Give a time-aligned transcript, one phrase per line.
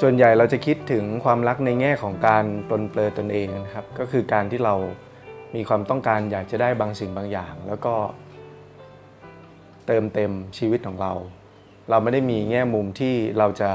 [0.00, 4.74] ส่วนใหญ่เราจะคิดถึงความรักในแง่ของการปลนเปลือตนเองนะครับ ก็คือการที่เรา
[5.54, 7.94] มีความต้องการอยากจะได้บางสิ่งบางอย่าง แล้วก็
[9.86, 11.12] เติมเต็มชีวิตของเรา
[11.90, 13.70] เราไม่ได้มีแง่มุมที่เราจะ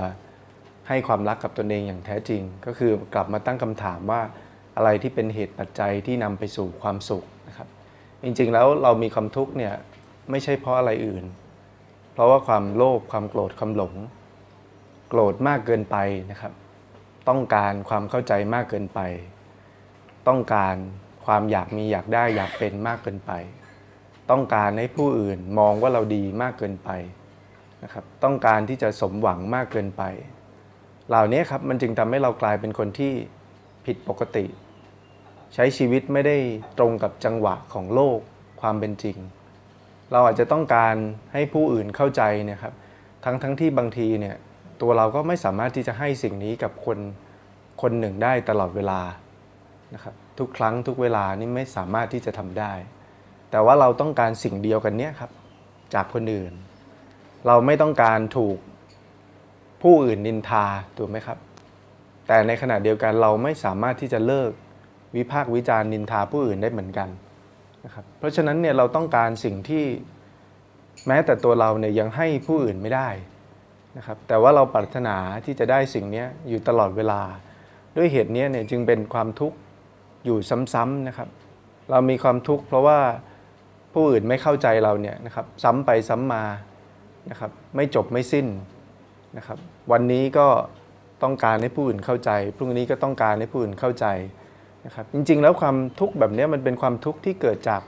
[0.88, 4.22] ให้ความรักกับตนเองอย่างแท้จริง ก็คือกลับมาตั้งคำถามว่า
[4.76, 7.68] อะไรที่เป็นเหตุปัจจัยที่นำไปสู่ความสุขนะครับ
[8.24, 9.74] จริงๆแล้วเรามีความทุกข์เนี่ย
[10.32, 11.26] ไม่ใช่เพราะอะไรอื่น
[12.14, 13.94] เพราะว่าความโลภความโกรธความหลง
[15.10, 15.98] โกรธมากเกินไป
[16.32, 16.54] นะครับ
[17.30, 19.00] ต้องการความเข้าใจมากเกินไป
[20.28, 20.76] ต้องการ
[21.26, 23.32] ความอยากมีอยากได้อยากเป็นมากเกินไป
[24.32, 26.90] ต้องการให้ผู้อื่นมองว่าเราดีมากเกินไป
[27.84, 30.04] นะครับ ต้องการที่จะสมหวังมากเกินไป
[31.10, 33.14] เหล่านี้ครับมันจึงทำให้เรากลายเป็นคนที่
[33.86, 34.46] ผิดปกติ
[35.54, 36.38] ใช้ชีวิตไม่ได้
[36.78, 38.20] ตรงกับจังหวะของโลก
[38.62, 39.18] ความเป็นจริง
[40.12, 40.96] เราอาจจะต้องการ
[41.34, 42.74] ให้ผู้อื่นเข้าใจนี่ยครับ
[43.26, 44.36] ทั้งทั้งที่บางทีเนี่ย
[44.82, 46.98] ตัวเราก็ไม่สามารถที่จะให้สิ่งนี้กับคน
[47.82, 49.02] คนหนึ่งได้ตลอดเวลา
[49.94, 52.74] นะครับทุกครั้งทุกเวลานี่ไม่สามารถที่จะทำได้
[53.52, 55.32] แต่ว่าเราต้องการสิ่งเดียวกันเนี่ยครับ
[55.94, 56.54] จากคนอื่น
[57.48, 58.58] เราไม่ต้องการถูก
[59.82, 60.66] ผู้อื่นนินทา
[60.98, 61.38] ถูกไหมครับ
[62.28, 64.52] แต่ในขณะเดียวกันเราไม่สามารถที่จะเลิก
[65.16, 67.10] วิพากษ์วิจารณ์นินทาผู้อื่นได้เหมือนกัน
[67.86, 69.86] นะครับเพราะฉะนั้นเนี่ยเราต้องการสิ่งที่
[71.08, 73.10] แม้แต่ตัวเราเนี่ยยังให้ผู้อื่นไม่ได้
[74.00, 77.22] นะครับแต่ว่าเราปรารถนาที่จะได้สิ่งนี้อยู่ตลอดเวลา
[77.98, 79.58] ด้วยเหตุนี้เนี่ยจึงเป็นความทุกข์
[80.26, 80.38] อยู่
[80.74, 81.30] ซ้ำๆนะครับ
[81.92, 83.00] เรามีความทุกข์เพราะว่า
[83.94, 86.44] ผู้อื่นไม่เข้าใจเราเนี่ยนะครับซ้ำไปซ้ำมา
[87.30, 88.48] นะครับไม่จบไม่สิ้น
[89.38, 89.58] นะครับ
[89.92, 90.48] วันนี้ก็
[91.24, 94.06] ต้องการให้ผู้อื่นเข้าใจ พรุ่งนี้ก็ต้องการให้ผู้อื่นเข้าใจ
[94.86, 97.82] นะครับจริงๆ แล้วความทุกข์แบบนี้มันเป็นความทุกข์ที่เกิดจาก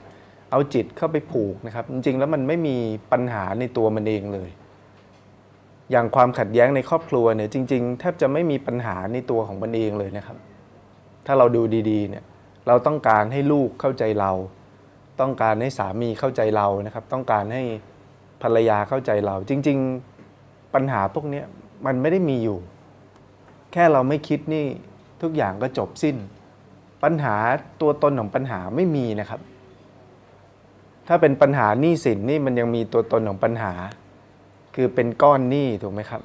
[0.51, 2.77] เอาจิตเข้าไปผูกนะครับจริงๆ แล้วมันไม่มี
[3.11, 4.49] ปัญหาในตัวมันเองเลย
[5.91, 10.37] อย่างความขัดแย้งในครอบครัวเนี่ยจริง ๆ แทบจะไม่มีปัญหาในตัวของมันเองเลยนะครับ
[11.25, 12.23] ถ้าเราดูดีๆเนี่ย
[12.67, 14.31] เราต้องการให้ลูกเข้าใจเรา
[15.19, 17.63] ต้องการให้สามีเข้าใจเรานะครับ ต้องการให้
[18.41, 19.77] ภรรยาเข้าใจเรา จริง
[20.25, 21.41] ๆปัญหาพวกนี้
[21.85, 22.57] มันไม่ได้มีอยู่
[23.73, 24.65] แค่เราไม่คิดนี่
[25.21, 26.15] ทุกอย่างก็จบสิ้น
[27.03, 27.35] ปัญหา
[27.81, 29.41] ตัวตนของปัญหาไม่มีนะครับ
[31.07, 33.73] ถ้าเป็นปัญหาหนี้สินนี่มันยังมีตัวตนของปัญหา
[34.75, 36.21] คือเป็นก้อนหนี้ถูกไหมครับ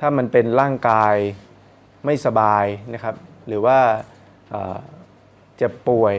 [0.00, 1.14] ถ้ามันเป็นร่างกาย
[2.04, 2.64] ไม่สบาย
[2.94, 3.14] นะครับ
[3.46, 3.78] หรือว่า
[5.56, 6.14] เจ็บป่วย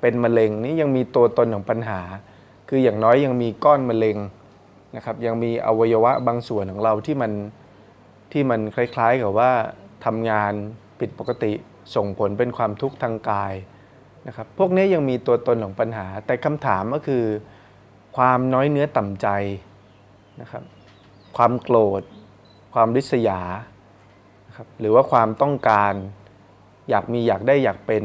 [0.00, 2.00] เป็นมะเร็งนี่ยังมีตัวตนของปัญหา
[2.68, 4.16] คืออย่างน้อยยังมีก้อนมะเร็ง
[4.96, 7.32] นะครับ ยังมีอวัยวะบางส่วนของเราที่มัน
[8.32, 9.52] ที่มันคล้ายๆกับว่า
[10.04, 10.52] ทำงาน
[11.00, 11.52] ผิดปกติ
[11.94, 13.54] ส่งผลเป็นความทุกข์ทางกาย
[14.26, 17.24] นะครับ พวกนี้ยังมีตัวตนของปัญหา แต่คำถามก็คือ
[18.16, 19.28] ความน้อยเนื้อต่ำใจ
[20.40, 20.62] นะครับ
[21.36, 22.02] ความโกรธ
[22.74, 23.40] ความริษยา
[24.56, 25.92] ครับหรือว่าความต้องการ
[26.90, 28.04] อยากมีอยากได้อยากเป็น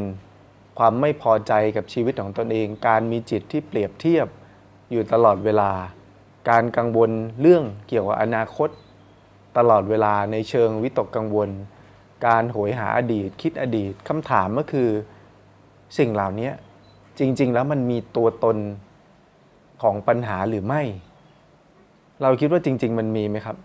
[0.78, 4.26] ความไม่พอใจกับชีวิตของตนเอง การมีจิตที่เปรียบเทียบ
[4.90, 5.70] อยู่ตลอดเวลา
[6.50, 7.10] การกังวล
[7.40, 8.68] เรื่องเกี่ยวกับอนาคต
[9.56, 11.50] ตลอดเวลาในเชิงวิตกกังวล
[12.26, 14.88] การโหยหาอดีต คิดอดีตคำถามก็คือ
[15.98, 16.50] สิ่งเหล่านี้
[17.18, 18.56] จริง ๆ แล้วมันมีตัวตน
[19.82, 20.82] ของปัญหาหรือไม่
[22.22, 23.56] เราคิดว่าจริง ๆ มันมีไหมครับ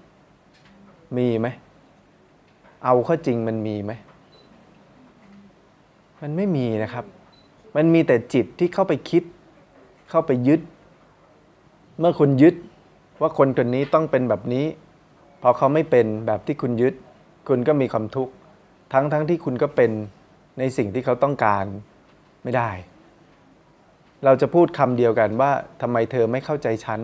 [1.17, 1.47] มีไหม
[2.85, 3.91] เอาข้าจริงมันมีไหม
[6.22, 7.06] มันไม่มีนะครับ
[7.75, 9.23] มันมีแต่จิตที่เข้าไปคิด
[10.09, 10.61] เข้าไปยึด
[12.00, 12.56] เมื่อคุณยึด
[13.22, 14.66] ว่าคนคนนี้ต้องเป็นแบบนี้
[15.41, 16.94] พอเขาไม่เป็นแบบที่คุณยึด
[17.47, 18.34] คุณก็มีความทุกข์
[18.94, 19.91] ทั้งทั้งที่คุณก็เป็น
[20.59, 21.66] ในสิ่งที่เขาต้องการ
[22.44, 22.69] ไม่ได้
[24.25, 25.51] เราจะพูดคำเดียวกันว่า
[25.81, 27.00] ทำไมเธอไม่เข้าใจฉัน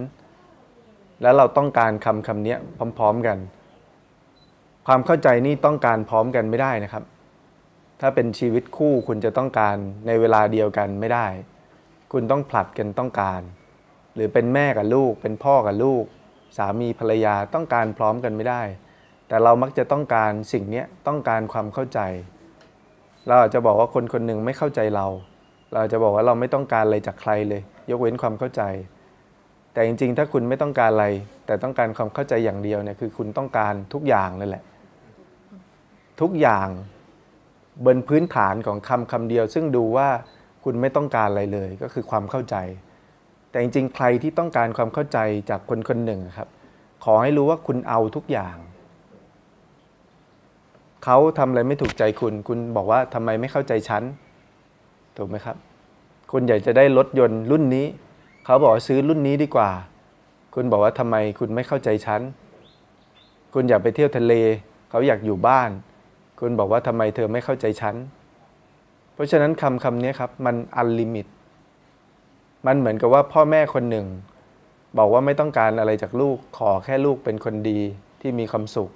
[1.21, 2.55] แล้วเราต้องการคำคำนี้
[2.97, 3.37] พร้อม ๆกัน
[4.87, 7.03] ความเข้าใจนี่ต้องการพร้อมกันไม่ได้นะครับ
[8.01, 9.75] ถ้าเป็นชีวิตคู่คุณจะต้องการ
[10.07, 11.27] ในเวลาเดียวกันไม่ได้
[12.11, 13.41] คุณต้องผลัดกันต้องการ
[14.15, 16.03] หรือเป็นแม่กับลูก เป็นพ่อกับลูก
[16.57, 18.61] สามีภรรยาต้องการพร้อมกันไม่ได้
[19.27, 21.99] แต่เรามักจะต้องการสิ่งนี้ต้องการความเข้าใจ
[23.27, 25.07] เราอาจจะบอกว่าคนคนหนึ่งไม่เข้าใจเรา
[25.73, 28.61] เราจะบอกว่าเราไม่ต้องการอะไรจากใครเลย ยกเว้นความเข้าใจ
[29.73, 31.07] แต่จริงๆ ถ้าคุณไม่ต้องการอะไร
[31.45, 34.63] แต่ต้องการความเข้าใจอย่างเดียวเนี่ยคือคุณต้องการทุกอย่างเลยแหละ
[36.21, 36.67] ทุกอย่าง
[37.85, 40.09] บนพื้นฐานของคำคำเดียว ซึ่งดูว่า
[40.63, 42.55] คุณไม่ต้องการอะไรเลยก็คือความเข้าใจ
[43.49, 45.19] แต่จริงๆ ใครที่ต้องการความเข้าใจ
[45.49, 46.49] จากคนคนหนึ่งครับ
[47.03, 48.55] ขอให้รู้ว่าคุณเอาทุกอย่าง
[51.03, 54.03] เขาทำอะไรไม่ถูกใจคุณ คุณบอกว่าทำไมไม่เข้าใจฉัน
[55.17, 55.55] ถูกไหมครับ
[56.31, 57.85] คุณอยากจะได้รถยนต์รุ่นนี้
[58.49, 59.69] เขาบอกซื้อรุ่นนี้ดีกว่า
[60.53, 62.21] คุณบอกว่าทำไมคุณไม่เข้าใจฉัน
[63.53, 64.33] คุณอยากไปเที่ยวทะเล
[64.89, 65.69] เขาอยากอยู่บ้าน
[66.39, 67.95] คุณบอกว่าทำไมเธอไม่เข้าใจฉัน
[69.13, 71.27] เพราะฉะนั้นคำคำนี้ครับมันอันลิมิต
[72.65, 74.07] มันเหมือนกับว่าพ่อแม่คนหนึ่ง
[74.97, 77.79] บอกว่าไม่ต้องการอะไรจากลูก ขอแค่ลูกเป็นคนดี
[78.21, 78.89] ที่มีความสุข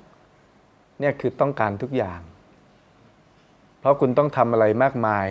[1.00, 2.20] เนี่ยคือต้องการทุกอย่าง
[3.80, 5.28] เพราะคุณต้องทำอะไรมากมาย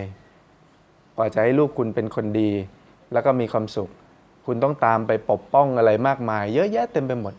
[1.17, 2.51] กว่าจะให้ลูกคุณเป็นคนดี
[3.11, 3.91] แล้วก็มีความสุข
[4.45, 7.33] คุณต้องตามไปปกป้องอะไรมากมาย เยอะแยะเต็มไปหมด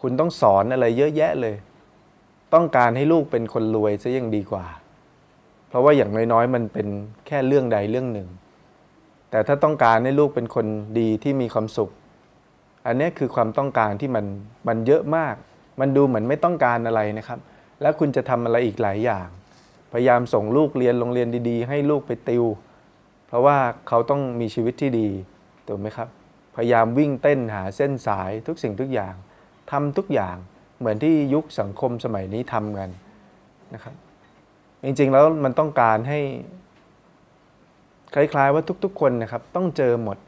[0.00, 1.54] คุณต้องสอนอะไรเยอะแยะเลย
[2.54, 4.66] ต้องการให้ลูกเป็นคนรวยซะยังดีกว่า
[5.68, 6.86] เพราะว่าอย่างน้อยๆ มันเป็น
[7.26, 8.28] แค่เรื่องใดเรื่องหนึ่ง
[9.30, 10.66] แต่ถ้าต้องการให้ลูกเป็นคน
[10.98, 11.90] ดีที่มีความสุข
[12.86, 14.24] อันนี้คือความต้องการที่มัน
[14.68, 15.34] มันเยอะมาก
[15.80, 17.38] มันดูเหมือนไม่ต้องการอะไรนะครับ
[17.80, 19.26] แล้วคุณจะทำอะไรอีกหลายอย่าง
[19.92, 22.44] พยายามส่งลูกเรียนโรงเรียนดี ๆ ให้ลูกไปติว
[23.28, 23.56] เพราะว่า
[23.88, 25.08] เขาต้องมีชีวิตที่ดี
[25.68, 26.08] ถูกไหมครับ
[26.56, 29.14] พยายามวิ่งเต้นหาเส้นสายทุกสิ่งทุกอย่าง
[29.70, 30.36] ทำทุกอย่าง
[30.78, 32.90] เหมือนที่ยุคสังคมสมัยนี้ทำกัน
[33.74, 33.94] นะครับ
[34.84, 36.20] จริงๆแล้วมันต้องการให้
[38.14, 40.18] คล้ายๆว่าทุกๆ คนนะครับ ต้องเจอหมด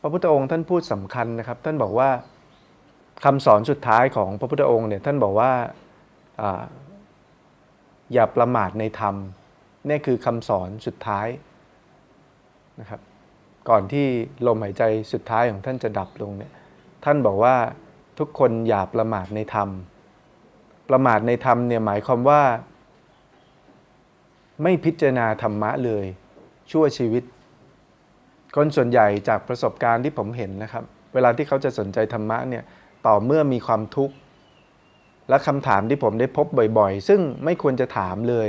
[0.00, 2.10] พระพุทธองค์ท่านพูดสำคัญนะครับ ท่านบอกว่า
[3.24, 5.52] คำสอนสุดท้ายของพระพุทธองค์เนี่ยท่านบอกว่า
[6.40, 6.42] อ
[8.12, 9.14] อย่าประมาทในธรรม
[9.88, 11.26] นี่คือคำสอนสุดท้าย
[12.80, 13.00] นะครับ
[13.68, 14.06] ก่อนที่
[14.46, 16.52] ลมหายใจสุดท้ายของท่านจะดับลงเนี่ย
[17.04, 17.56] ท่านบอกว่า
[18.18, 19.68] ทุกคนอย่าประมาทในธรรม
[20.90, 22.42] ประมาทในธรรมเนี่ยหมายความว่า
[24.62, 26.04] ไม่พิจารณาธรรมะเลย
[26.70, 27.24] ชั่วชีวิต
[28.56, 30.84] คนส่วนใหญ่จากประสบการณ์ที่ผมเห็นนะครับ
[31.14, 32.64] เวลาที่เขาจะสนใจธรรมะเนี่ย
[33.06, 34.14] ต่อเมื่อมีความทุกข์
[35.28, 36.46] และคำถามที่ผมได้พบ
[36.78, 38.48] บ่อยๆ ซึ่งไม่ควรจะถามเลย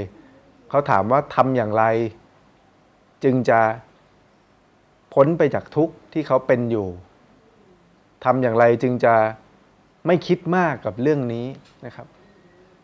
[0.69, 1.83] เขาถามว่าทำอย่างไร
[3.23, 3.59] จึงจะ
[5.13, 6.87] พ้นไปจากทุกข์ที่เขาเป็นอยู่
[8.25, 9.15] ทำอย่างไรจึงจะ
[10.07, 11.47] ไม่คิดมากกับเรื่องนี้
[11.85, 12.07] นะครับ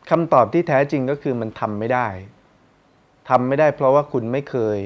[0.10, 2.08] คำตอบที่แท้จริงก็คือมันทำไม่ได้
[3.30, 4.80] ทำไม่ได้เพราะว่าคุณไม่เคย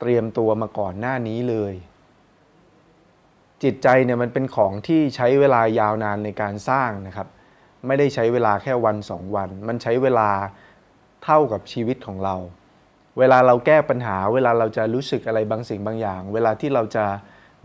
[0.00, 1.74] เตรียมตัวมาก่อนหน้านี้เลย
[3.62, 7.28] จิตใจเนี่ยมันเป็นของที่ใช้เวลายาวนานในการสร้างนะครับ
[7.86, 10.30] ไม่ได้ใช้เวลาแค่วันสองวัน มันใช้เวลา
[11.24, 12.36] เท่ากับชีวิตของเรา
[13.18, 17.04] เวลาเราแก้ปัญหา เวลาเราจะรู้สึกอะไรบางสิ่งบางอย่าง เวลาที่เราจะ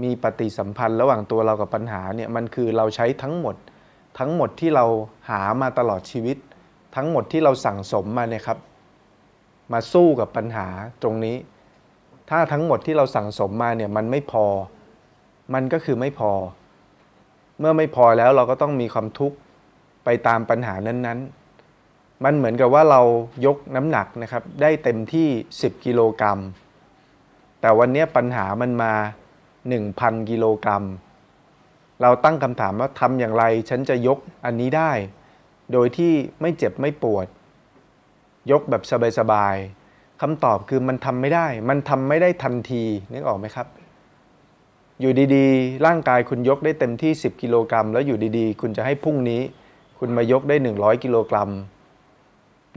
[0.04, 3.56] มีปฏิสัมพันธ์ระหว่างตัวเรากับปัญหาเนี่ยมันคือเราใช้ทั้งหมด
[4.20, 4.86] ทั้งหมดที่เรา
[5.30, 6.38] หามาตลอดชีวิต
[6.96, 8.58] ทั้งหมดที่เราสั่งสมมาเนี่ยครับ
[9.72, 10.68] มาสู้กับปัญหา
[11.02, 11.38] ตรงนี้
[12.30, 14.46] ถ้าทั้งหมดที่เราสั่งสมมาเนี่ยมันไม่พอ
[15.54, 16.32] มันก็คือไม่พอ
[17.60, 19.38] เมื่อไม่พอแล้วเราก็ต้องมีความทุกข์
[20.06, 21.43] ไปตามปัญหานั้นๆ
[22.24, 23.02] มันเหมือนกับว่าเรา
[23.46, 25.28] ยกน้ำหนักนะครับได้เต็มที่
[25.58, 26.40] 10 กิโลกรัม
[27.62, 28.94] แต่วันนี้ปัญหามันมา
[29.62, 30.84] 1,000 กิโลกรัม
[32.02, 34.92] เราตั้งคำถามว่าทำอย่างไรฉันจะยกอันนี้ได้
[35.74, 37.28] โดยที่ไม่เจ็บไม่ปวด
[38.52, 38.84] ยกแบบ
[39.20, 42.84] สบายๆคำตอบคือมันทำไม่ได้ มันทำไม่ได้ทันที
[43.14, 43.68] นึกออกไหมครับ
[45.00, 49.42] อยู่ดีๆ ร่างกายคุณยกได้เต็มที่ 10 กิโลกรัม แล้วอยู่ดีๆ คุณจะให้พรุ่งนี้
[50.00, 51.50] คุณมายกได้ 100 กิโลกรัม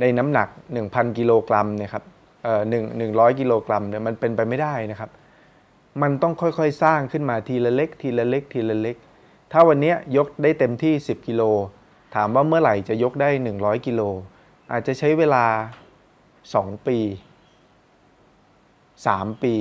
[0.00, 0.48] ในน้ำหนัก
[0.82, 2.04] 1,000 กิโลกรัมเนี่ยครับ
[2.44, 5.10] เอ่อหนึ่งหนึ่งร้อยกิโลกรัมเนี่ยมันเป็นไปไม่ได้นะครับ
[6.02, 8.96] มันต้องค่อยๆ สร้างขึ้นมาทีละเล็ก ทีละเล็ก ทีละเล็ก
[9.52, 11.42] ถ้าวันนี้ยกได้เต็มที่ 10 กิโล
[12.14, 14.00] ถามว่าเมื่อไหร่จะยกได้ 100 กิโล
[14.72, 15.44] อาจจะใช้เวลา
[16.16, 16.98] 2 ปี
[18.96, 19.54] 3 ปี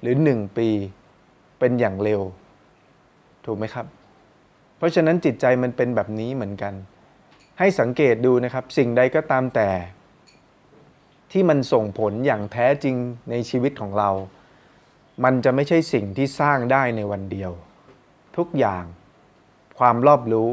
[0.00, 0.68] หรือ 1 ปี
[1.58, 2.20] เป็นอย่างเร็ว
[3.44, 3.86] ถูกไหมครับ
[4.76, 6.74] เพราะฉะนั้นจิตใจมันเป็นแบบนี้เหมือนกัน
[7.62, 9.70] ให้สังเกตดูนะครับ สิ่งใดก็ตามแต่
[11.32, 12.96] ที่มันส่งผลอย่างแท้จริง
[13.30, 14.10] ในชีวิตของเรา
[15.24, 17.50] มันจะไม่ใช่สิ่งที่สร้างได้ในวันเดียว
[18.36, 18.84] ทุกอย่าง
[19.78, 20.50] ความรอบรู้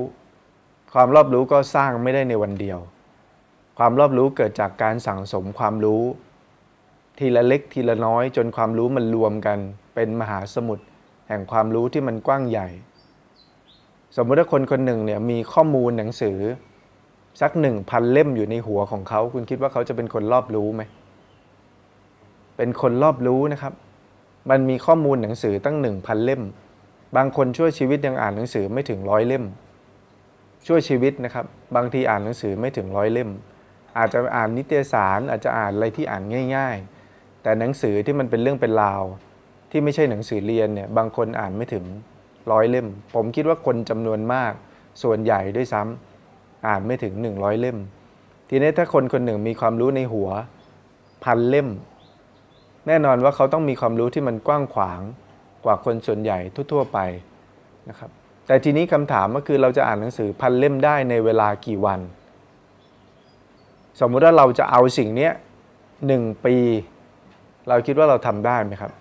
[0.93, 2.79] ความรอบรู้ก็สร้างไม่ได้ในวันเดียว
[3.77, 6.03] ความรอบรู้เกิดจากการสั่งสมความรู้
[7.17, 9.59] ทีละเล็กทีละน้อย จนความรู้มันรวมกัน
[9.95, 10.85] เป็นมหาสมุทร
[11.27, 12.67] แห่งความรู้ที่มันกว้างใหญ่
[14.15, 16.39] สมมติถ้าคนคนหนึ่งเนี่ยมีข้อมูลหนังสือ
[17.41, 20.81] สักหนึ่งพันเล่มอยู่ในหัวของเขา คุณคิดว่าเขาจะเป็นคนรอบรู้ไหม
[22.57, 23.73] เป็นคนรอบรู้นะครับ
[24.49, 26.41] มันมีข้อมูลหนังสือตั้งหนึ่งพันเล่ม
[27.15, 29.43] บางคนช่วยชีวิตยังอ่านหนังสือไม่ถึงร้อยเล่ม
[30.67, 33.29] ช่วยชีวิตนะครับ บางทีอ่านหนังสือไม่ถึงร้อยเล่ม
[33.97, 36.23] อาจจะอ่านนิตยสาร อาจจะอ่านอะไรที่อ่าน
[36.55, 36.77] ง่าย
[37.09, 39.03] ๆ แต่หนังสือที่มันเป็นเรื่องเป็นราว
[39.71, 41.85] ที่ไม่ใช่หนังสือเรียนเนี่ยบางคนอ่านไม่ถึง
[42.51, 44.53] ร้อยเล่ม ผมคิดว่าคนจำนวนมาก
[45.03, 46.06] ส่วนใหญ่ด้วยซ้ำ
[46.67, 47.77] อ่านไม่ถึง 100 เล่ม
[48.49, 50.29] ทีนี้ถ้าคนคนหนึ่งมีความรู้ในหัว
[51.23, 51.67] พันเล่ม
[52.87, 55.01] แน่นอนว่าเขาต้องมีความรู้ที่มันกว้างขวาง
[55.65, 56.37] กว่าคนส่วนใหญ่
[56.71, 56.99] ทั่ว ๆ ไป
[57.89, 58.09] นะครับ
[58.47, 61.99] แต่ทีนี้คำถามก็คือเราจะอ่านหนังสือพันเล่มได้ในเวลากี่วัน
[63.99, 65.29] สมมุติว่าเราจะเอาสิ่งนี้
[66.07, 66.55] หนึ่งปี
[67.69, 68.91] เราคิดว่าเราทำได้ไหมครับ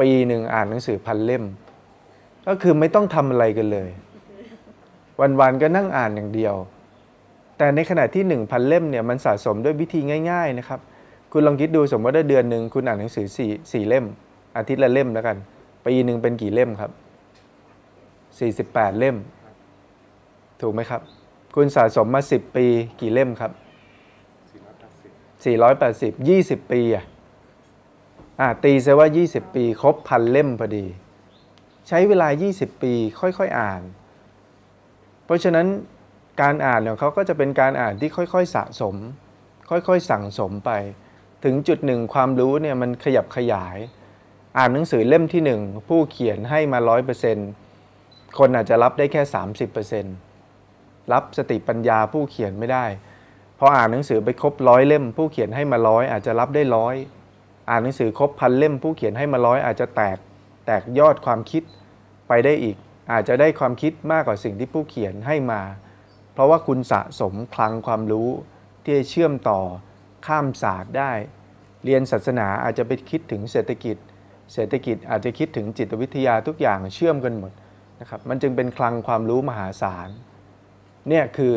[0.00, 1.44] ปีหนึ่งอ่านหนังสือพันเล่ม
[2.46, 3.88] ก็คือไม่ต้องทำอะไรกันเลย
[5.20, 6.54] วันๆก็นั่งอ่านอย่างเดียว
[7.58, 10.80] แต่ในขณะที่หนึ่งพันเล่มเนี่ยมันสะสมด้วยวิธีง่าย ๆนะครับ
[11.32, 13.26] คุณลองคิดดูสมมติว่าเดือนหนึ่งคุณอ่านหนังสือ
[13.72, 14.04] สี่เล่ม
[14.56, 15.36] อาทิตย์ละเล่มแล้วกัน
[15.86, 16.90] ปีหนึ่งเป็นกี่เล่มครับ
[18.66, 19.16] 48 เล่ม
[20.60, 21.00] ถูกไหมครับ
[21.54, 22.66] คุณสะสมมา 10 ปี
[23.00, 23.52] กี่เล่มครับ
[25.46, 27.04] 480 20 ปีอะ
[28.40, 30.86] อ่าตีซะว่า 20 ปี ครบพันเล่มพอดี
[31.88, 33.82] ใช้เวลา 20 ปีค่อยๆ อ่าน
[35.26, 35.66] เพราะฉะนั้น
[36.42, 38.94] การอ่านของเขาก็จะเป็นการอ่านที่ค่อยๆสะสม
[39.70, 40.70] ค่อยๆสั่งสมไป
[41.44, 43.76] ถึงจุดหนึ่งความรู้เนี่ยมันขยับขยาย
[44.58, 46.78] อ่านหนังสือเล่มที่หนึ่งผู้เขียนให้มา
[47.58, 49.22] 100%คนอาจจะรับได้แค่
[50.36, 52.84] 30%รับสติปัญญาผู้เขียนไม่ได้
[53.58, 56.94] พออ่านหนังสือไปครบร้อยเล่ม ผู้เขียนให้มาร้อยอาจจะรับได้ร้อย
[57.70, 60.18] อ่านหนังสือครบพันเล่ม ผู้เขียนให้มาร้อยอาจจะแตก
[60.66, 61.62] แตกยอดความคิด
[62.28, 62.76] ไปได้อีก
[63.12, 65.62] อาจจะได้ความคิดมากกว่าสิ่งที่ผู้เขียนให้มา
[66.32, 68.28] เพราะว่าคุณสะสมคลังความรู้
[68.82, 69.60] ที่จะเชื่อมต่อ
[70.26, 71.12] ข้ามศาสตร์ได้
[71.84, 73.96] เรียนศาสนาอาจจะไปคิดถึงเศรษฐกิจ
[74.54, 77.52] เศรษฐกิจอาจจะคิดถึงจิตวิทยาทุกอย่างเชื่อมกันหมด
[78.00, 80.08] นะครับมันจึงเป็นคลังความรู้มหาศาล
[81.08, 81.56] เนี่ยคือ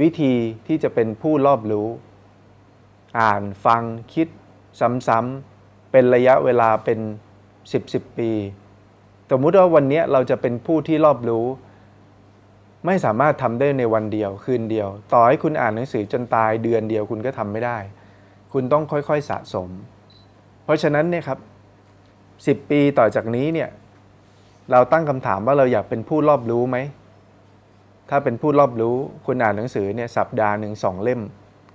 [0.00, 0.34] วิธี
[0.66, 1.88] ที่จะเป็นผู้รอบรู้
[3.18, 3.82] อ่านฟัง
[4.14, 4.28] คิด
[4.80, 6.98] ซ้ำๆเป็นระยะเวลาเป็น
[7.62, 8.30] 10 10 ปี
[9.30, 11.46] สมมุติว่าวันนี้เราจะเป็นผู้ที่รอบรู้
[12.86, 17.78] ไม่สามารถทำได้ในวันเดียวคืนเดียว ต่อให้คุณอ่านหนังสือจนตายเดือนเดียวคุณก็ทำไม่ได้
[18.52, 19.68] คุณต้องค่อยๆสะสม
[20.64, 21.38] เพราะฉะนั้นเนี่ยครับ
[22.04, 23.68] 10ปีต่อจากนี้เนี่ย
[24.70, 26.76] เราตั้งคำถามว่าเราอยากเป็นผู้รอบรู้ไหม
[28.10, 31.20] ถ้าเป็นผู้รอบรู้คุณอ่านหนังสือเนี่ยสัปดาห์หนึ่งสองเล่ม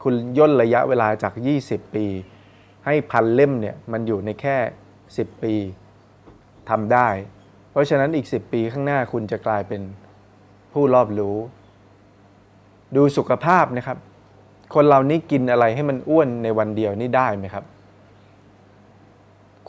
[0.04, 1.34] คุณย่นระยะเวลาจาก
[1.66, 2.06] 20 ปี
[2.86, 4.58] ให้พันเล่มเนี่ยมันอยู่ในแค่
[5.02, 5.56] 10 ปี
[6.70, 7.08] ทำได้
[7.72, 9.82] เพราะฉะนั้นอีก 10 ปีข้างหน้าคุณจะกลายเป็น
[10.74, 11.38] ผู้รอบรู้
[12.96, 13.98] ดูสุขภาพนะครับ
[14.74, 17.66] คนเรานี่กินอะไรให้มันอ้วนในวันเดียวนี่ได้ไหมครับ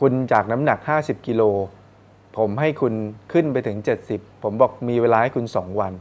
[0.01, 1.41] คุณจากน้ำหนัก 50 กิโล
[2.37, 2.93] ผมให้คุณ
[3.31, 3.77] ขึ้นไปถึง
[4.09, 5.93] 70 ผมบอกมีเวลาให้คุณ 2 วัน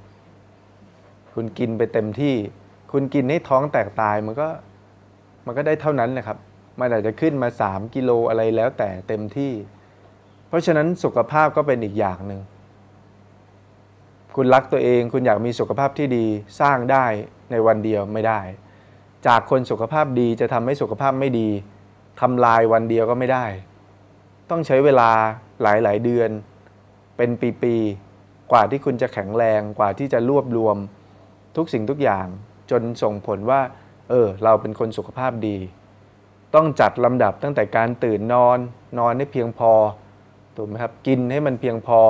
[1.35, 2.35] คุณกินไปเต็มที่
[2.93, 4.49] คุณกินให้ท้องแตกตายมันก็
[5.47, 6.39] มันก็ได้เท่านั้นนะครับ
[6.81, 9.53] มันอาจจะขึ้นมา 3 กิโลอะไรแล้วแต่เต็มที่
[10.53, 12.41] เพราะฉะนั้นสุขภาพก็เป็นอีกอย่างหนึ่ง
[14.37, 16.27] คุณรักตัวเอง คุณอยากมีสุขภาพที่ดี
[16.61, 17.05] สร้างได้
[17.51, 18.41] ในวันเดียวไม่ได้
[19.27, 21.49] จากคนสุขภาพดีจะทำให้สุขภาพไม่ดี
[22.21, 23.47] ทำลายวันเดียวก็ไม่ได้
[24.51, 25.11] ต้องใช้เวลา
[25.63, 26.31] หลาย ๆ เดือน
[27.17, 27.31] เป็น
[27.63, 30.77] ปีๆกว่าที่คุณจะแข็งแรงกว่าที่จะรวบรวม
[31.57, 32.27] ทุกสิ่งทุกอย่าง
[32.71, 33.61] จนส่งผลว่า
[34.11, 35.57] เออ เราเป็นคนสุขภาพดี
[36.55, 38.59] ต้องจัดลำดับตั้งแต่การตื่นนอน
[38.99, 39.73] นอนให้เพียงพอ
[40.57, 42.01] ถูกไหมครับกินให้มันเพียงพอ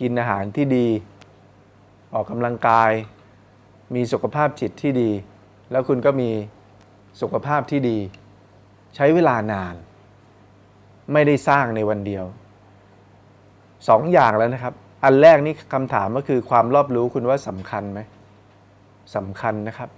[0.00, 0.86] กินอาหารที่ดี
[2.14, 2.90] ออกกำลังกาย
[3.94, 5.10] มีสุขภาพจิตที่ดี
[5.70, 6.30] แล้วคุณก็มี
[7.20, 7.98] สุขภาพที่ดี
[8.94, 9.74] ใช้เวลานาน
[11.12, 12.24] ไม่ได้สร้างในวันเดียว
[13.88, 18.00] สองอย่างแล้วนะครับ อันแรกนี่คำถามก็คือความรอบรู้คุณว่าสำคัญไหม
[19.16, 19.90] สำคัญนะครับ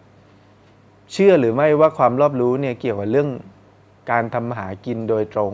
[1.13, 3.29] เชื่อหรือไม่ว่าความรอบรู้เนี่ยเกี่ยวกับเรื่อง
[4.11, 5.53] การทำหากินโดยตรง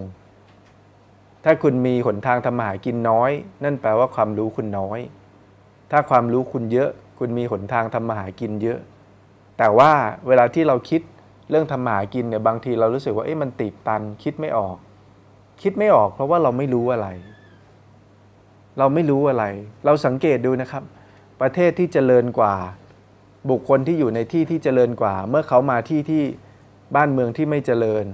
[1.44, 3.30] ถ้าคุณมีหนทางทำมาหากินน้อย
[3.64, 4.98] นั่นแปลว่าความรู้คุณน้อย
[5.90, 8.78] ถ้าความรู้คุณเยอะ คุณมีหนทางทำมาหากินเยอะ
[9.58, 9.92] แต่ว่า
[10.26, 11.00] เวลาที่เราคิด
[11.50, 14.76] เรื่องทำมาหากินเนี่ยบางทีเรารู้สึกว่าเอ๊ะมันติดตันคิดไม่ออก
[15.62, 17.08] คิดไม่ออก เพราะว่าเราไม่รู้อะไร
[18.78, 19.44] เราไม่รู้อะไร
[19.84, 20.82] เราสังเกตดูนะครับ
[21.40, 22.54] ประเทศที่เจริญกว่า
[23.50, 26.22] บุคคลที่อยู่ในที่ที่เจริญกว่า เมื่อเขามาที่ที่
[26.96, 28.04] บ้านเมืองที่ไม่เจริญ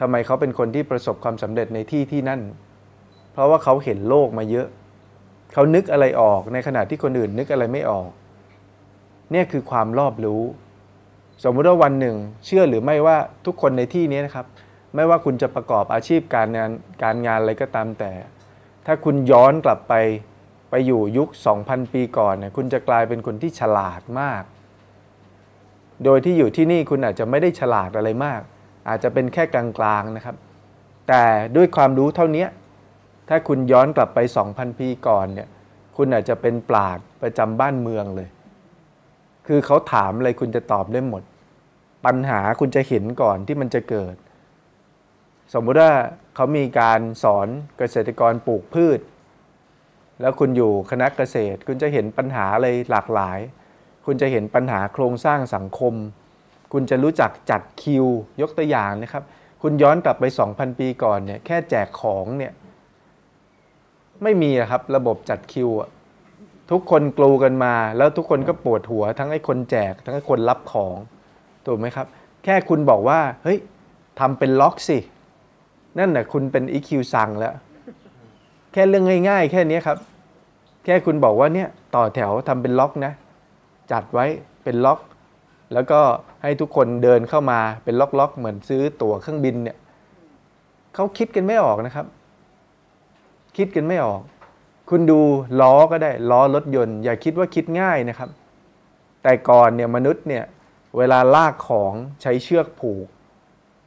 [0.00, 2.40] ทำไมเขาเป็นคนที่ประสบความสำเร็จในที่ที่นั่น
[3.32, 4.68] เพราะว่าเขาเห็นโลกมาเยอะ
[5.52, 8.08] เขานึกอะไรออกในขณะที่คนอื่นนึกอะไรไม่ออก
[9.32, 10.42] เนี่ยคือความรอบรู้
[11.44, 12.16] สมมติว่าวันหนึ่ง
[12.46, 13.16] เชื่อหรือไม่ว่า
[13.46, 14.46] ทุกคนในที่นี้นะครับ
[14.94, 16.70] ไม่ว่าคุณจะประกอบอาชีพการงาน
[17.02, 18.12] การงานอะไรก็ตามแต่
[18.86, 19.94] ถ้าคุณย้อนกลับไป
[20.70, 21.28] ไปอยู่ยุค
[21.60, 24.42] 2,000 ปีก่อนเนี่ยคุณจะกลายเป็นคนที่ฉลาดมาก
[26.04, 28.42] โดยที่อยู่ที่นี่คุณอาจจะไม่ได้ฉลาดอะไรมาก
[28.88, 30.36] อาจจะเป็นแค่กลางๆนะครับ
[31.08, 31.22] แต่
[31.56, 32.46] ด้วยความรู้เท่านี้
[33.28, 34.18] ถ้าคุณย้อนกลับไป
[34.48, 35.48] 2,000 ปีก่อนเนี่ย
[35.96, 38.28] คุณอาจจะเป็นปราดประจำบ้านเมืองเลย
[39.46, 41.22] คือเขาถามอะไรคุณจะตอบได้หมด
[42.06, 44.14] ปัญหาคุณจะเห็นก่อนที่มันจะเกิด
[45.54, 45.92] สมมุติว่า
[46.34, 49.00] เขามีการสอนเกษตรกรปลูกพืช
[50.20, 53.38] แล้วคุณอยู่คณะเกษตร คุณจะเห็นปัญหาอะไรหลากหลาย
[54.06, 55.94] คุณจะเห็นปัญหาโครงสร้างสังคม
[56.72, 58.06] คุณจะรู้จักจัดคิว
[58.40, 59.22] ยกตัวอย่างนะครับ
[59.62, 62.52] คุณย้อนกลับไป 2,000 ปีก่อนเนี่ยแค่แจกของเนี่ย
[64.22, 65.68] ไม่มีครับระบบจัดคิว
[66.70, 70.96] ทุกคนกลูกันมา แล้วทุกคนก็ปวดหัว ทั้งไอ้คนแจก ทั้งไอ้คนรับของ
[71.66, 72.06] ถูกไหมครับ
[72.44, 73.58] แค่คุณบอกว่าเฮ้ย
[74.20, 74.98] ทำเป็นล็อกสิ
[75.98, 77.54] นั่นแหะคุณเป็น EQ สั่งแล้ว
[78.72, 79.98] แค่เรื่องง่าย ๆ แค่นี้ครับ
[80.84, 83.12] แค่คุณบอกว่าเนี่ยต่อแถวทำเป็นล็อกนะ
[83.92, 84.26] จัดไว้
[84.64, 84.98] เป็นล็อก
[85.74, 86.00] แล้วก็
[86.42, 89.76] ให้ทุกคนเดินเข้ามาเป็นล็อกๆ เหมือนซื้อตั๋วเครื่องบินเนี่ย
[90.94, 92.06] เขาคิดกันไม่ออกนะครับ
[93.56, 94.20] คิดกันไม่ออก
[94.90, 95.20] คุณดู
[95.60, 98.30] ล้อก็ได้ล้อรถยนต์ อย่าคิดว่าคิดง่ายนะครับ
[99.22, 100.44] แต่ก่อนเนี่ยมนุษย์เนี่ย
[100.96, 103.06] เวลาลากของใช้เชือกผูก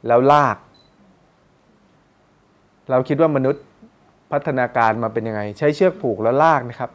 [0.06, 0.56] แล้วลาก
[2.90, 3.64] เราคิดว่ามนุษย์
[4.32, 6.90] พัฒนาการมาเป็นยังไง ใช้เชือกผูกแล้วลากนะครับ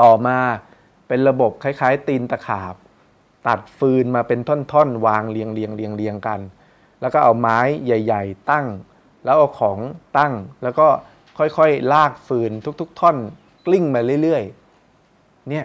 [0.00, 0.36] ต่อมา
[1.08, 2.74] เป็นระบบคล้าย ๆ ตีนตะขาบ
[3.48, 6.40] ตัดฟืนมาเป็นท่อนๆ วางเรียงเรียงเรียงเรียงกัน
[7.00, 8.66] แล้วก็เอาไม้ใหญ่ ๆ ตั้ง
[9.24, 9.78] แล้วเอาของ
[10.18, 10.32] ตั้ง
[10.62, 10.86] แล้วก็
[11.38, 13.16] ค่อยๆ ลากฟืนทุก ๆ ท่อน
[13.66, 15.64] กลิ้งมาเรื่อยๆ เนี่ย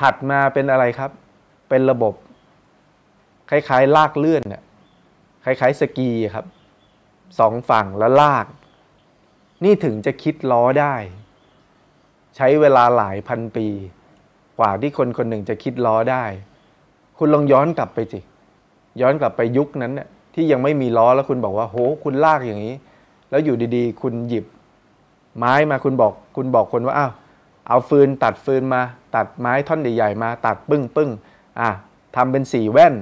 [0.00, 1.10] ถัดมาเป็นอะไรครับ
[1.68, 2.14] เป็นระบบ
[3.50, 4.62] คล้ายๆ ลากเลื่อนเนี่ย
[5.44, 6.46] คล้ายๆสกีครับ
[7.38, 8.46] สองฝั่งแล้วลาก
[9.64, 10.94] นี่ถึงจะคิดล้อได้
[12.36, 13.66] ใช้เวลาหลายพันปี
[14.58, 16.24] กว่าที่คนคนหนึ่งจะคิดล้อได้
[17.22, 18.20] คุณลองย้อนกลับไปสิ
[19.00, 22.74] ย้อนกลับไปยุคนั้นเนี่ยที่ยังไม่มีล้อแล้วคุณบอกว่าโหคุณลากอย่างนี้
[23.30, 24.44] แล้วอยู่ดีๆ คุณหยิบ
[25.38, 27.12] ไม้มาคุณบอก คุณบอกคนว่าอ้าว
[27.68, 28.82] เอาฟืนตัดฟืนมา
[29.14, 31.10] ตัดไม้ท่อนใหญ่ๆมา ตัดปึ้งปึ้ง
[31.60, 31.70] อะ
[32.16, 32.94] ทำเป็นสี่แว่น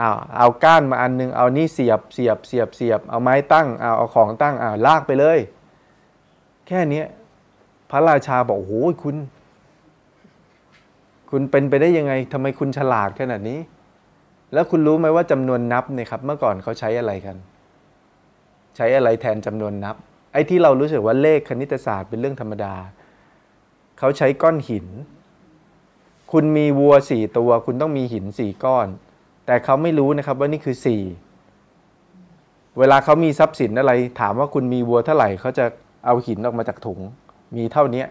[0.00, 5.38] อ้าวเอาก้านมาอันนึงเอานี่เสียบเสียบเสียบเสียบเอาไม้ตั้งเอาเอาของตั้งอ้าวลากไปเลย
[6.66, 7.02] แค่นี้
[7.90, 9.16] พระราชาบอกโอ้โหคุณ
[11.36, 13.58] คุณเป็นไปได้ยังไงทำไมคุณฉลาดขนาดนี้
[14.52, 17.36] แล้วคุณรู้ไหมว่าจำนวนนับเนี่ยครับ เมื่อก่อนเขาใช้อะไรกัน
[18.76, 19.96] ใช้อะไรแทนจำนวนนับ
[20.32, 22.74] ไอ้ที่เรารู้สึกว่าเลขคณิตศาสตร์เป็นเรื่องธรรมดา
[23.98, 24.86] เขาใช้ก้อนหิน
[26.32, 28.86] คุณมีวัวสี่ตัว คุณต้องมีหินสี่ก้อน
[29.46, 31.02] แต่เขาไม่รู้นะครับว่านี่คือสี่
[32.78, 35.64] เวลาเขามีทรัพย์สินอะไร ถามว่าคุณมีวัวเท่าไหร่เขาจะ
[36.06, 37.00] เอาหินออกมาจากถุง
[37.56, 38.04] มีเท่านี้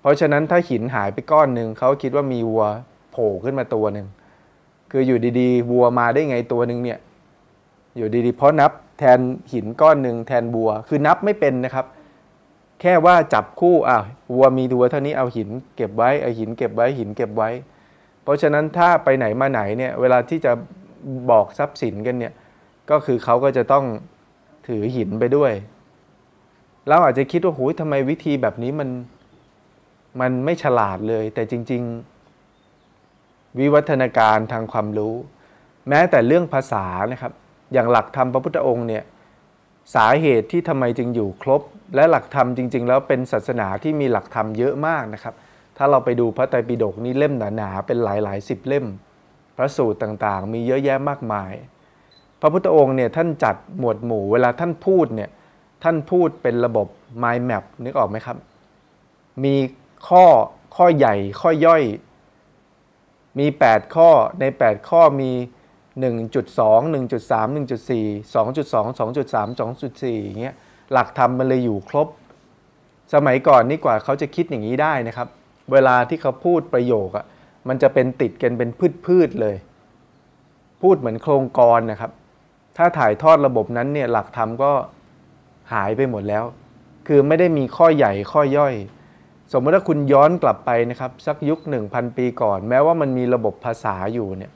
[0.00, 2.64] เพราะฉะนั้นถ้าหินหายไปก้อนหนึ่งเขาคิดว่ามีวัว
[3.12, 4.06] โผล่ขึ้นมาตัวหนึ่ง
[4.90, 6.98] คืออยู่ดีๆวัวมาได้ไงตัวหนึ่งเนี่ย
[7.96, 9.20] อยู่ดีๆเพราะนับแทน
[9.52, 11.86] หินก้อนหนึ่งแทนวัว คือนับไม่เป็นนะครับ
[12.80, 13.98] แค่ว่าจับคู่อะ
[14.32, 17.50] วัวมีตัวเท่านี้เอาหินเก็บไว้เอาหินเก็บไว้หินเก็บไว้
[18.22, 20.52] เพราะฉะนั้นถ้าไปไหนมาไหนเนี่ยเวลาที่จะ
[21.30, 22.32] บอกทรัพย์สินกันเนี่ย
[22.90, 23.84] ก็คือเขาก็จะต้อง
[24.68, 25.52] ถือหินไปด้วย
[26.88, 28.88] เราอาจจะคิดว่าโหยทำไมวิธีแบบนี้มัน
[30.20, 31.82] มันไม่ฉลาดเลย แต่จริง
[32.70, 35.14] ๆ วิวัฒนาการทางความรู้
[35.88, 37.32] แม้แต่เรื่องภาษานะครับ
[37.72, 39.04] อย่างหลักธรรมพระพุทธองค์เนี่ย
[39.94, 41.62] สาเหตุที่ทำไมจึงอยู่ครบ
[41.94, 45.34] และหลักธรรมจริง ๆ แล้วเป็นศาสนาที่มีหลักธรรมเยอะมากนะครับ
[45.76, 48.86] ถ้าเราไปดูพระไตรปิฎกนี่เล่มหนาๆเป็นหลายๆสิบเล่ม
[49.56, 51.52] พระสูตรต่างๆ มีเยอะแยะมากมาย
[52.40, 55.30] พระพุทธองค์เนี่ยท่านจัดหมวดหมู่ เวลาท่านพูดเนี่ย
[55.82, 56.86] ท่านพูดเป็นระบบ
[57.22, 58.36] mind map นึกออกไหมครับ
[59.44, 59.54] มี
[60.08, 60.24] ข้อ
[60.76, 61.82] ข้อใหญ่ข้อย่อย
[63.38, 64.10] มี 8 ข้อ
[64.40, 65.30] ใน 8 ข้อมี
[66.00, 70.54] 1.2 1.3 1.4 2.2 2.3 2.4อย่างเงี้ย
[70.92, 72.08] หลักธรรมมันเลยอยู่ครบ
[73.14, 75.28] สมัยก่อนนี่กว่าเขาจะคิดอย่างนี้ได้นะครับ
[75.72, 77.24] เวลาที่เขาพูดประโยคอะ
[77.68, 78.70] มันจะเป็นติดกันเป็น
[79.06, 79.56] พืชๆเลย
[80.82, 82.10] พูดเหมือนโครงกรนะครับ
[82.76, 84.72] ถ้าถ่ายทอดระบบนั้นเนี่ยหลักธรรมก็
[85.72, 86.44] หายไปหมดแล้ว
[87.06, 88.74] คือไม่ได้มีข้อใหญ่ข้อย่อย
[89.52, 94.52] สมมติถ้าคุณย้อนกลับไปนะครับสักยุคหนึ่งพันปีก่อน แม้ว่ามันมีระบบภาษาอยู่เนี่ย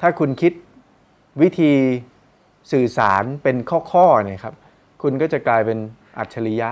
[0.00, 0.52] ถ้าคุณคิด
[1.42, 1.72] วิธี
[2.72, 3.56] สื่อสารเป็น
[3.92, 4.54] ข้อๆเนี่ยครับ
[5.02, 5.78] คุณก็จะกลายเป็น
[6.18, 6.70] อัจฉริยะ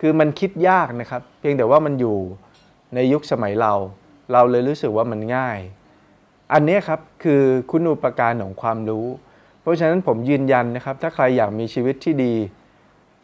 [0.00, 2.16] คือมันคิดยากนะครับ เพียงแต่ว่ามันอยู่
[2.94, 3.72] ในยุคสมัยเรา
[4.32, 5.58] เราเลยรู้สึกว่ามันง่าย
[6.52, 9.06] อันนี้ครับคือคุณอุปการของความรู้
[9.60, 12.34] เพราะฉะนั้นผมยืนยันนะครับ ถ้าใครอยากมีชีวิตที่ดี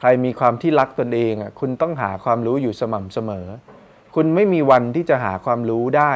[0.05, 3.47] ใครมีความที่รักตนเองอะคุณต้องหาความรู้อยู่สม่ำเสมอ
[4.15, 6.13] คุณไม่มีวันที่จะหาความรู้ได้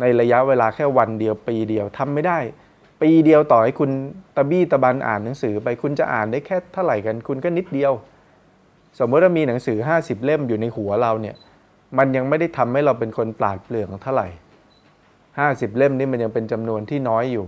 [0.00, 2.38] ในระยะเวลาแค่วันเดียวปีเดียวทำไม่ได้
[3.02, 3.90] ปีเดียวต่อให้คุณ
[4.36, 7.92] ตะบี้ตะบันอ่านหนังสือไปคุณจะอ่านได้แค่เท่าไหร่กัน คุณก็นิดเดียว
[8.98, 11.36] สมมติว่ามีหนังสือ 50 เล่มอยู่ในหัวเราเนี่ย
[11.98, 14.28] มันยังไม่ได้ทำให้เราเป็นคนปราดเปรื่องเท่าไหร่
[15.38, 17.46] ห้าสิบเล่มนี่มันยังเป็นจำนวนที่น้อยอยู่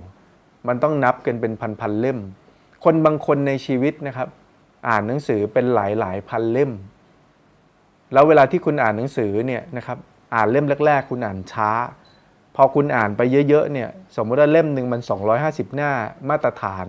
[0.69, 2.19] มันต้องนับกันเป็นพันๆเล่ม
[2.85, 4.29] คนบางคนในชีวิตนะครับ
[4.89, 6.71] อ่านหนังสือเป็นหลายหลายพันเล่ม
[8.13, 9.99] แล้วเวลาที่คุณอ่านหนังสือเนี่ยนะครับ
[10.35, 11.71] อ่านเล่มแรก ๆ คุณอ่านช้า
[12.57, 15.01] พอคุณอ่านไปเยอะๆเนี่ยสมมติว่าเล่มหนึ่งมัน
[15.39, 15.93] 250 หน้า
[16.29, 16.87] มาตรฐาน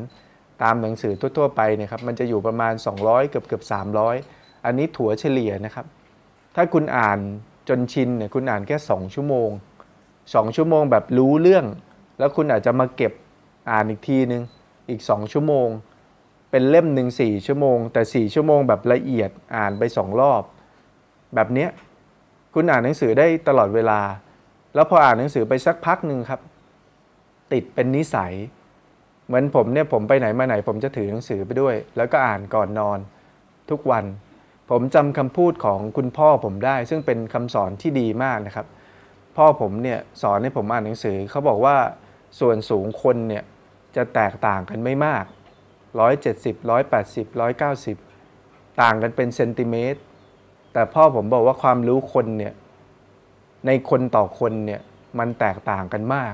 [0.64, 3.64] ตามหนังสือทั่วๆไปเนี่ยครับมันจะอยู่ประมาณ 200 เกือบเกือบ
[4.14, 5.86] 300 อันนี้ถั่วเฉลี่ยนะครับ
[6.56, 7.20] ถ้าคุณอ่าน
[7.70, 9.50] จนชินเนี่ยคุณอ่านแค่ 2 ชั่วโมง
[10.04, 11.66] 2 ชั่วโมงแบบรู้เรื่อง
[12.20, 13.14] แล้วคุณอาจจะมาเก็บ
[13.72, 14.44] อ่านอีกทีนึง
[14.90, 15.68] อีก 2 ชั่วโมง
[16.52, 20.44] เป็นเล่มหนึ่งสี่ชั่วโมง แต่4ชั่วโมงแบบละเอียดอ่านไป2รอบ
[21.36, 21.70] แบบเนี้ย
[22.54, 24.00] คุณอ่านหนังสือได้ตลอดเวลา
[24.76, 26.42] แล้วพออ่านหนังสือไปสักพักหนึ่งครับ
[27.54, 28.34] ติดเป็นนิสัย
[29.28, 33.00] เหมือนผมเนี่ยผมไปไหนมาไหน ผมจะถือหนังสือไปด้วย แล้วก็อ่านก่อนนอน
[33.70, 34.06] ทุกวัน
[34.70, 38.68] ผมจำคำพูดของคุณพ่อผมได้ ซึ่งเป็นคำสอนที่ดีมากนะครับ
[39.38, 41.76] พ่อผมเนี่ยสอนให้ผมอ่านหนังสือเขาบอกว่า
[42.40, 43.44] ส่วนสูงคนเนี่ย
[43.96, 45.26] จะแตกต่างกันไม่มาก
[46.00, 47.26] 170 180
[48.02, 50.00] 190 ต่างกันเป็นเซนติเมตร
[50.74, 52.54] แต่พ่อผมบอกว่าความรู้คนเนี่ย
[53.66, 54.82] ในคนต่อคนเนี่ย
[55.20, 56.34] มันแตกต่างกันมาก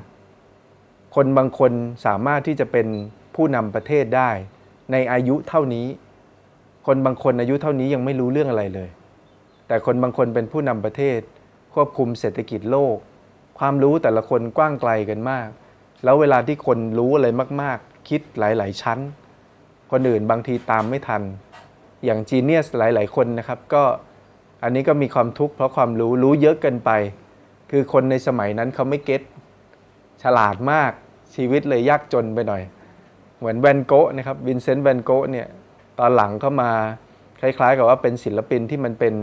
[1.15, 1.71] คนบางคน
[2.05, 2.87] สามารถที่จะเป็น
[3.35, 4.31] ผู้นำประเทศได้
[4.91, 5.87] ในอายุเท่านี้
[6.87, 8.89] คนบางคนอายุเท่านี้ยังไม่รู้เรื่องอะไรเลย
[9.67, 11.19] แต่คนบางคนเป็นผู้นำประเทศ
[11.73, 12.97] ควบคุมเศรษฐกิจโลก
[13.59, 15.47] ความรู้แต่ละคนกว้างไกลกันมาก
[16.03, 17.27] แล้วเวลาที่คนรู้อะไร
[17.61, 18.99] มาก ๆ คิดหลาย ๆ ชั้น
[19.91, 21.21] คนอื่นบางทีตามไม่ทัน
[22.05, 23.83] อย่างจีเนียสหลาย ๆ คนนะครับ ก็
[24.63, 26.91] อันนี้ก็มีความทุกข์เพราะความรู้รู้เยอะเกินไป
[27.71, 29.21] คือคนในสมัยนั้นเขาไม่เก็ต
[30.23, 30.91] ฉลาดมาก
[31.35, 32.63] ชีวิตเลยยากจนไปหน่อย
[33.39, 35.47] เหมือนแวนโกะนะครับวินเซนต์แวนโกะเนี่ย
[35.99, 36.71] ตอนหลังเข้ามา
[37.41, 39.15] คล้าย ๆ กับว่าเป็นศิลปินที่มันเป็น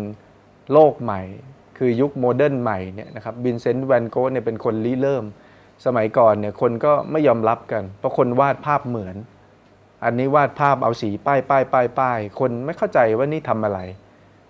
[0.73, 1.23] โลกใหม่
[1.79, 5.25] คือยุค modern ใหม่เนี่ยนะครับวินเซนต์แวนโกะเนี่ยเป็นคนริเริ่ม
[5.87, 9.17] สมัยก่อนเนี่ยคนก็ไม่ยอมรับกัน เพราะคนวาดภาพเหมือน
[10.05, 13.81] อันนี้วาดภาพเอาสีป้ายป้ายป้ายป้ายคนไม่เข้าใจว่านี่ทำอะไร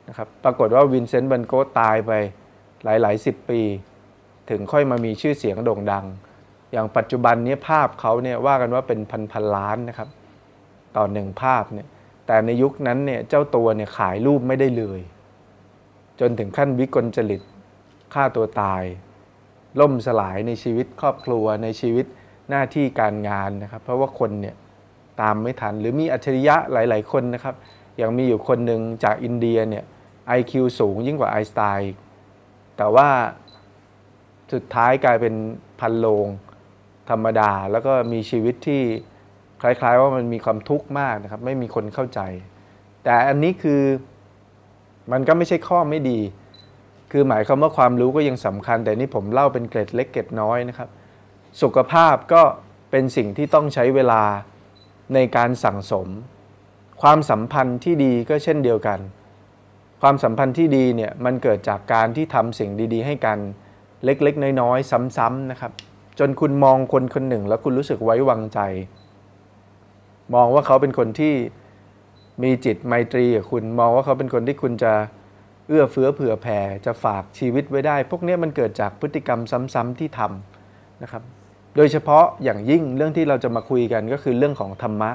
[0.09, 2.13] นะครับปรากฏว่าวินเซนต์แวนโกตายไป
[2.85, 3.61] หลายๆสิบปี
[4.51, 6.05] ถึงค่อยมามีชื่อเสียงโด่งดัง
[6.73, 10.09] อย่างปัจจุบันนี้ภาพเขาเนี่ยว่ากันว่าเป็นพันพันล้านนะครับ
[10.97, 11.87] ต่อหนึ่งภาพเนี่ย
[12.27, 15.01] แต่ในยุคนั้นเนี่ยเจ้าตัวเนี่ยขายรูปไม่ได้เลย
[16.21, 17.43] จนถึงขั้นวิกลจริต
[18.15, 18.83] ฆ่าตัวตาย
[19.81, 22.07] ล่มสลายในชีวิตครอบครัวในชีวิต
[22.51, 24.55] หน้าที่การงานนะครับ เพราะว่าคนเนี่ย
[25.21, 27.55] ตามไม่ทัน หรือมีอัจฉริยะหลาย ๆ คนนะครับ
[27.97, 29.85] อย่างมีอยู่คนหนึ่งจากอินเดียเนี่ย
[30.39, 31.95] IQ สูงยิ่งกว่าไอน์สไตน์
[32.77, 33.09] แต่ว่า
[34.53, 35.35] สุดท้ายกลายเป็น
[35.81, 36.27] พันโลง
[37.11, 38.83] ธรรมดา แล้วก็มีชีวิตที่
[39.63, 42.21] คล้ายๆว่ามันมีความทุกข์มากนะครับ ไม่มีคนเข้าใจ
[43.05, 43.83] แต่อันนี้คือ
[45.13, 46.21] มันก็ไม่ใช่ข้อไม่ดี
[47.13, 50.89] คือหมายความว่าความรู้ก็ยังสำคัญ แต่นี่ผมเล่าเป็นเกร็ดเล็กเกร็ดน้อยนะครับ
[51.63, 52.43] สุขภาพก็
[52.91, 54.23] เป็นสิ่งที่ต้องใช้เวลา
[55.15, 56.09] ในการสั่งสม
[57.03, 59.01] ความสัมพันธ์ที่ดีก็เช่นเดียวกัน
[60.03, 63.39] ความสัมพันธ์ที่ดีเนี่ยมันเกิดจากการที่ทำสิ่งดี ๆ ให้กัน
[64.05, 65.73] เล็กๆ น้อยๆ ซ้ำๆนะครับ
[66.19, 68.61] จนคุณมองคนคนหนึ่ง แล้วคุณรู้สึกไว้วางใจ
[70.35, 71.35] มองว่าเขาเป็นคนที่
[72.43, 74.93] มีจิตไมตรีกับคุณมองว่าเขาเป็นคนที่คุณจะ
[75.69, 79.41] เอื้อเฟื้อเผื่อแผ่จะฝากชีวิตไว้ได้ พวกนี้มันเกิดจากพฤติกรรม
[79.75, 81.23] ซ้ำๆที่ทำนะครับ
[81.77, 85.11] โดยเฉพาะอย่างยิ่งเรื่องที่เราจะมาคุยกันก็คือเรื่องของธรรมะ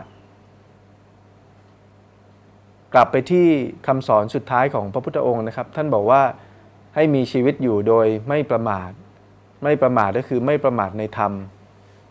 [2.94, 3.48] กลับไปที่
[3.88, 6.22] คำสอนสุดท้ายของพระพุทธองค์นะครับ ท่านบอกว่า
[6.96, 8.92] ให้มีชีวิตอยู่โดยไม่ประมาท
[9.64, 11.32] ไม่ประมาทก็คือไม่ประมาทในธรรม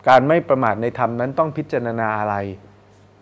[0.07, 2.35] การไม่ประมาทในธรรมนั้นต้องพิจารณาอะไร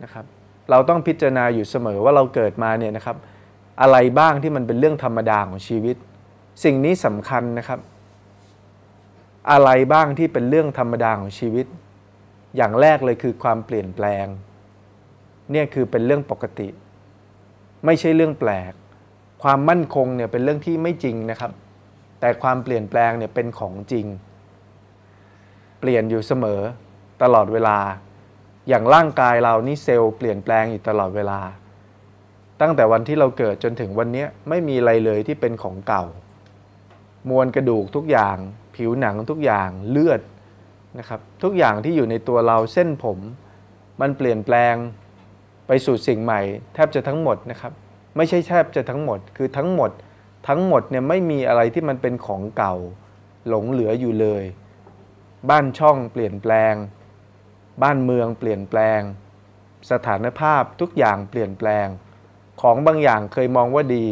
[0.04, 0.26] นะครับ
[0.70, 3.18] เราต้องพิจารณาอยู่เสมอว่าเราเกิดมาเนี่ยนะครับ
[3.82, 5.96] อะไรบ้างที่มันเป็นเรื่องธรรมดาของชีวิต
[6.64, 7.80] สิ่งนี้สำคัญนะครับ
[9.52, 11.66] อะไรบ้างที่เป็นเรื่องธรรมดาของชีวิต
[12.56, 14.26] อย่างแรกเลยคือความเปลี่ยนแปลง
[15.52, 16.68] เนี่ยคือเป็นเรื่องปกติ
[17.86, 18.72] ไม่ใช่เรื่องแปลก
[19.44, 21.52] ความมั่นคงเนี่ยเป็นเรื่องที่ไม่จริงนะครับ
[22.20, 24.06] แต่ความเปลี่ยนแปลงเนี่ยเป็นของจริง
[25.80, 26.62] เปลี่ยนอยู่เสมอ
[27.24, 27.78] ตลอดเวลา
[28.70, 31.40] อย่างร่างกายเรานี่เซลล์เปลี่ยนแปลงอยู่ตลอดเวลา
[32.62, 36.04] ตั้งแต่วันที่เราเกิดจนถึงวันนี้ไม่มีอะไรเลยที่เป็นของเก่า
[37.30, 38.38] มวลกระดูกทุกอย่าง
[38.78, 40.22] ผิวหนังทุกอย่างเลือด
[41.00, 43.20] นะครับทุกอย่างที่อยู่ในตัวเราเส้นผม
[44.02, 44.76] มันเปลี่ยนแปลง
[45.68, 46.42] ไปสู่สิ่งใหม่
[46.74, 47.74] แทบจะทั้งหมดนะครับ
[48.18, 49.92] ไม่ใช่แทบจะทั้งหมด คือทั้งหมด
[50.48, 52.76] ทั้งหมดเนี่ยไม่มีอะไรที่มันเป็นของเก่า
[53.48, 54.44] หลงเหลืออยู่เลย
[55.50, 56.74] บ้านช่องเปลี่ยนแปลง
[57.84, 59.02] บ้านเมืองเปลี่ยนแปลง
[59.92, 61.88] สถานภาพทุกอย่างเปลี่ยนแปลง
[62.62, 64.06] ของบางอย่างเคยมองว่าดี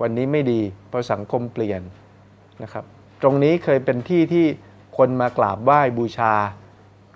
[0.00, 1.80] วันนี้ไม่ดีเพราะสังคมเปลี่ยน
[2.62, 2.84] นะครับ
[3.22, 4.46] ตรงนี้เคยเป็นที่ที่
[4.96, 6.34] คนมากราบไหว้บูชา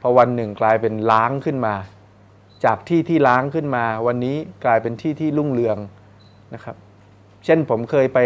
[0.00, 1.74] พอวันหนึ่งกลายเป็นล้างขึ้นมา
[2.64, 5.78] จากที่ที่ล้างขึ้นมา วันนี้กลายเป็นที่ที่รุ่งเรือง
[6.54, 6.76] นะครับ
[7.44, 8.18] เช่นผมเคยไป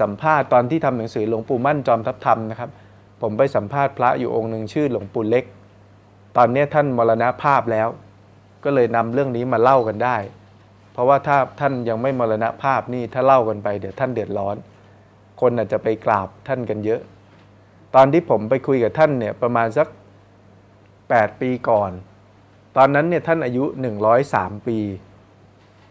[0.00, 2.70] สัมภาษณ์ตอนที่ทำหนังสือหลวงปู่มั่นจอมทัพธรรมนะครับ
[3.22, 5.44] ผมไปสัมภาษณ์พระอยู่องค์หนึ่งชื่อหลวงปู่เล็ก
[6.36, 7.88] ตอนนี้ท่านมรณภาพแล้ว
[8.64, 10.16] ก็เลยนำเรื่องนี้มาเล่ากันได้
[10.92, 14.56] เพราะว่าถ้าท่านยังไม่มรณภาพนี่ถ้าเล่ากันไปเดี๋ยวท่านเดือดร้อน
[15.42, 17.00] คนอาจจะไปกราบท่านกันเยอะ
[17.94, 19.88] ตอนที่ผมไปคุยกับท่านเนี่ยประมาณสัก
[20.84, 21.90] 8 ปีก่อน
[22.76, 23.64] ตอนนั้นเนี่ยท่านอายุ
[24.16, 24.78] 103 ปี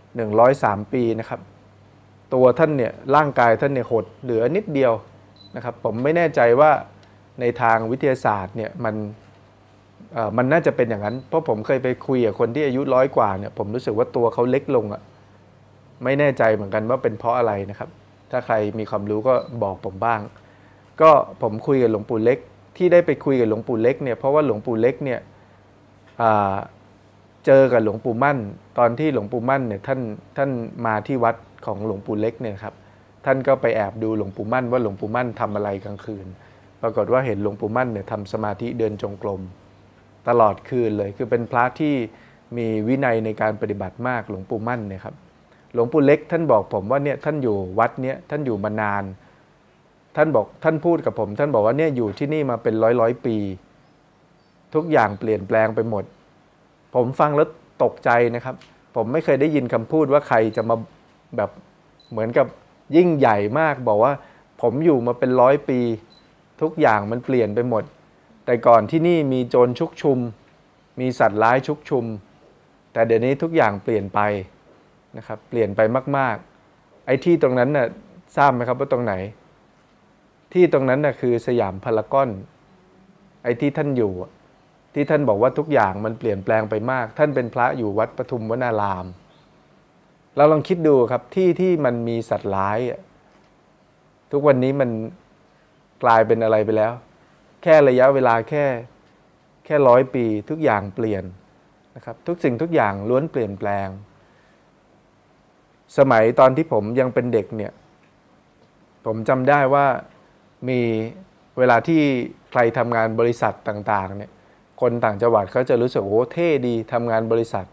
[0.09, 1.39] 103 ปีนะครับ
[2.33, 4.93] ตัวท่านเนี่ยร่างกายท่านเนี่ยหดเหลือนิดเดียว
[5.55, 6.71] นะครับ ผมไม่แน่ใจว่า
[7.39, 8.95] ในทางวิทยาศาสตร์เนี่ยมัน
[10.37, 15.01] มันน่าจะเป็นอย่างนั้น เพราะผมเคยไปคุยกับคนที่อายุร้อยกว่าเนี่ยผมรู้สึกว่าตัวเขาเล็กลงอะ่ะ
[16.03, 17.89] ไม่แน่ใจเหมือนกันว่าเป็นเพราะอะไรนะครับ
[18.31, 20.21] ถ้าใครมีความรู้ก็บอกผมบ้าง
[21.01, 22.39] ก็ผมคุยกับหลวงปู่เล็ก
[22.77, 25.19] ที่ได้ไปคุยกับหลวงปู่เล็กเนี่ยเพราะว่าหลวงปู่เล็กเนี่ย
[27.45, 28.37] เจอกับหลวงปู่มั่น
[28.77, 29.99] ตอนที่หลวงปู่มั่นเนี่ยท่าน
[30.37, 30.49] ท่าน
[30.85, 32.75] มาที่วัดของหลวงปู่เล็กเนี่ยครับ
[33.25, 36.27] ท่านก็ไปแอบดูหลวงปู่มั่นว่าหลวงปู่มั่นทำอะไรกลางคืน
[36.81, 39.41] ปรากฏว่าเห็นหลวงปู่มั่นเนี่ยทำสมาธิเดินจงกรม
[40.27, 41.93] ตลอดคืนเลยคือเป็นพระที่
[42.57, 45.15] มีวินัยในการปฏิบัติมากหลวงปู่มั่นเนี่ยครับ
[45.73, 49.03] หลวงปู่เล็กท่านบอกผมว่าเนี่ยท่านอยู่วัดเนี่ยท่านอยู่มานาน
[50.15, 53.35] ท่านบอกท่านพูดกับผม ท่านบอกว่าเนี่ยอยู่ที่นี่มาเป็นร้อยร้อยปี
[54.73, 56.03] ทุกอย่างเปลี่ยนแปลงไปหมด
[56.95, 57.47] ผมฟังแล้ว
[57.83, 58.55] ตกใจนะครับ
[58.95, 60.75] ผมไม่เคยได้ยินคำพูดว่าใครจะมา
[61.37, 61.49] แบบ
[62.11, 62.47] เหมือนกับ
[62.95, 64.13] ยิ่งใหญ่มากบอกว่า
[64.61, 65.79] ผมอยู่มาเป็นร้อยปี
[66.61, 67.83] ทุกอย่างมันเปลี่ยนไปหมด
[68.45, 70.19] แต่ก่อนที่นี่มีโจรชุกชุม
[70.99, 72.05] มีสัตว์ร้ายชุกชุม
[72.93, 74.19] แต่เดี๋ยวนี้ทุกอย่างเปลี่ยนไป
[75.17, 75.81] นะครับเปลี่ยนไป
[76.17, 76.35] มาก
[76.71, 77.87] ๆ ไอ้ที่ตรงนั้นน่ะ
[78.37, 79.13] ทราบไหมครับว่าตรงไหน
[80.53, 82.29] ที่ตรงนั้นน่ะคือสยามพารากอน
[83.43, 84.13] ไอ้ที่ท่านอยู่
[84.93, 89.05] ที่ท่านบอกว่าทุกอย่างมันเปลี่ยนแปลงไปมาก ท่านเป็นพระอยู่วัดปทุมวนาราม
[90.35, 92.79] เราลองคิดดูครับที่ที่มันมีสัตว์ร้าย
[94.31, 94.89] ทุกวันนี้มัน
[96.03, 96.93] กลายเป็นอะไรไปแล้ว
[97.63, 98.65] แค่ระยะเวลาแค่
[99.65, 101.23] แค่ร้อยปีทุกอย่างเปลี่ยน
[101.95, 103.87] นะครับทุกสิ่งทุกอย่างล้วนเปลี่ยนแปลง
[105.97, 107.71] สมัยตอนที่ผมยังเป็นเด็กเนี่ย
[109.05, 109.85] ผมจำได้ว่า
[110.69, 110.79] มี
[111.57, 112.01] เวลาที่
[112.51, 114.31] ใครทำงานบริษัทต่างๆเนี่ย
[114.81, 117.65] คนต่างจังหวัดเขาจะรู้สึกโอ้เท่ดีทำงานบริษัท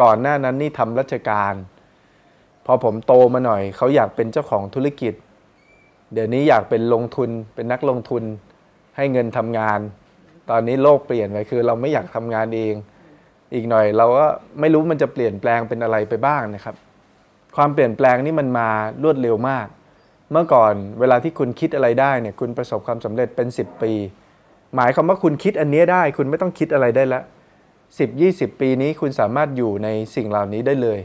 [0.00, 1.54] ก่อนหน้านั้นนี่ทำราชการ
[2.66, 5.14] พอผมโตมาหน่อย เขาอยากเป็นเจ้าของธุรกิจ
[6.12, 8.22] เดี๋ยวนี้อยากเป็นลงทุนเป็นนักลงทุน
[8.96, 9.78] ให้เงินทำงาน
[10.50, 12.74] ตอนนี้โลกเปลี่ยนไปคือ เราไม่อยากทำงานเอง
[13.54, 14.26] อีกหน่อยเราก็
[14.60, 16.76] ไม่รู้มันจะเปลี่ยนแปลงเป็นอะไรไปบ้างนะครับ
[17.56, 18.68] ความเปลี่ยนแปลงนี่มันมา
[19.02, 19.66] รวดเร็วมาก
[20.30, 23.92] เมื่อก่อนเวลาที่คุณคิดอะไรได้เนี่ยคุณประสบความสำเร็จเป็น 10 ปี
[24.76, 27.20] หมายความว่าคุณคิดอันนี้ได้ คุณไม่ต้องคิดอะไรได้ละ
[27.90, 30.98] 10 20 ปีนี้คุณสามารถอยู่ในสิ่งเหล่านี้ได้เลย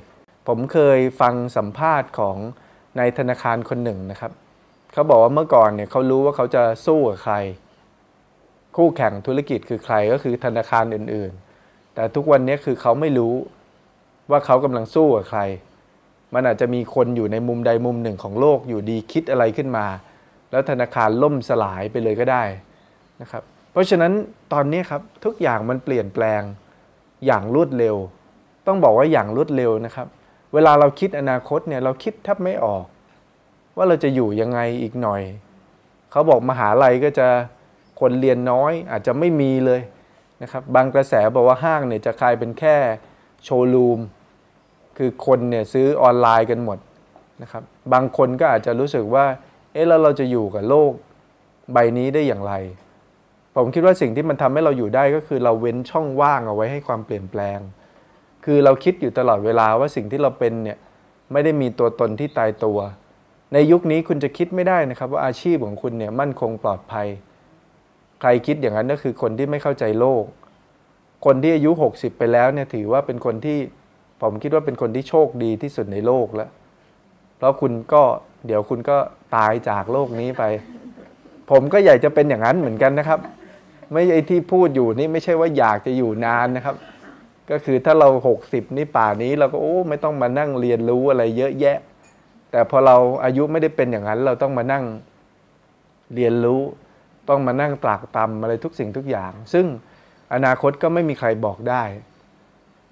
[0.48, 2.36] ผมเคยฟังสัมภาษณ์ของ
[3.00, 4.32] นายธนาคารคนหนึ่งนะครับ
[4.94, 7.36] เขาบอกว่าเมื่อก่อนเนี่ยเขารู้ว่าเขาจะสู้กับใคร
[8.76, 13.34] คู่แข่งธุรกิจคือใครก็คือธนาคารอื่นๆ แต่ทุกวันนี้คือเขาไม่รู้
[14.32, 15.42] ว่าเขากำลังสู้กับใคร
[16.34, 19.86] มันอาจจะมีคนอยู่ในมุมใดมุมหนึ่งของโลกอยู่ดีคิดอะไรขึ้นมา
[20.52, 22.44] แล้วธนาคารล่มสลายไปเลยก็ได้
[23.22, 24.14] นะครับ เพราะฉะนั้น
[24.54, 26.42] ตอนนี้ครับทุกอย่างมันเปลี่ยนแปลง
[27.26, 27.96] อย่างรวดเร็ว
[28.68, 30.08] ต้องบอกว่าอย่างรวดเร็วนะครับ
[30.54, 32.86] เวลาเราคิดอนาคตเนี่ยเราคิดแทบไม่ออก
[33.78, 35.22] ว่าเราจะอยู่ยังไงอีกหน่อย
[36.12, 37.28] เขาบอกมหาลัยก็จะ
[38.00, 39.82] คนเรียนน้อยอาจจะไม่มีเลย
[40.42, 42.76] นะครับบางกระแสบอกว่าห้างเนี่ยจะกลายเป็นแค่
[43.44, 44.00] โชว์รูม
[44.98, 46.78] คือคนเนี่ยซื้อออนไลน์กันหมด
[47.42, 49.26] นะครับ บางคนก็อาจจะรู้สึกว่า
[49.74, 50.92] เอ๊ะแล้วเราจะอยู่กับโลก
[51.74, 52.54] ใบนี้ได้อย่างไร
[53.56, 57.60] ผมคิดว่าสิ่งที่มันทำให้เราอยู่ได้ก็คือเราเว้นช่องว่างเอาไว้ให้ความเปลี่ยนแปลง
[58.46, 60.78] คือเราคิดอยู่ตลอดเวลาว่าสิ่งที่เราเป็นเนี่ย
[61.32, 62.80] ไม่ได้มีตัวตนที่ตายตัว
[63.54, 67.08] ในยุคนี้คุณจะคิดไม่ได้นะครับว่าอาชีพของคุณเนี่ยมั่นคงปลอดภัย
[68.22, 70.24] ใครคิดอย่างนั้นก็คือคนที่ไม่เข้าใจโลก
[71.26, 73.58] คนที่อายุ 60 ไปแล้วเนี่ยถือว่าเป็นคนที่
[74.22, 76.50] ผมคิดว่าเป็นคนที่โชคดีที่สุดในโลกแล้ว
[77.38, 78.04] เพราะคุณก็
[78.48, 78.98] เดี๋ยวคุณก็
[79.36, 80.44] ตายจากโลกนี้ไป
[81.52, 83.20] ผมก็อยากจะเป็นอย่างนั้นเหมือนกันนะครับ
[83.92, 86.76] ไม่ไอที่พูดอยู่นี่ไม่ใช่ว่าอยากจะอยู่นานนะครับ
[87.52, 88.10] ก็คือถ้าเรา
[88.44, 91.78] 60นี่ป่านี้เราก็โอ้ไม่ต้องมานั่งเรียนรู้อะไรเยอะแยะ
[92.52, 94.84] แต่พอเราอายุไม่ได้เป็นอย่างนั้น เราต้องมานั่ง
[96.14, 96.62] เรียนรู้
[97.30, 99.66] ต้องมานั่งตรากตำอะไรทุกสิ่งทุกอย่าง ซึ่ง
[100.34, 101.84] อนาคตก็ไม่มีใครบอกได้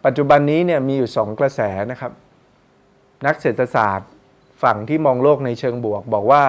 [0.06, 2.12] ปัจจุบันนี้เนี่ยมีอยู่สองกระแสนะครับ
[3.26, 4.10] นักเศรษฐศาสตร์
[4.64, 6.44] ฝั่งที่มองโลกในเชิงบวก บอกว่า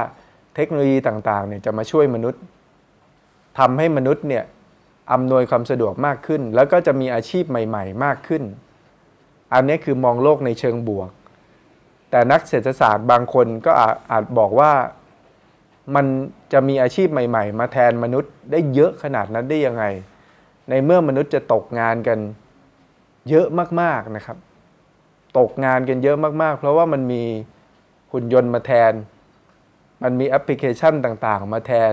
[0.54, 2.42] เทคโนโลยีต่างๆเนี่ยจะมาช่วยมนุษย์
[3.58, 4.44] ทำให้มนุษย์เนี่ย
[5.12, 8.42] อำนวยความสะดวกมากขึ้น แล้วก็จะมีอาชีพใหม่ ๆ มากขึ้น
[9.54, 11.10] อันนี้คือมองโลกในเชิงบวก
[12.10, 13.72] แต่นักเศรษฐศาสตร์บางคนก็
[14.10, 14.72] อาจบอกว่า
[15.94, 16.06] มัน
[16.52, 19.84] จะมีอาชีพใหม่ ๆ มาแทนมนุษย์ได้เยอะขนาดนั้นได้ยังไง
[20.68, 22.18] ในเมื่อมนุษย์จะตกงานกัน
[23.30, 23.46] เยอะ
[23.80, 24.38] มากๆนะครับ
[25.38, 27.22] ตกงานกันเยอะมากๆ เพราะว่ามันมี
[28.12, 28.92] หุ่นยนต์มาแทน
[30.02, 31.92] มันมีแอปพลิเคชันต่างๆ มาแทน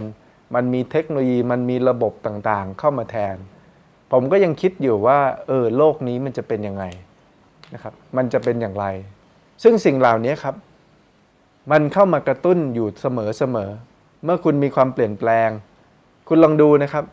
[0.56, 3.36] มันมีเทคโนโลยีมันมีระบบต่างๆ เข้ามาแทน
[4.12, 6.84] ผมก็ยังคิดอยู่ว่าเออโลกนี้มันจะเป็นยังไง
[7.74, 8.86] นะครับมันจะเป็นอย่างไร
[9.64, 10.56] ซึ่งสิ่งเหล่านี้ครับ
[11.72, 15.50] มันเข้ามากระตุ้นอยู่เสมอๆเมื่อคุณมีความเปลี่ยนแปลง
[16.28, 17.06] คุณลองดูนะครับ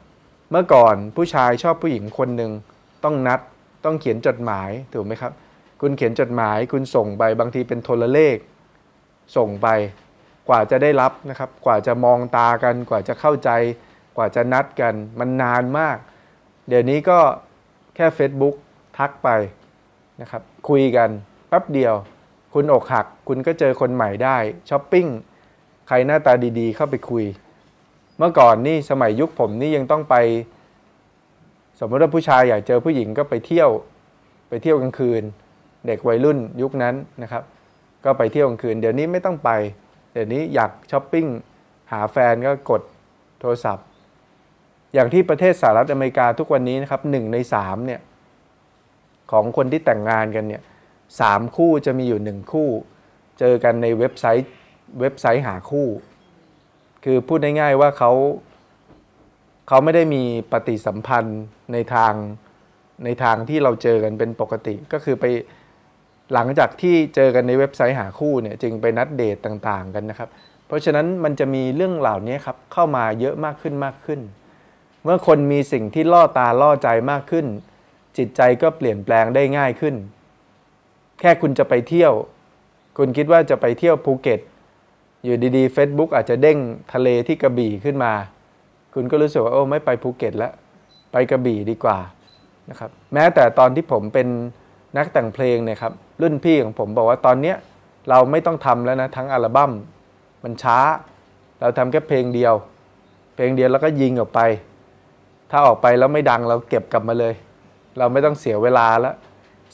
[0.50, 2.50] เมื่อก่อนผู้ชายชอบผู้หญิงคนหนึ่ง
[3.04, 3.40] ต้องนัด
[3.84, 5.32] ต้องเขียนจดหมายถูกไหมครับ
[5.80, 8.36] คุณเขียนจดหมายคุณส่งไปบางทีเป็นโทรเลข
[9.36, 9.68] ส่งไป
[10.48, 13.50] กว่าจะได้รับนะครับ กว่าจะมองตากัน กว่าจะเข้าใจ
[14.16, 15.96] กว่าจะนัดกัน มันนานมาก
[16.68, 17.18] เดี๋ยวนี้ก็
[17.94, 18.54] แค่ Facebook
[18.98, 19.28] ทักไป
[20.20, 21.08] นะครับคุยกัน
[21.48, 21.94] แป๊บเดียว
[22.54, 24.36] คุณอกหัก คุณก็เจอคนใหม่ได้
[24.70, 25.06] ช้อปปิ้ง
[25.88, 27.24] ใครหน้าตาดีๆ เข้าไปคุย
[28.18, 30.16] เมื่อก่อนนี่สมัยยุคผมนี่ยังต้องไป
[31.80, 33.70] สมมติว่าผู้ชายอยากเจอผู้หญิงก็ไปเที่ยว
[34.48, 35.22] ไปเที่ยวกลางคืน
[35.86, 37.42] เด็กวัยรุ่นยุคนั้นนะครับ
[38.04, 39.50] ก็ไปเที่ยวกลางคืน เดี๋ยวนี้ไม่ต้องไป
[40.12, 41.26] เดี๋ยวนี้อยากช้อปปิ้ง
[41.92, 42.82] หาแฟนก็กด
[43.40, 43.86] โทรศัพท์
[44.94, 48.00] อย่างที่ประเทศสหรัฐอเมริกาทุกวันนี้นะครับหนึ่งในสามเนี่ย
[49.32, 50.62] ของคนที่แต่งงานกันเนี่ย
[51.20, 52.68] สามคู่จะมีอยู่หนึ่งคู่
[53.38, 54.50] เจอกันในเว็บไซต์
[55.00, 55.86] เว็บไซต์หาคู่
[57.04, 58.12] คือพูดง่ายๆว่าเขา
[59.72, 61.40] เขาไม่ได้มีปฏิสัมพันธ์
[61.72, 62.12] ในทาง
[63.04, 65.24] ในทางที่เราเจอกันเป็นปกติก็คือไป
[66.32, 70.28] หลังจากที่เจอกันในเว็บไซต์หาคู่เนี่ยจึงไปนัดเดทต่างๆกันนะครับ
[70.66, 74.20] เพราะฉะนั้นมันจะมีเรื่องเหล่านี้ครับเข้ามาเยอะมากขึ้นมากขึ้น
[75.04, 77.46] เมื่อคนมีสิ่งที่ล่อตาล่อใจมากขึ้น
[78.18, 79.94] จิตใจก็เปลี่ยนแปลงได้ง่ายขึ้น
[81.20, 82.12] แค่คุณจะไปเที่ยว
[82.98, 84.40] คุณคิดว่าจะไปเที่ยวภูเก็ต
[85.24, 86.58] อยู่ดีๆ Facebook อาจจะเด้ง
[86.92, 88.14] ทะเลที่กระบี่ขึ้นมา
[88.94, 90.52] คุณก็รู้สึกว่าโอ้ไม่ไปภูเก็ตแล้ว
[91.12, 91.98] ไปกระบี่ดีกว่า
[92.70, 94.28] นะครับแม้แต่ตอนที่ผมเป็น
[94.96, 97.56] นักแต่งเพลงเนี่ยครับรุ่นพี่ของผมบอกว่าตอนเนี้ย
[98.10, 99.72] เราไม่ต้องทำแล้วนะทั้งอัลบั้ม
[100.44, 100.78] มันช้า
[101.60, 102.54] เราทำแค่เพลงเดียว
[103.34, 104.40] เพลงเดียวแล้วก็ยิงออกไป
[105.50, 107.34] ถ้าออกไปแล้วไม่ดังเราเก็บกลับมาเลย
[107.98, 109.14] เราไม่ต้องเสียเวลาแล้ว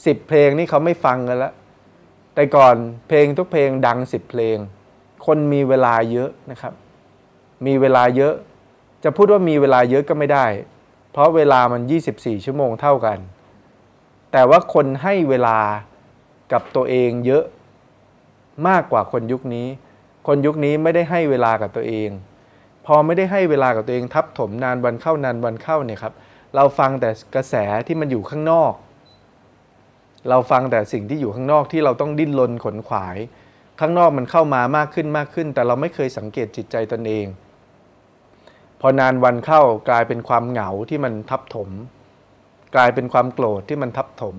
[0.05, 1.53] สิบเพลงนี่เขาไม่ฟังกันแล้ว
[2.35, 2.75] แต่ก่อน
[3.07, 4.57] เพลงทุกเพลงดังสิบเพลง
[5.25, 6.73] คนมีเวลาเยอะนะครับ
[7.65, 8.33] มีเวลาเยอะ
[9.09, 10.45] จะพูดว่ามีเวลาเยอะก็ไม่ได้
[11.11, 11.81] เพราะเวลามัน
[12.13, 13.17] 24 ชั่วโมงเท่ากัน
[14.31, 15.57] แต่ว่าคนให้เวลา
[16.51, 17.43] กับตัวเองเยอะ
[18.67, 19.67] มากกว่าคนยุคนี้
[20.27, 22.09] คนยุคนี้ไม่ได้ให้เวลากับตัวเอง
[22.85, 26.13] พอไม่ได้ให้เวลากับตัวเองทับถมนานวันเข้านานวันเข้าเนี่ยครับ
[26.55, 27.55] เราฟังแต่กระแส
[27.87, 28.73] ที่มันอยู่ข้างนอก
[30.29, 33.17] เราฟังแต่สิ่งที่อยู่ข้างนอกที่เราต้องดิ้นรนขนขวาย
[33.79, 37.27] ข้างนอกมันเข้ามามากขึ้นมากขึ้น แต่เราไม่เคยสังเกตจิตใจตนเอง
[38.81, 41.69] พอนานวันเข้ากลายเป็นความเหงาที่มันทับถม
[42.75, 44.35] กลายเป็นความโกรธที่มันทับถม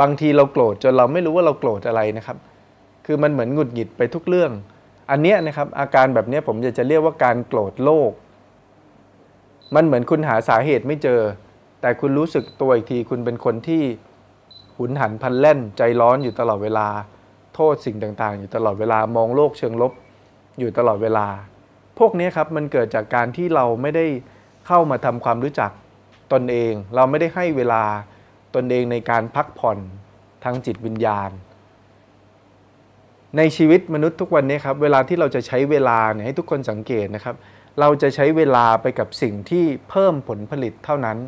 [0.00, 2.38] บางทีเราโกรธจนเราไม่รู้ว่าเราโกรธอะไรนะครับ
[3.06, 4.52] คือมันเหมือนหงุดหงิดไปทุกเรื่อง
[5.10, 8.10] อันเนี้ยนะครับอาการแบบนี้ผมอยากจะเรียกว่าการโกรธโลก
[9.74, 11.20] มันเหมือนคุณหาสาเหตุไม่เจอ
[11.80, 13.82] แต่คุณรู้สึกตัวอีกทีคุณเป็นคนที่
[14.76, 16.86] หุนหันพันแล่นใจร้อนอยู่ตลอดเวลา
[17.54, 19.92] โทษสิ่งต่างๆ อยู่ตลอดเวลามองโลกเชิงลบ
[20.58, 21.26] อยู่ตลอดเวลา
[21.98, 24.06] พวกนี้ครับมันเกิดจากการที่เราไม่ได้
[24.66, 25.70] เข้ามาทำความรู้จัก
[26.32, 27.84] ตนเอง เราไม่ได้ให้เวลา
[28.54, 29.78] ตนเองในการพักผ่อน
[30.44, 31.30] ทางจิตวิญญาณ
[33.36, 37.36] ในชีวิตมนุษย์ทุกวันนี้ครับเวลาที่เราจะใช้เวลาเนี่ยให้ทุกคนสังเกตนะครับ
[37.80, 41.18] เราจะใช้เวลาไปกับสิ่งที่เพิ่มผลผลิตเท่านั้น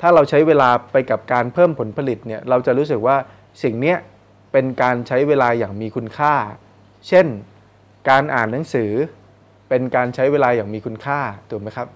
[0.00, 3.16] ถ้าเราใช้เวลาไปกับการเพิ่มผลผลิตเนี่ยเราจะรู้สึกว่า
[3.62, 3.94] สิ่งนี้
[4.52, 6.34] เป็นการใช้เวลาอย่างมีคุณค่า
[7.08, 7.26] เช่น
[8.08, 8.92] การอ่านหนังสือ
[9.68, 11.88] เป็นการใช้เวลาอย่างมีคุณค่าถูกไหมครับ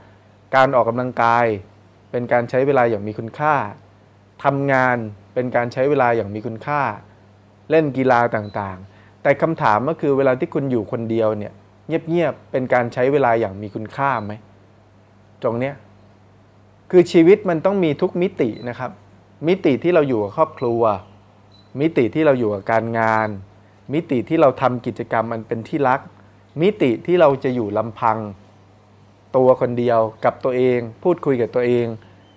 [0.57, 1.47] การออกกำลังกาย
[2.11, 3.55] เป็นการใช้เวลาอย่างมีคุณค่า
[4.45, 4.97] ทำงาน
[5.35, 6.83] เป็นการใช้เวลาอย่างมีคุณค่า
[7.71, 11.53] เล่นกีฬาต่างๆ แต่คำถามก็คือเวลาที่คุณอยู่คนเดียวเนี่ย
[11.87, 14.33] เงียบๆเป็นการใช้เวลาอย่างมีคุณค่าไหม
[15.43, 15.75] ตรงเนี้ย
[16.91, 18.91] คือชีวิตมันต้องมีทุกมิตินะครับ
[19.49, 20.83] มิติที่เราอยู่กับครอบครัว
[21.81, 23.29] มิติที่เราอยู่กับการงาน
[23.93, 26.01] มิติที่เราทำกิจกรรมมันเป็นที่รัก
[26.61, 28.19] มิติที่เราจะอยู่ลำพัง
[29.37, 31.87] ตัวคนเดียวกับตัวเอง พูดคุยกับตัวเอง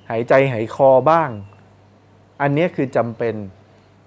[0.10, 1.30] หายใจหายคอบ้าง
[2.42, 3.36] อันนี้คือจำเป็น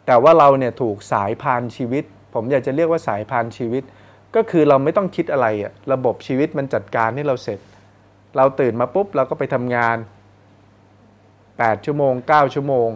[0.06, 2.04] แต่ว่าเราเนี่ยถูกสายพานชีวิต
[2.34, 3.82] ผมอยากจะเรียกว่าสายพานชีวิต
[4.34, 7.60] ก็คือเราไม่ต้องคิดอะไรอะระบบชีวิตมันจัดการให้เราเสร็จ
[8.36, 9.96] เราตื่นมาปุ๊บเราก็ไปทำงาน
[10.76, 12.88] 8 ชั่วโมง 9 ชั่วโมง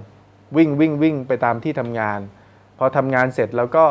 [0.57, 2.21] วิ่งวิ่งวิ่งไปตามที่ทำงาน
[2.79, 3.85] พอทำงานเสร็จแล้วก็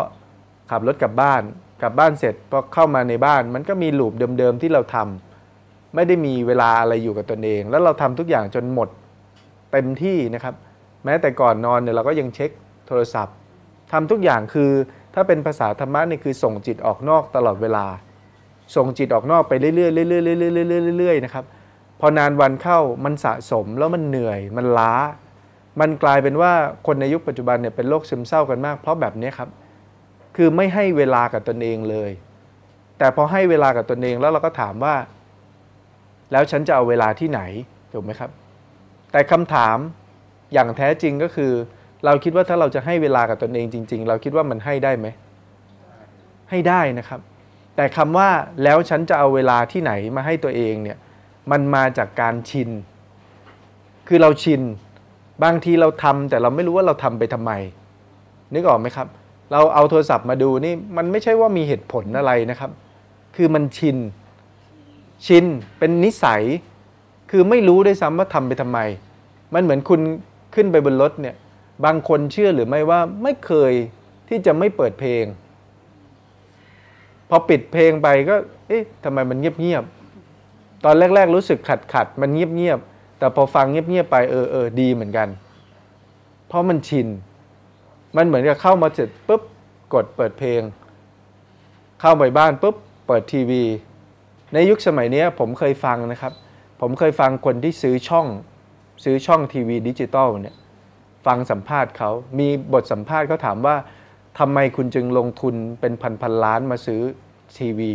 [0.72, 1.42] ขับรถกลับบ้าน
[1.82, 8.90] กลับบ้านเสร็จพอเข้ามาในบ้าน มันก็มีลูปเดิมๆที่เราทำไม่ได้มีเวลาอะไรอยู่กับตนเอง แล้วเราทำทุกอย่างจนหมด
[9.72, 10.56] เต็มที่นะครับ
[11.06, 12.52] แม้แต่ก่อนนอนเนี่ยเราก็ยังเช็ค
[12.88, 13.36] โทรศัพท์
[13.92, 14.72] ทำทุกอย่างคือ
[15.14, 17.86] ถ้าเป็นภาษาธรรมะนี่คือส่งจิตออกนอกตลอดเวลา
[18.76, 20.18] ส่งจิตออกนอกไปเรื่อยๆเรื่อยๆเรื่
[20.94, 21.46] อยๆเรื่อยๆนะครับ
[22.00, 24.94] พอนานวันเข้ามันสะสมแล้วมันเหนื่อยมันล้า
[25.80, 26.52] มันกลายเป็นว่า
[26.88, 29.50] คนในยุคปัจจุบันเนี่ยเป็นโรคซึมเศร้ากันมาก เพราะแบบนี้ครับ
[30.42, 32.12] คือไม่ให้เวลากับตนเองเลย
[32.98, 34.96] แต่พอให้เวลากับตนเองแล้วเราก็ถามว่า
[36.32, 37.42] แล้วฉันจะเอาเวลาที่ไหน
[37.94, 38.30] ถูกไหมครับ
[39.12, 39.78] แต่คำถาม
[40.54, 41.52] อย่างแท้จริงก็คือ
[42.06, 45.08] เราคิดว่าถ้าเราจะให้เวลากับตนเองจริง ๆ เราคิดว่ามันให้ได้ไหม
[46.50, 47.20] ให้ได้นะครับ
[47.76, 48.30] แต่คำว่า
[48.64, 50.98] แล้วฉันจะเอาเวลาที่ไหนมาให้ตัวเองเนี่ย
[51.52, 52.70] มันมาจากการชิน
[54.08, 54.62] คือเราชิน
[55.44, 57.52] บางทีเราทำแต่เราไม่รู้ว่าเราทำไปทำไม
[58.56, 59.08] นึกออกไหมครับ
[59.52, 62.72] เราเอาโทรศัพท์มาดูนี่มันไม่ใช่ว่ามีเหตุผลอะไรนะครับ
[63.36, 63.97] คือมันชิน
[65.26, 65.45] ชิน
[65.78, 66.43] เป็นนิสัย
[67.32, 68.80] คือไม่รู้ด้วยซ้ำว่าทำไปทำไม
[69.54, 70.02] มันเหมือนคุณ
[70.56, 71.36] ขึ้นไปบนรถเนี่ย
[71.86, 73.74] บางคนเชื่อหรือไม่ว่าไม่เคย
[74.30, 75.26] ที่จะไม่เปิดเพลง
[77.30, 78.36] พอปิดเพลงไปก็
[78.68, 85.28] เอ๊ะทำไมมันเงียบๆ ตอนแรก ๆ รู้สึกขัดขัดมันเงียบๆ แต่พอฟังเงียบๆไปเออเออดีเหมือนกัน
[86.47, 87.08] เพราะมันชิน
[88.16, 89.41] มันเหมือนกับเข้ามาเสร็จปุ๊บ
[89.93, 90.62] กดเปิดเพลง
[92.01, 92.76] เข้าไปบ้านปุ๊บ
[93.07, 93.64] เปิดทีวี
[94.53, 96.34] ในยุคสมัยนี้ผมเคยฟังนะครับ
[96.82, 98.28] ผมเคยฟังคนที่ซื้อช่อง
[99.03, 100.55] ซื้อช่องทีวีดิจิตอลเนี่ย
[101.26, 103.76] ฟังสัมภาษณ์เขา มีบทสัมภาษณ์เขาถามว่า
[104.39, 107.01] ทำไมคุณจึงลงทุนเป็นพันพันล้านมาซื้อ
[107.57, 107.91] ทีวี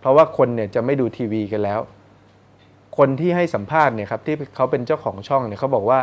[0.00, 1.80] เพราะว่าคนเนี่ยจะไม่ดูทีวีกันแล้ว
[2.98, 6.00] คนที่ให้สัมภาษณ์เนี่ยครับที่เขาเป็นเจ้าของช่องเนี่ยเขาบอกว่า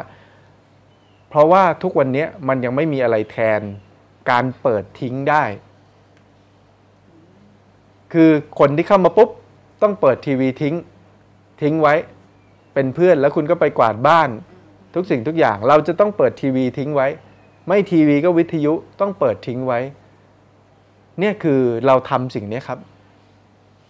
[1.29, 3.61] เพราะว่าทุกวันนี้มันยังไม่มีอะไรแทน
[4.31, 5.43] การเปิดทิ้งได้
[8.13, 9.29] คือคนที่เข้ามาปุ๊บ
[9.81, 10.75] ต้องเปิดทีวีทิ้ง
[11.61, 11.95] ทิ้งไว้
[12.73, 14.29] เป็นเพื่อนแล้วคุณก็ไปกวาดบ้าน
[14.95, 17.07] ทุกสิ่งทุกอย่างเราจะต้องเปิดทีวีทิ้งไว้
[17.67, 19.79] ไม่ทีวีก็วิทยุต้องเปิดทิ้งไว้
[21.19, 22.79] เนี่ยคือเราทำสิ่งนี้ครับ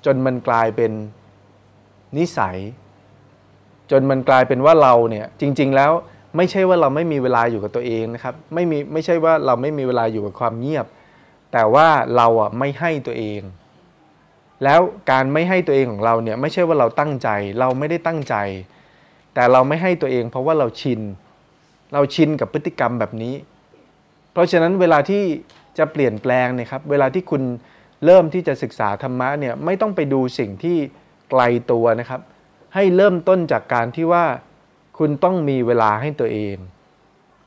[0.05, 0.91] จนมันกลายเป็น
[2.17, 2.57] นิสัย
[3.91, 5.91] จนมันกลายเป็นว่าเราเนี่ยจริง ๆแล้ว
[6.37, 10.85] ไม่ใช่ว่าเราไม่มีเวลาอยู่กับตัวเองนะครับไม่มีไม่ใช่ว่าเราไม่มีเวลาอยู่กับความเงียบ
[11.53, 13.41] แต่ว่าเราอะไม่ให้ตัวเอง
[14.63, 14.79] แล้ว
[15.11, 18.35] การไม่ให้ตัวเองของเราเนี่ยไม่ใช่ว่าเราตั้งใจ เราไม่ได้ตั้งใจ
[19.33, 21.01] แต่เราไม่ให้ตัวเอง เพราะว่าเราชิน
[21.93, 23.35] เราชินกับพฤติกรรมแบบนี้
[24.33, 25.23] เพราะฉะนั้นเวลาที่
[25.77, 27.41] จะเปลี่ยนแปลงเนี่ยครับ เวลาที่คุณ
[28.05, 30.77] เริ่มที่จะศึกษาธรรมะเนี่ยไม่ต้องไปดูสิ่งที่
[31.29, 32.21] ไกลตัวนะครับ
[32.75, 34.25] ให้เริ่มต้นจากการที่ว่า
[34.99, 36.55] คุณต้องมีเวลาให้ตัวเอง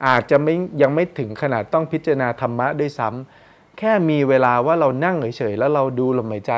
[0.07, 6.55] อาจจะไม่ยังไม่ถึงขนาดต้องพิจารณาธรรมะด้วยซ้ำแค่มีเวลาว่าเรานั่งเฉยๆแล้วเราดูลมหายใจ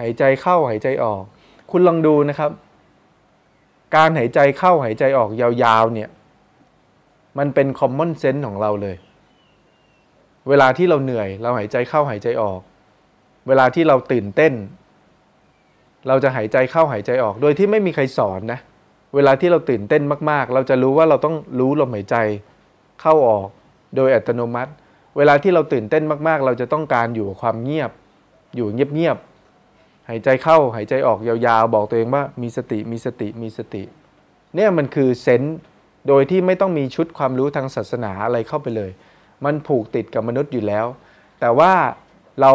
[0.00, 1.22] หายใจเข้าหายใจออก
[1.70, 2.50] คุณลองดูนะครับ
[3.96, 6.10] การหายใจเข้าหายใจออกยาวๆเนี่ย
[7.38, 8.96] มันเป็นคอมมอนเซนส์ของเราเลย
[10.48, 12.60] เวลาที่เราเหนื่อย เราหายใจเข้าหายใจออก
[13.48, 14.52] เวลาที่เราตื่นเต้น
[16.08, 18.60] เราจะหายใจเข้าหายใจออก โดยที่ไม่มีใครสอนนะ
[19.14, 22.16] เวลาที่เราตื่นเต้นมาก ๆ เราจะรู้ว่าเราต้องรู้ลมหายใจ
[23.00, 23.48] เข้าออก
[23.96, 24.72] โดยอัตโนมัติ
[25.16, 27.90] เวลาที่เราตื่นเต้นมาก ๆ เราจะต้องการอยู่กับความเงียบ
[28.56, 29.16] อยู่เงียบ
[29.62, 33.82] ๆ หายใจเข้าหายใจออกยาวๆ บอกตัวเองว่ามีสติมีสติมีสติ
[34.54, 35.58] เนี่ยมันคือเซนส์
[36.08, 38.90] โดยที่ไม่ต้องมีชุดความรู้ทางศาสนาอะไรเข้าไปเลย
[39.44, 40.86] มันผูกติดกับมนุษย์อยู่แล้ว
[41.40, 41.72] แต่ว่า
[42.40, 42.52] เรา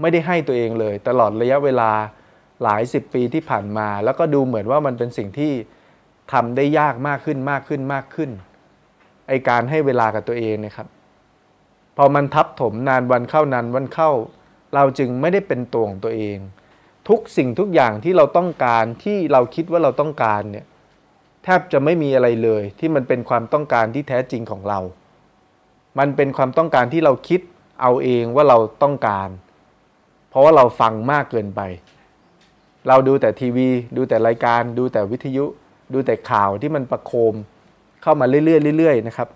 [0.00, 1.90] ไม่ได้ให้ตัวเองเลย ตลอดระยะเวลา
[2.62, 5.52] หลายสิบปีที่ผ่านมา แล้วก็ดูเหมือนว่ามันเป็นสิ่งที่
[6.32, 8.30] ทำได้ยากมากขึ้นมากขึ้นมากขึ้น
[9.28, 10.88] ไอการให้เวลากับตัวเองนะครับ
[11.96, 14.10] พอมันทับถมนานวันเข้านานวันเข้า
[14.74, 16.38] เราจึงไม่ได้เป็นตัวของตัวเอง
[17.08, 20.66] ทุกสิ่งทุกอย่างที่เราต้องการที่เราคิดว่าเราต้องการเนี่ย
[21.44, 24.80] แทบจะไม่มีอะไรเลย ที่มันเป็นความต้องการที่แท้จริงของเรา
[25.98, 27.40] มันเป็นความต้องการที่เราคิด
[27.82, 29.28] เอาเองว่าเราต้องการ
[30.30, 31.60] เพราะว่าเราฟังมากเกินไป
[32.88, 35.44] เราดูแต่ทีวี ดูแต่รายการ ดูแต่วิทยุ
[35.92, 37.34] ดูแต่ข่าวที่มันประโคม
[38.02, 39.28] เข้ามาเรื่อยๆเรื่อยๆนะครับ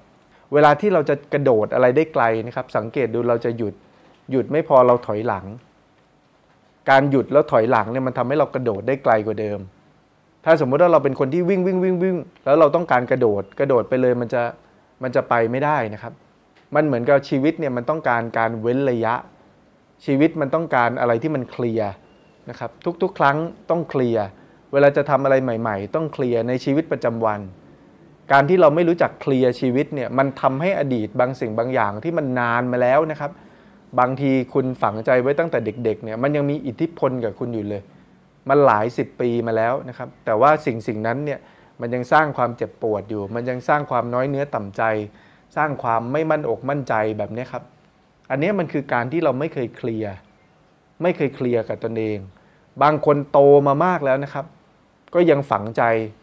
[0.52, 3.74] เวลาที่เราจะกระโดดอะไรได้ไกลนะครับ สังเกตดูเราจะหยุด
[4.30, 5.46] หยุดไม่พอเราถอยหลัง
[6.90, 9.58] การหยุดแล้วถอยหลังเนี่ยมันทำให้เรากระโดดได้ไกลกว่าเดิม
[10.44, 14.42] ถ้าสมมติว่าเราเป็นคนที่วิ่งวิ่งวิ่งวิ่งแล้วเราต้องการกระโดดกระโดดไปเลยมันจะ
[15.02, 16.12] มันจะไปไม่ได้นะครับ
[16.74, 19.14] มันเหมือนกับชีวิตเนี่ยมันต้องการการเว้นระยะ
[20.04, 21.90] ชีวิตมันต้องการอะไรที่มันเคลียร์
[22.50, 22.70] นะครับ
[23.02, 23.36] ทุกๆ ครั้ง
[23.70, 24.24] ต้องเคลียร์
[24.72, 27.40] เวลาจะทำอะไรใหม่ ๆ ต้องเคลียร์ในชีวิตประจำวัน
[28.32, 33.30] การที่เราไม่รู้จักเคลียร์ชีวิตเนี่ยมันทำให้อดีตบางสิ่งบางอย่างที่มันนานมาแล้วนะครับ
[33.98, 37.82] บางทีคุณฝังใจไว้ตั้งแต่เด็กๆเนี่ยมันยังมีอิทธิพลกับคุณอยู่เลย
[38.48, 41.38] มันหลายสิบปีมาแล้วนะครับ แต่ว่าสิ่งสิ่งนั้นเนี่ย
[41.80, 44.82] มันยังสร้างความเจ็บปวดอยู่ มันยังสร้างความน้อยเนื้อต่ำใจ
[45.56, 47.62] สร้างความไม่มั่นอกมั่นใจแบบนี้ครับ
[48.30, 50.12] อันนี้มันคือการที่เราไม่เคยเคลียร์
[51.02, 52.18] ไม่เคยเคลียร์กับตนเอง
[52.82, 54.46] บางคนโตมามากแล้วนะครับ
[55.14, 55.82] ก็ยังฝังใจ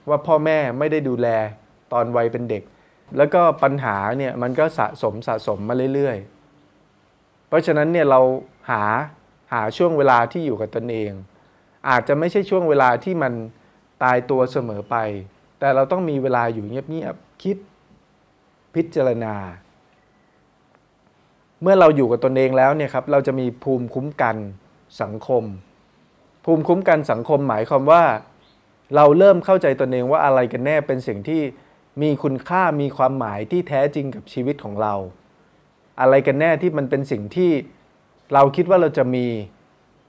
[0.09, 1.27] ว่าพ่อแม่ไม่ได้ดูแล
[1.93, 2.63] ตอนวัยเป็นเด็ก
[3.17, 8.21] แล้วก็ปัญหาเนี่ยมันก็สะสมสะสมมาเรื่อยๆ เพราะฉะนั้นเนี่ยเรา
[8.69, 8.83] หา
[9.53, 11.11] หาช่วงเวลาที่อยู่กับตนเอง
[11.89, 13.33] อาจจะไม่ใช่ช่วงเวลาที่มัน
[14.03, 14.95] ตายตัวเสมอไป
[15.59, 17.57] แต่เราต้องมีเวลาอยู่เงียบๆคิด
[18.75, 19.35] พิจารณา
[21.61, 24.35] เมื่อเราอยู่กับตนเองแล้วเนี่ยครับเราจะมีภูมิคุ้มกัน
[25.01, 25.43] สังคม
[26.45, 28.03] ภูมิคุ้มกันสังคมหมายความว่า
[28.95, 31.41] เราเริ่มเข้าใจตนเองว่าอะไรกันแน่เป็นสิ่งที่
[32.01, 34.93] มีคุณค่ามีความหมายที่แท้จริงกับชีวิตของเรา
[36.01, 37.51] อะไรกันแน่ที่มันเป็นสิ่งที่
[38.33, 39.25] เราคิดว่าเราจะมี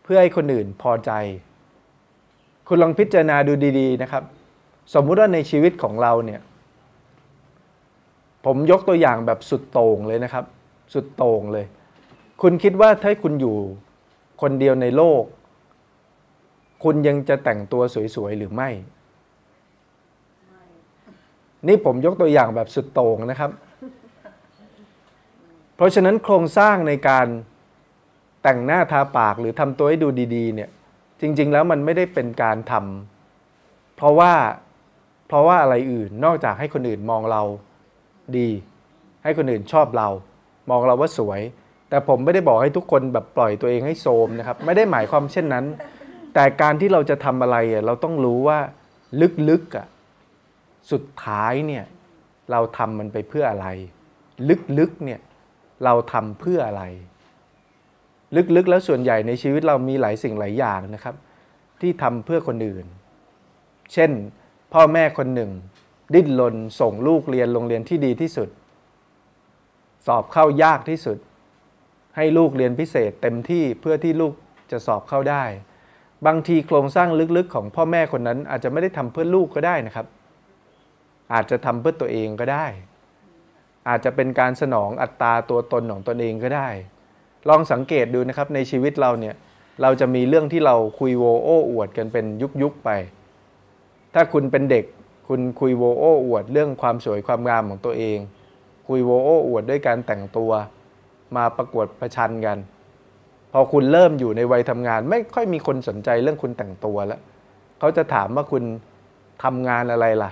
[0.03, 1.11] เพื่อให้คนอื่นพอใจ
[2.69, 4.25] คุณลองพิจารณาดูดี ๆ นะครับ
[4.95, 6.41] สมมุติว่าในชีวิตของเราเนี่ย
[8.45, 10.45] ผมยกตัวอย่างแบบสุดโต่งเลยนะครับ
[10.95, 11.67] สุดโต่งเลย
[12.43, 13.57] คุณคิดว่าถ้าคุณอยู่
[14.43, 15.23] คนเดียวในโลก
[16.83, 17.83] คุณยังจะแต่งตัว
[18.15, 18.71] สวยๆหรือไม่
[21.67, 23.51] นี่ผมยกตัวอย่างแบบสุดโต่งนะครับ
[25.77, 27.27] เพราะฉะนั้นโครงสร้างในการ
[28.43, 30.71] แต่งหน้าทาปากหรือทำตัวให้ดูดีๆ เนี่ย
[31.21, 34.33] จริง ๆ แล้วมันไม่ได้เป็นการทำเพราะว่า
[35.29, 37.43] เพราะว่าอะไรอื่นนอกจากให้คนอื่นมองเรา
[38.39, 38.49] ดี
[39.25, 40.09] ให้คนอื่นชอบเรา
[40.71, 41.41] มองเราว่าสวย
[41.89, 45.65] แต่ผมไม่ได้บอกให้ทุกคนแบบปล่อยตัวเองให้โทมนะครับ ไม่ได้หมายความเช่นนั้น
[46.35, 47.57] แต่การที่เราจะทำอะไร
[47.87, 48.59] เราต้องรู้ว่า
[49.49, 49.87] ลึกๆอะ
[50.91, 51.85] สุดท้ายเนี่ย
[52.51, 53.67] เราทำมันไปเพื่ออะไร
[54.79, 55.21] ลึกๆเนี่ย
[55.85, 56.83] เราทำเพื่ออะไร
[58.57, 61.15] ลึกๆแล้วส่วนใหญ่ในชีวิตเรามีหลายสิ่งหลายอย่างนะครับ
[61.81, 62.87] ที่ทำเพื่อคนอื่น
[63.93, 64.11] เช่น
[64.73, 65.51] พ่อแม่คนหนึ่ง
[66.15, 68.49] ดิ้นรนส่งลูกเรียนโรงเรียนที่ดีที่สุด
[70.07, 71.19] สอบเข้ายากที่สุด
[72.17, 74.33] ให้ลูกเรียนพิเศษเต็มที่เพื่อที่ลูก
[74.71, 75.45] จะสอบเข้าได้
[76.27, 80.07] บางทีโครงสร้างลึกๆ ของพ่อแม่คนนั้น อาจจะไม่ได้ทำเพื่อลูกก็ได้นะครับ
[81.33, 82.67] อาจจะทำเพื่อตัวเองก็ได้
[83.89, 86.69] อาจจะเป็นการสนองอัตราตัวตนของตนเองก็ได้
[87.49, 89.35] ลองสังเกตดูนะครับในชีวิตเราเนี่ย
[89.83, 92.25] เราจะมีเรื่องที่เราคุยโวโอ้อวดกันเป็น
[92.63, 92.91] ยุคๆไป
[94.15, 94.85] ถ้าคุณเป็นเด็ก
[95.29, 98.19] คุณคุยโวโอ้อวด เรื่องความสวยความงามของตัวเอง
[98.89, 100.51] คุยโวโอ้อวดด้วยการแต่งตัว
[101.37, 102.59] มาประกวดประชันกัน
[103.53, 107.21] พอคุณเริ่มอยู่ในวัยทำงาน ไม่ค่อยมีคนสนใจเรื่องคุณแต่งตัวแล้ว
[107.79, 108.63] เขาจะถามว่าคุณ
[109.45, 110.31] ทำงานอะไรล่ะ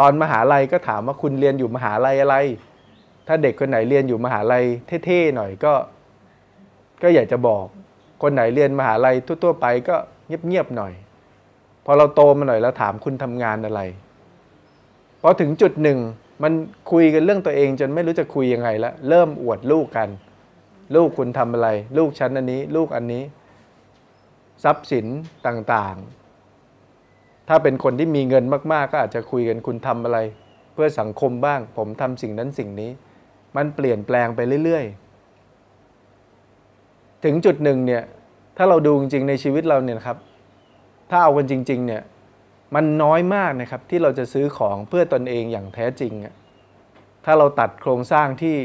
[0.00, 2.36] ตอนมหาลัยก็ถามว่าคุณเรียนอยู่มหาลัยอะไร
[3.26, 4.64] ถ้าเด็กคนไหนเรียนอยู่มหาลัย
[5.04, 5.72] เท่ๆหน่อยก็
[7.02, 7.64] ก็อยากจะบอก
[8.22, 9.96] คนไหนเรียนมหาลัยทั่วๆไปก็
[10.26, 10.92] เงียบๆหน่อย
[11.84, 13.80] พอเราโตมาหน่อยแล้วถามคุณทำงานอะไร
[15.22, 15.98] พอถึงจุดหนึ่ง
[16.42, 16.52] มัน
[16.92, 20.08] คุยกันเรื่องตัวเองจนไม่รู้จะคุยยังไงแล้วเริ่มอวดลูกกัน
[20.94, 21.68] ลูกคุณทำอะไร
[21.98, 23.22] ลูกฉันอันนี้ ลูกอันนี้
[24.64, 25.06] ทรัพย์สิน
[25.46, 30.18] ต่างๆ ถ้าเป็นคนที่มีเงินมาก ๆ ก็อาจจะคุยกันคุณทำอะไร
[30.72, 32.90] เพื่อสังคมบ้าง ผมทำสิ่งนั้นสิ่งนี้
[33.56, 34.84] มันเปลี่ยนแปลงไปเรื่อย
[36.44, 38.02] ๆ ถึงจุดหนึ่งเนี่ย
[38.56, 40.18] ถ้าเราดูจริงๆในชีวิตเราเนี่ยครับ
[41.10, 42.02] ถ้าเอากันจริง ๆ เนี่ย
[42.74, 46.34] มันน้อยมากนะครับที่เราจะซื้อของเพื่อตนเองอย่างแท้จริงอะ
[47.24, 48.56] ถ้าเราตัดโครงสร้างที่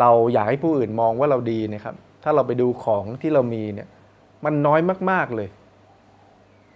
[0.00, 3.88] เราอยากให้ผู้อื่นมองว่าเราดีนะครับ ถ้าเราไปดูของที่เรามีเนี่ย
[4.44, 4.80] มันน้อย
[5.10, 5.48] มาก ๆเลย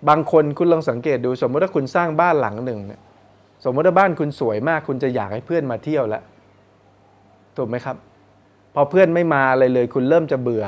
[0.09, 3.01] บางคนคุณลองสังเกตดู สมมติว่าคุณสร้างบ้านหลังหนึ่งเนี่ย
[3.65, 6.23] สมมติว่าบ้านคุณสวยมาก คุณจะอยากให้เพื่อนมาเที่ยวแล้ว
[7.57, 7.97] ถูกไหมครับ
[8.75, 10.65] พอเพื่อนไม่มาอะไรเลย คุณเริ่มจะเบื่อ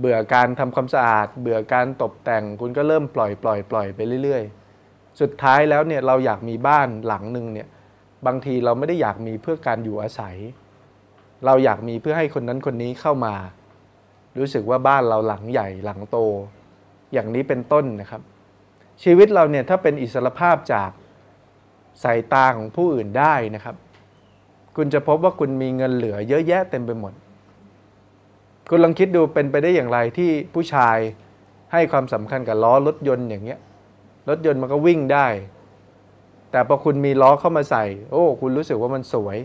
[0.00, 4.42] เบื่อการทำความสะอาด เบื่อการตกแต่ง คุณก็เริ่มปล่อยปล่อยปล่อยไปเรื่อย
[4.80, 7.68] ๆ สุดท้ายแล้วเนี่ยเราอยากมีบ้านหลังหนึ่งเนี่ย
[8.26, 10.36] บางทีเราไม่ได้อยากมีเพื่อการอยู่อาศัย
[11.46, 13.34] เราอยากมีเพื่อให้คนนั้นคนนี้เข้ามา
[14.38, 16.18] รู้สึกว่าบ้านเราหลังใหญ่หลังโต
[17.12, 18.22] อย่างนี้เป็นต้นนะครับ
[19.02, 20.90] ชีวิตเราเนี่ยถ้าเป็นอิสรภาพจาก
[22.02, 23.76] สายตาของผู้อื่นได้นะครับ
[24.76, 27.12] คุณจะพบว่าคุณมีเงินเหลือเยอะแยะเต็มไปหมด
[28.70, 30.98] คุณลองคิดดูเป็นไปได้อย่างไรที่ผู้ชาย
[31.72, 33.60] ให้ความสำคัญกับล้อรถยนต์อย่างเงี้ย
[34.28, 35.26] รถยนต์มันก็วิ่งได้
[36.50, 39.38] แต่พอคุณมีล้อเข้ามาใส่ โอ้ คุณรู้สึกว่ามันสวย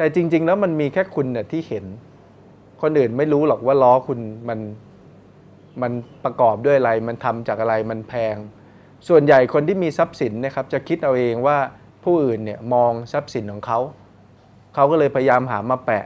[0.00, 1.84] แต่จริง ๆ แล้วมันมีแค่คุณเนี่ยที่เห็น
[2.82, 4.58] คนอื่นไม่รู้หรอกว่าล้อคุณมัน
[5.82, 5.92] มัน
[6.24, 8.36] ประกอบด้วยอะไร มันทำจากอะไรมันแพง
[9.08, 11.58] ส่วนใหญ่คนที่มีทรัพย์สินนะครับ จะคิดเอาเองว่า
[12.04, 13.78] ผู้อื่นเนี่ยมองทรัพย์สินของเขา
[14.74, 16.04] เขาก็เลยพยายามหามาแปะ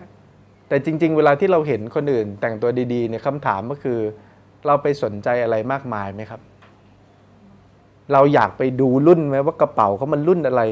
[0.69, 3.99] แต่จริง ๆ เวลาที่เราเห็นคนอื่น แต่งตัวดีๆเนี่ยคำถามก็คือ
[4.67, 6.41] เราไปสนใจอะไรมากมายไหมครับ
[8.13, 10.63] เราอยากไปดูรุ่นไหมว่ากระเป๋าเขามันรุ่นอะไร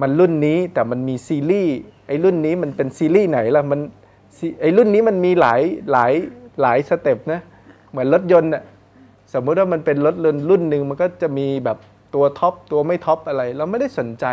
[0.00, 1.76] มันรุ่นนี้แต่มันมีซีรีส์
[2.06, 3.80] ไอ้รุ่นนี้มันเป็นซีรีส์ไหนล่ะมัน
[4.60, 5.60] ไอ้รุ่นนี้มันมีหลาย
[5.92, 6.12] หลาย
[6.60, 7.40] หลายสเต็ปนะ
[7.90, 8.62] เหมือนรถยนต์อะ
[9.32, 11.78] สมมุติว่ามันเป็นรถยนต์รุ่นหนึ่งมันก็จะมีแบบ
[12.14, 14.26] ตัวท็อปตัวไม่ท็อปอะไร เราไม่ได้สนใจ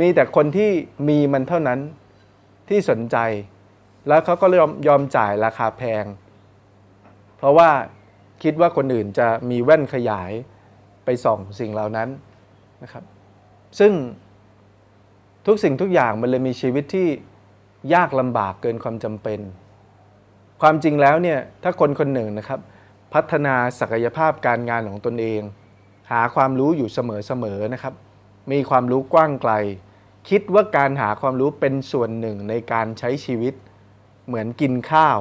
[0.00, 0.70] มีแต่คนที่
[1.08, 1.80] มีมันเท่านั้น
[2.68, 3.16] ที่สนใจ
[4.08, 6.04] แล้วเขาก็ยอมยอมจ่ายราคาแพง
[7.38, 7.70] เพราะว่า
[8.42, 10.30] คิดว่าคนอื่นจะมีแว่นขยาย
[11.04, 12.08] ไปส่องสิ่งเหล่านั้น
[12.82, 13.04] นะครับ
[13.78, 13.92] ซึ่ง
[15.46, 17.08] ทุกสิ่งทุกอย่างมันเลยมีชีวิตที่
[17.94, 19.40] ยากลำบากเกินความจำเป็น
[20.60, 22.60] ความจริงแล้วเนี่ยถ้าคนคนหนึ่งนะครับ
[23.14, 25.40] พัฒนาศักยภาพการงานของตนเอง
[26.10, 27.94] หาความรู้อยู่เสมอๆนะครับ
[28.52, 29.52] มีความรู้กว้างไกล
[30.28, 33.54] คิดว่าการหาความรู้เป็นส่วนหนึ่งในการใช้ชีวิต
[34.26, 35.18] เหมือนกินข้าว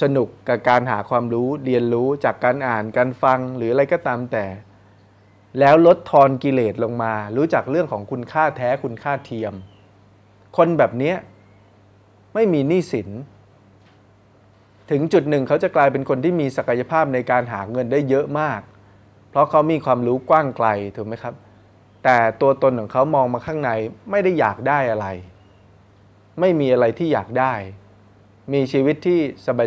[0.00, 4.44] สนุกกับการหาความรู้เรียนรู้จากการอ่านการฟังหรืออะไรก็ตามแต่
[5.58, 9.54] แล้วลดทอนกิเลสลงมา รู้จักเรื่องของคุณค่าแท้คุณค่าเทียม
[10.56, 11.14] คนแบบนี้
[12.34, 13.08] ไม่มีหนี้สิน
[14.90, 18.60] ถึงจุดหนึ่งเขาจะกลายเป็นคนที่มีศักยภาพในการหาเงินได้เยอะมาก
[19.30, 21.34] เพราะเขามีความรู้กว้างไกลถูกไหมครับ
[22.04, 23.70] แต่ตัวตนของเขามองมาข้างใน
[24.10, 25.06] ไม่ได้อยากได้อะไร
[26.40, 27.52] ไม่มีอะไรที่อยากได้
[28.52, 29.20] มีชีวิตที่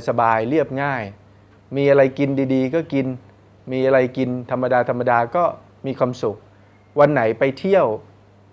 [0.07, 1.03] สบายๆเรียบง่าย
[1.75, 3.05] มีอะไรกินดีๆ ก็กิน
[3.71, 5.43] มีอะไรกินธรรมดาธรรมดาก็
[5.85, 6.37] มีความสุข
[6.99, 7.85] วันไหนไปเที่ยว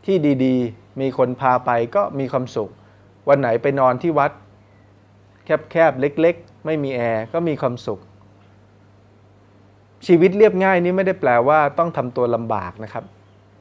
[0.06, 2.70] ที่ดีๆ มีคนพาไปก็มีความสุข
[3.28, 4.30] วันไหนไปนอนที่วัด
[5.70, 8.00] แคบๆ เล็กๆ ไม่มีแอร์ก็มีความสุข
[10.06, 13.04] ชีวิตเรียบง่ายนี่ไม่ได้แปลว่าต้องทำตัวลำบากนะครับ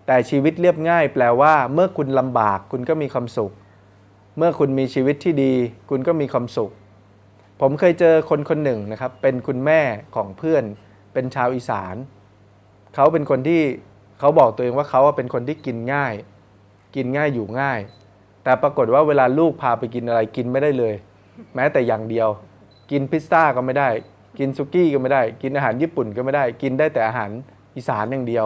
[0.06, 3.52] แต่ชีวิตเรียบง่าย แปลว่า เมื่อคุณลำบากคุณก็มีความสุข
[4.38, 5.54] เมื่อคุณมีชีวิตที่ดี
[5.90, 6.72] คุณก็มีความสุข
[7.62, 9.82] ผมเคยเจอคนคนหนึ่งนะครับ เป็นคุณแม่
[10.16, 10.64] ของเพื่อน
[11.14, 11.96] เป็นชาวอีสาน
[12.96, 13.62] เขาเป็นคนที่
[14.20, 16.14] เขาบอกตัวเองว่าเขาเป็นคนที่กินง่าย
[16.96, 17.80] กินง่ายอยู่ง่าย
[18.44, 20.96] แต่ปรากฏว่าเวลาลูกพาไปกินอะไรกินไม่ได้เลย
[21.56, 22.28] แม้แต่อย่างเดียว
[22.92, 23.90] กินพิซซ่าก็ไม่ได้
[24.40, 27.30] กินซุกี้ก็ไม่ได้ กินอาหารญี่ปุ่นก็ไม่ได้ กินได้แต่อาหาร
[27.76, 28.46] อีสานอย่างเดียว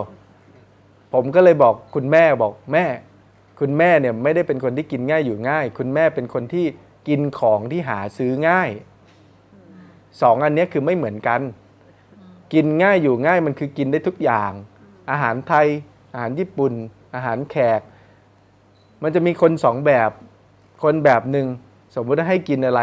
[1.14, 2.86] ผมก็เลยบอกคุณแม่บอกแม่
[3.60, 6.66] คุณแม่เนี่ยไม่ได้เป็นคนที่กินง่ายอยู่ง่าย คุณแม่เป็นคนที่
[7.08, 8.70] กินของที่หาซื้อง่าย
[10.22, 11.42] สองอันนี้คือไม่เหมือนกัน
[12.54, 14.52] กินง่ายอยู่ง่ายมันคือกินได้ทุกอย่าง
[15.12, 15.68] อาหารไทย
[16.14, 16.74] อาหารญี่ปุ่น
[17.16, 17.82] อาหารแขก
[19.04, 20.12] มันจะมีคนสองแบบ
[20.84, 21.48] คนแบบหนึ่ง
[21.96, 22.82] สมมุติว่าให้กินอะไร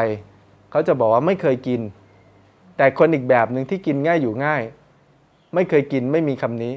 [0.70, 1.80] เขาจะบอกว่าไม่เคยกิน
[2.76, 4.62] แต่คนอีกแบบหนึ่งที่กินง่ายอยู่ง่าย
[5.54, 6.72] ไม่เคยกินไม่มีคำนี้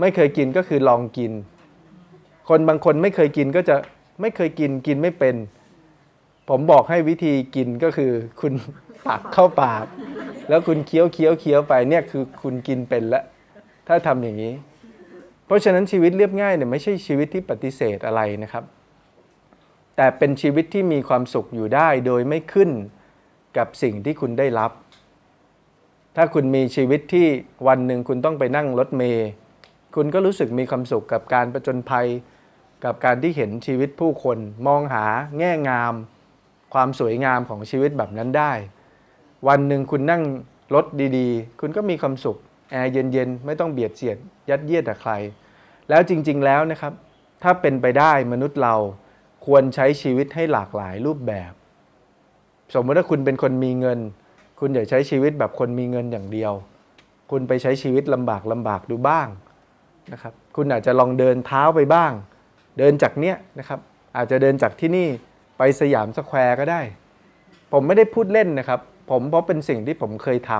[0.00, 1.32] ไม่เคยกินก็คือลองกิน
[2.48, 3.76] คนบางคนไม่เคยกินก็จะ
[4.20, 5.36] ไม่เคยกินกินไม่เป็น
[6.48, 8.52] ผมบอกให้วิธีกินก็คือคุณ
[9.08, 9.86] ตักเข้าปาก
[10.48, 13.24] แล้วคุณเคี้ยวเคี้ยวเคี้ยวไปเนี่ยคือคุณกินเป็นแล้ว
[13.88, 14.54] ถ้าทำอย่างนี้
[15.46, 18.64] เพราะฉะนั้นชีวิตเรียบง่ายเนี่ยไม่ใช่ชีวิตที่ปฏิเสธอะไรนะครับ
[19.96, 22.70] แต่เป็นชีวิตที่มีความสุขอยู่ได้โดยไม่ขึ้น
[23.56, 24.72] กับสิ่งที่คุณได้รับ
[26.16, 27.26] ถ้าคุณมีชีวิตที่
[27.66, 29.28] วันหนึ่งคุณต้องไปนั่งรถเมย์
[29.96, 32.06] คุณก็รู้สึกมีความสุขกับการประจนภัย
[32.84, 35.04] กับการที่เห็นชีวิตผู้คนมองหา
[35.38, 35.94] แง่งาม
[36.74, 38.52] ความสวยงามของชีวิตแบบนั้นได้
[39.48, 40.22] วันหนึ่งคุณนั่ง
[40.74, 40.86] รถ
[41.16, 42.36] ดีๆ คุณก็มีความสุข
[42.70, 44.16] แอร์เย็นๆ ไม่ต้องเบียดเสียด
[44.50, 45.12] ยัดเยียดกับใคร
[45.88, 46.92] แล้วจริง ๆ แล้วนะครับ
[47.42, 48.74] ถ้าเป็นไปได้มนุษย์เรา
[49.46, 51.52] ควรใช้ชีวิตให้หลากหลายรูปแบบ
[52.74, 53.98] สมมติถ้าคุณเป็นคนมีเงิน
[54.60, 56.52] คุณอย่าใช้ชีวิตแบบคนมีเงินอย่างเดียว
[57.30, 59.28] คุณไปใช้ชีวิตลำบากลำบากดูบ้าง
[60.12, 62.12] นะครับ คุณอาจจะลองเดินเท้าไปบ้าง
[62.78, 63.80] เดินจากเนี้ยนะครับ
[64.16, 65.08] อาจจะเดินจากที่นี่
[65.58, 66.80] ไปสยามสแควร์ก็ได้
[67.72, 68.80] ผมไม่ได้พูดเล่นนะครับ
[69.10, 70.52] ผมเพราะเป็นสิ่งที่ผมเคยท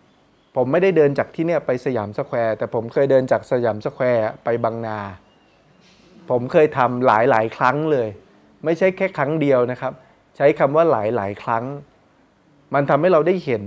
[0.00, 4.98] ำผมไม่ได้เดินจากที่เนี่ยไปสยามสแควร์แต่ผมเคยเดินจากสยามสแควร์ไปบางนา
[6.30, 8.08] ผมเคยทำหลายหลายครั้งเลย
[8.64, 9.92] ไม่ใช่แค่ครั้งเดียวนะครับ
[10.36, 11.64] ใช้คำว่าหลายหลายครั้ง
[12.74, 13.64] มันทำให้เราได้เห็น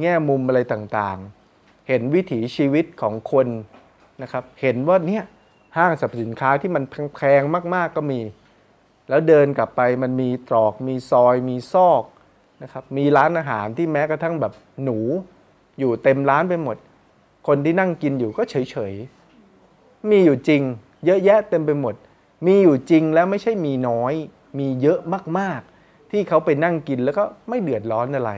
[0.00, 3.46] แง่มุมอะไรต่างๆ เห็นวิถีชีวิตของคน
[4.22, 5.24] นะครับ เห็นว่าเนี่ย
[5.76, 6.84] ห้างสรรพสินค้าที่มัน
[7.16, 7.42] แพง
[7.74, 8.20] มาก ๆก็มี
[9.08, 12.02] แล้วเดินกลับไปมันมีตรอกมีซอยมีซอก
[12.62, 14.52] นะครับมีร้านอาหารที่แม้กระทั่งแบบ
[14.84, 14.98] หนู
[15.78, 16.76] อยู่เต็มร้านไปหมด
[17.46, 20.62] คนที่นั่งกินอยู่ก็เฉยๆมีอยู่จริง
[21.06, 21.94] เยอะแยะเต็มไปหมด
[22.46, 24.14] มีอยู่จริงแล้วไม่ใช่มีน้อย
[24.58, 24.98] มีเยอะ
[25.38, 28.32] มากๆ ที่เขาไปนั่งกินแล้วก็ไม่เดือดร้อนอะไร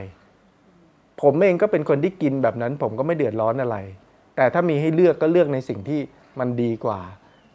[1.21, 3.77] ผมเองก็เป็นคนที่กินแบบนั้น ผมก็ไม่เดือดร้อนอะไร
[4.35, 5.99] แต่ถ้ามีให้เลือกก็เลือกในสิ่งที่
[6.39, 6.99] มันดีกว่า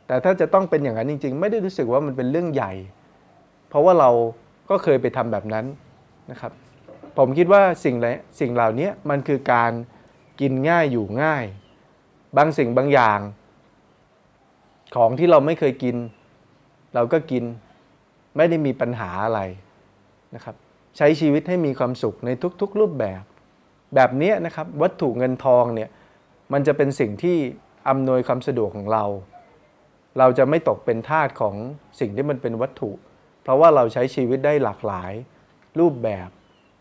[0.07, 2.73] แต่ถ้าจะต้องเป็นอย่างนั้นจริง ๆ ไม่ได้รู้สึกว่ามันเป็นเรื่องใหญ่
[3.69, 4.11] เพราะว่าเรา
[4.71, 5.65] ก็เคยไปทำแบบนั้น
[6.31, 6.53] นะครับ
[7.19, 7.97] ผมคิดว่าสิ่ง
[8.41, 9.73] สิ่งเหล่านี้มันคือการ
[10.41, 11.45] กินง่ายอยู่ง่าย
[12.37, 13.21] บางสิ่งบางอย่าง
[14.97, 15.97] ของที่เราไม่เคยกิน
[16.95, 17.45] เราก็กิน
[18.37, 19.41] ไม่ได้มีปัญหาอะไร
[20.35, 20.57] นะครับ
[20.97, 23.23] ใช้ชีวิตให้มีความสุขในทุกๆรูปแบบ
[23.95, 25.91] แบบนี้นะครับวัตถุเงินทองเนี่ย
[26.53, 27.37] มันจะเป็นสิ่งที่
[27.89, 29.05] อำนวยความสะดวกของเรา
[30.19, 31.55] เราจะไม่ตกเป็นทาสของ
[32.01, 32.91] สิ่งที่มันเป็นวัตถุ
[33.43, 35.13] เพราะว่าเราใช้ชีวิตได้หลากหลาย
[35.81, 36.29] รูปแบบ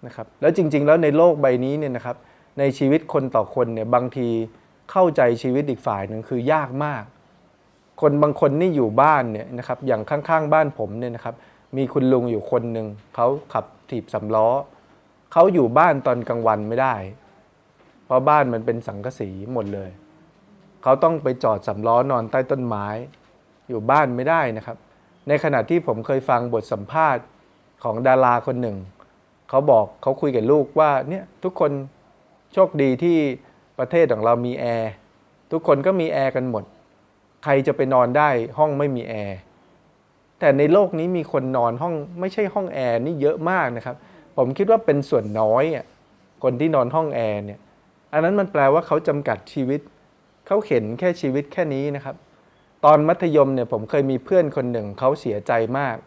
[0.05, 2.17] นะครับแล้วจริง ๆ แล้วในโลกใบนี้เนี่ยนะครับ
[2.59, 4.27] ในชีวิตคนต่อคนเนี่ยบางที
[4.91, 7.03] เข้าใจชีวิตอีกฝ่ายหนึ่งคือยากมาก
[8.01, 11.35] คนบางคนนี่อยู่บ้านเนี่ยนะครับอย่างข้างๆ บ้านผมเนี่ยนะครับ
[11.77, 14.47] มีคุณลุงอยู่คนหนึ่งเขาขับถีบสำล้อ
[15.33, 16.95] เขาอยู่บ้านตอนกลางวันไม่ได้
[18.05, 19.89] เพราะบ้านมันเป็นสังกะสีหมดเลย
[20.83, 22.87] เขาต้องไปจอดสำล้อนอนใต้ต้นไม้
[23.69, 24.77] อยู่บ้านไม่ได้นะครับ
[25.27, 27.23] ในขณะที่ผมเคยฟังบทสัมภาษณ์
[27.83, 28.77] ของดาราคนหนึ่ง
[29.49, 31.71] เขาบอกเขาคุยกับลูกว่าเนี่ยทุกคน
[32.53, 33.17] โชคดีที่
[33.79, 34.91] ประเทศของเรามีแอร์
[35.51, 36.63] ทุกคนก็มีแอร์กันหมด
[37.43, 39.37] ใครจะไปนอนได้ห้องไม่มีแอร์
[40.39, 43.95] แต่ในโลกนี้มีคนนอนห้องไม่ใช่ห้องแอร์นี่เยอะมากนะครับ
[44.37, 45.85] ผมคิดว่าเป็นส่วนน้อยอะ
[46.43, 47.59] คนที่นอนห้องแอร์เนี่ย
[48.13, 49.81] อันนั้นมันแปลว่าเขาจำกัดชีวิต
[50.47, 52.15] เขาเห็นแค่ชีวิตแค่นี้นะครับ
[52.85, 55.97] ตอนมัธยมเนี่ยผมเคยมีเพื่อนคนหนึ่งเขาเสียใจมาก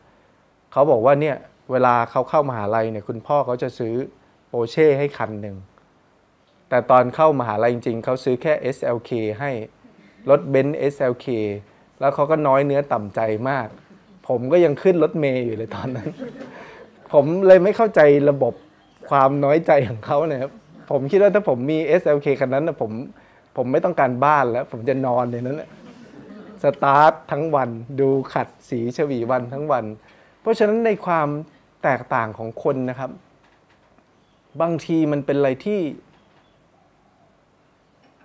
[0.73, 1.37] เขาบอกว่าเนี่ย
[1.73, 3.95] เวลาเขาเข้ามาหาลัยเนี่ยคุณพ่อเขาจะซื้อ
[4.49, 5.57] โปเช่ให้คันหนึ่ง
[6.69, 9.11] แต่ตอนเข้ามาหาลัยจริงๆเขาซื้อแค่ SLK
[9.41, 9.51] ให้
[10.31, 11.27] รถเบนซ์ SLK
[12.01, 13.69] แล้วเขาก็น้อยเนื้อต่ำใจมาก
[14.29, 16.09] ผมก็ยังขึ้นรถเมย์อยู่เลยตอนนั้น
[17.13, 18.01] ผมเลยไม่เข้าใจ
[18.31, 18.55] ระบบ
[19.09, 20.53] ความน้อยใจของเขาเนี่ยครับ
[20.91, 22.91] ผมคิดว่าถ้าผมมี SLK คันนั้นนะผม
[23.57, 25.71] ผมไม่ต้องการบ้านแล้ว ผมจะนอนในนั้นแหละ
[26.63, 27.69] สตาร์ททั้งวัน
[28.01, 29.85] ดูขัดสีฉวีวันทั้งวัน
[30.41, 31.29] เพราะฉะนั้นในความ
[31.85, 33.11] แตกต่างของคนนะครับ
[34.61, 35.81] บางทีมันเป็นอะไรที่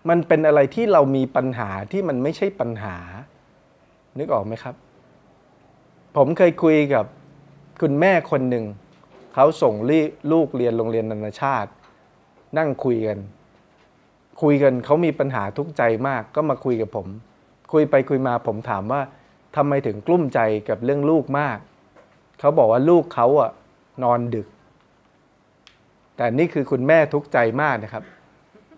[0.09, 2.95] มันเป็นอะไรที่เรามีปัญหาที่มันไม่ใช่ปัญหา
[4.17, 4.75] นึกออกไหมครับ
[6.17, 7.05] ผมเคยคุยกับ
[7.81, 8.65] คุณแม่คนหนึ่ง
[9.33, 9.73] เขาส่ง
[10.31, 11.71] ลูกเรียนโรงเรียนนานาชาติ
[12.57, 13.19] นั่งคุยกัน
[14.41, 17.07] คุยกันเขามีปัญหาทุกใจมากก็มาคุยกับผม
[17.73, 19.01] คุยไปคุยมาผมถามว่า
[19.55, 20.39] ทำไมถึงกลุ้มใจ
[20.69, 21.57] กับเรื่องลูกมาก
[22.39, 23.51] เขาบอกว่าลูกเขาอะ
[24.03, 24.47] นอนดึก
[26.17, 28.03] แต่นี่คือคุณแม่ทุกข์ใจมากนะครับ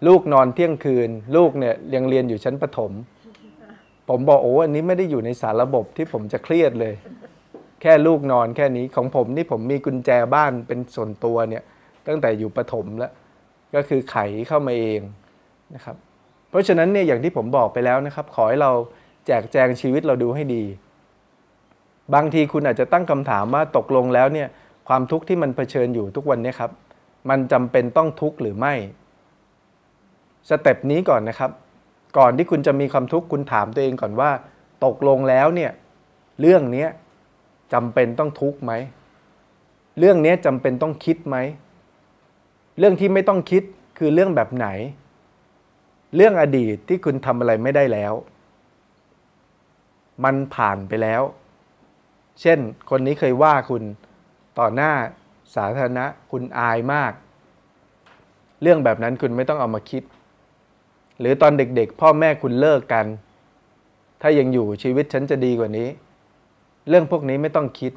[0.07, 2.91] ลูกนอนเที่ยงคืน ลูกเนี่ยยังเรียนอยู่ชั้นประถม
[4.09, 6.93] ผมบอกโอ้อันนี้ไม่ได้อยู่ในสารระบบที่ผมจะเครียดเลย
[7.82, 11.64] แค่ลูกนอนแค่นี้ของผมนี่ผมมีกุญแจบ้านเป็นส่วนตัวเนี่ย
[12.07, 13.12] ตั้งแต่อยู่ประถมแล้ว
[13.76, 15.01] ก็คือไขเข้ามาเอง
[15.76, 15.95] นะครับ
[16.49, 18.72] เพราะฉะนั้นเนี่ยอย่างที่ผมบอกไปแล้วนะครับ ขอให้เรา
[19.28, 20.64] แจกแจงชีวิตเราดูให้ดี
[22.14, 24.47] บางทีคุณอาจจะตั้งคำถามว่าตกลงแล้วเนี่ย
[24.88, 26.72] ความทุกข์ที่มันเผชิญอยู่ทุกวันนี้ครับ
[27.30, 28.74] มันจำเป็นต้องทุกข์หรือไม่
[30.49, 31.51] สเต็ปนี้ก่อนนะครับ
[32.18, 34.32] ก่อนที่คุณจะมีความทุกข์คุณถามตัวเองก่อนว่า
[34.86, 35.72] ตกลงแล้วเนี่ย
[36.41, 36.88] เรื่องนี้
[37.74, 38.74] จำเป็นต้องทุกข์ไหม
[39.99, 41.38] เรื่องนี้จำเป็นต้องคิดไหม
[42.80, 43.64] เรื่องที่ไม่ต้องคิด
[43.97, 44.68] คือเรื่องแบบไหน
[46.16, 48.14] เรื่องอดีตที่คุณทำอะไรไม่ได้แล้ว
[50.24, 51.22] มันผ่านไปแล้ว
[52.42, 53.84] เช่น คนนี้เคยว่าคุณ
[54.60, 54.92] ต่อหน้า
[55.56, 57.14] สาธารณะคุณอายมาก
[58.62, 60.04] เรื่องแบบนั้นคุณไม่ต้องเอามาคิด
[61.20, 63.06] หรือตอนเด็กๆ พ่อแม่คุณเลิกกัน
[64.22, 65.88] ถ้ายังอยู่ชีวิตฉันจะดีกว่านี้
[66.89, 67.94] เรื่องพวกนี้ไม่ต้องคิด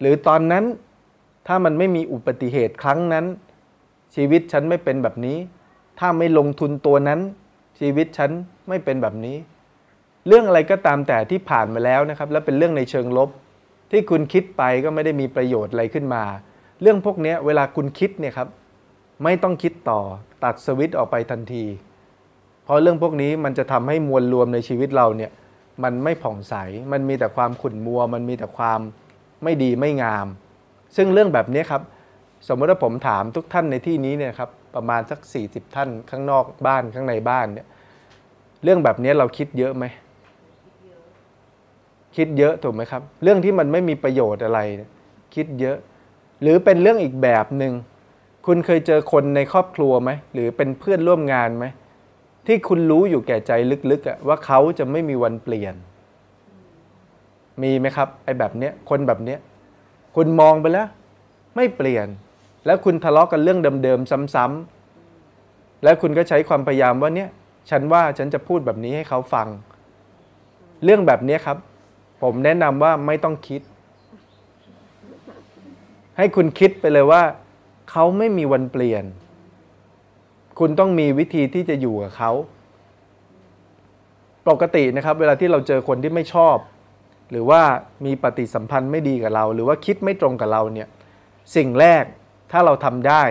[0.00, 0.64] หรือตอนนั้น
[1.46, 3.26] ถ้ามันไม่มีอุบัติเหตุครั้งนั้น
[4.14, 5.38] ชีวิตฉันไม่เป็นแบบนี้
[5.98, 7.20] ถ้าไม่ลงทุนตัวนั้น
[7.80, 8.30] ชีวิตฉัน
[8.68, 9.36] ไม่เป็นแบบนี้
[10.26, 13.28] เรื่องอะไรก็ตามแต่ที่ผ่านมาแล้วนะครับ และเป็นเรื่องในเชิงลบ
[13.90, 16.24] ที่คุณคิดไปก็ไม่ได้มีประโยชน์อะไรขึ้นมา
[16.82, 18.48] เรื่องพวกนี้เวลาคุณคิดเนี่ยครับ
[19.24, 20.00] ไม่ต้องคิดต่อ
[20.44, 21.64] ตัดสวิตออกไปทันที
[22.64, 25.30] เพราะเรื่องพวกนี้มันจะทำให้มวลรวมในชีวิตเราเนี่ย
[25.84, 26.54] มันไม่ผ่องใส
[26.92, 28.80] มันมีแต่ความขุ่นมัว มันมีแต่ความ
[29.44, 30.26] ไม่ดีไม่งาม
[30.96, 31.82] ซึ่งเรื่องแบบนี้ครับ
[32.48, 35.18] สมมติว่าผมถามทุกท่านในที่นี้เนี่ยครับประมาณสัก
[35.48, 37.66] 40 ท่านข้างนอกบ้านข้างในบ้านเนี่ย
[38.64, 39.84] เรื่องแบบนี้เราคิดเยอะไหม
[42.16, 44.60] คิดเยอะถูกไหมครับ เรื่องที่มันไม่มีประโยชน์อะไร
[45.34, 45.76] คิดเยอะ
[46.42, 47.72] หรือเป็นเรื่องอีกแบบหนึง่ง
[48.46, 51.66] คุณเคยเจอคนในครอบครัวไหมหรือเป็นเพื่อนร่วมงานไหม
[52.46, 53.52] ที่คุณรู้อยู่แก่ใจ
[53.90, 55.74] ลึกๆว่าเขาจะไม่มีวันเปลี่ยน
[57.62, 59.38] มีไหมครับไอ้แบบเนี้ยคนแบบเนี้ย
[60.16, 60.88] คุณมองไปแล้ว
[61.56, 62.06] ไม่เปลี่ยน
[62.66, 67.28] แล้วคุณทะเลาะกันเรื่องเดิมๆซ้ำๆแล้วคุณก็ใช้ความพยายามว่าเนี่ย
[67.70, 69.48] ฉันว่าฉันจะพูดแบบนี้ให้เขาฟัง
[70.84, 71.58] เรื่องแบบนี้ครับ
[72.22, 73.60] ผมแนะนำว่าไม่ต้องคิด
[76.16, 77.22] ให้คุณคิดไปเลยว่า
[77.90, 79.04] เขาไม่มีวันเปลี่ยน
[80.58, 82.32] คุณต้องมีวิธีที่จะอยู่กับเขา
[84.48, 86.56] ปกตินะครับ เวลาที่เราเจอคนที่ไม่ชอบ
[87.30, 87.62] หรือว่า
[88.04, 90.88] มีปฏิสัมพันธ์ไม่ดีกับเรา หรือว่าคิดไม่ตรงกับเราเนี่ย
[91.56, 92.04] สิ่งแรก
[92.52, 93.22] ถ้าเราทำได้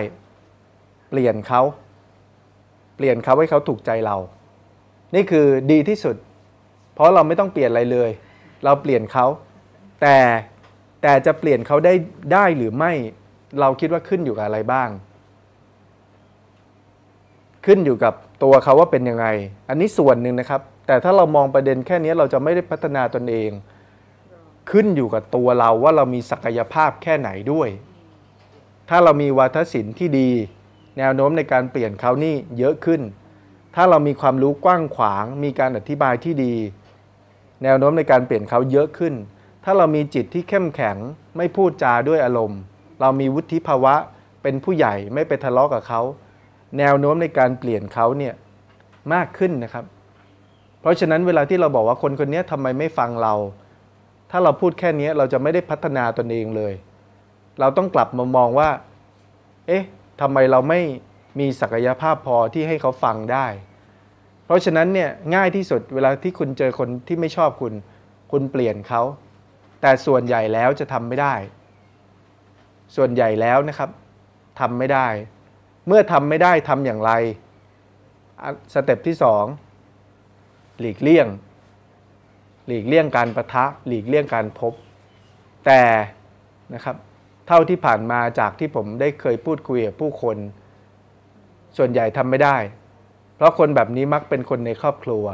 [1.10, 1.62] เปลี่ยนเขา
[2.96, 4.16] เปลี่ยนเขาให้เขาถูกใจเรา
[5.14, 6.16] นี่คือดีที่สุด
[6.94, 8.10] เพราะเราไม่ต้องเปลี่ยนอะไรเลย
[8.64, 9.26] เราเปลี่ยนเขา
[10.00, 10.16] แต่
[11.02, 11.94] แต่จะเปลี่ยนเขาได้
[12.32, 12.92] ได้หรือไม่
[13.60, 14.88] เราคิดว่าขึ้นอยู่กับอะไรบ้าง
[17.66, 19.26] ขึ้นอยู่กับตัวเขาว่าเป็นยังไง
[19.68, 23.50] อันนี้ส่วนหนึ่งนะครับ แต่ถ้าเรามองประเด็นแค่นี้เราจะไม่ได้พัฒนาตนเอง
[24.70, 27.68] ขึ้นอยู่กับตัวเราว่าเรามีศักยภาพแค่ไหนด้วย
[28.88, 30.30] ถ้าเรามีวาทศิลป์ที่ดี
[30.98, 33.00] แนวโน้มในการเปลี่ยนเขานี่เยอะขึ้น
[33.74, 36.54] ถ้าเรามีความรู้กว้างขวาง มีการอธิบายที่ดี
[37.62, 39.14] แนวโน้มในการเปลี่ยนเขาเยอะขึ้น
[39.64, 40.96] ถ้าเรามีจิตที่เข้มแข็ง
[41.36, 42.60] ไม่พูดจาด้วยอารมณ์
[43.00, 43.94] เรามีวุฒิภาวะ
[44.42, 46.00] เป็นผู้ใหญ่ไม่ไปทะเลาะกับเขา
[46.78, 48.34] แนวโน้มในการเปลี่ยนเขาเนี่ย
[49.12, 49.84] มากขึ้นนะครับ
[50.80, 53.34] เพราะฉะนั้นเวลาที่เราบอกว่าคนคนนี้ทำไมไม่ฟังเรา
[54.30, 56.72] ถ้าเราพูดแค่นี้เราจะไม่ได้พัฒนาตนเองเลย
[57.60, 58.70] เราต้องกลับมามองว่า
[59.66, 59.84] เอ๊ะ
[60.20, 60.80] ทำไมเราไม่
[61.38, 63.46] มีศักยภาพพอที่ให้เขาฟังได้
[64.50, 67.72] ราะฉะนั้นเนี่ยง่ายที่สุดเวลาที่คุณเจอคนที่ไม่ชอบคุณ
[68.32, 69.02] คุณเปลี่ยนเขา
[69.80, 71.34] แต่ส่วนใหญ่แล้วจะทำไม่ได้
[72.96, 73.90] ส่วนใหญ่แล้วนะครับ
[74.60, 75.08] ทำไม่ได้
[75.86, 77.12] เมื่อทำไม่ได้ทำอย่างไร
[78.74, 79.44] สเต็ปที่สอง
[80.80, 81.26] หลีกเลี่ยง
[82.66, 84.72] หลีกเลี่ยงการประทะ หลีกเลี่ยงการพบ
[85.66, 85.82] แต่
[86.74, 86.96] นะครับ
[87.46, 90.36] เท่าที่ผ่านมาจากที่ผมได้เคยพูดคุยกับผู้คน
[91.76, 92.56] ส่วนใหญ่ทำไม่ได้
[93.40, 95.24] เพราะคนแบบนี้มักเป็นคนในครอบครัว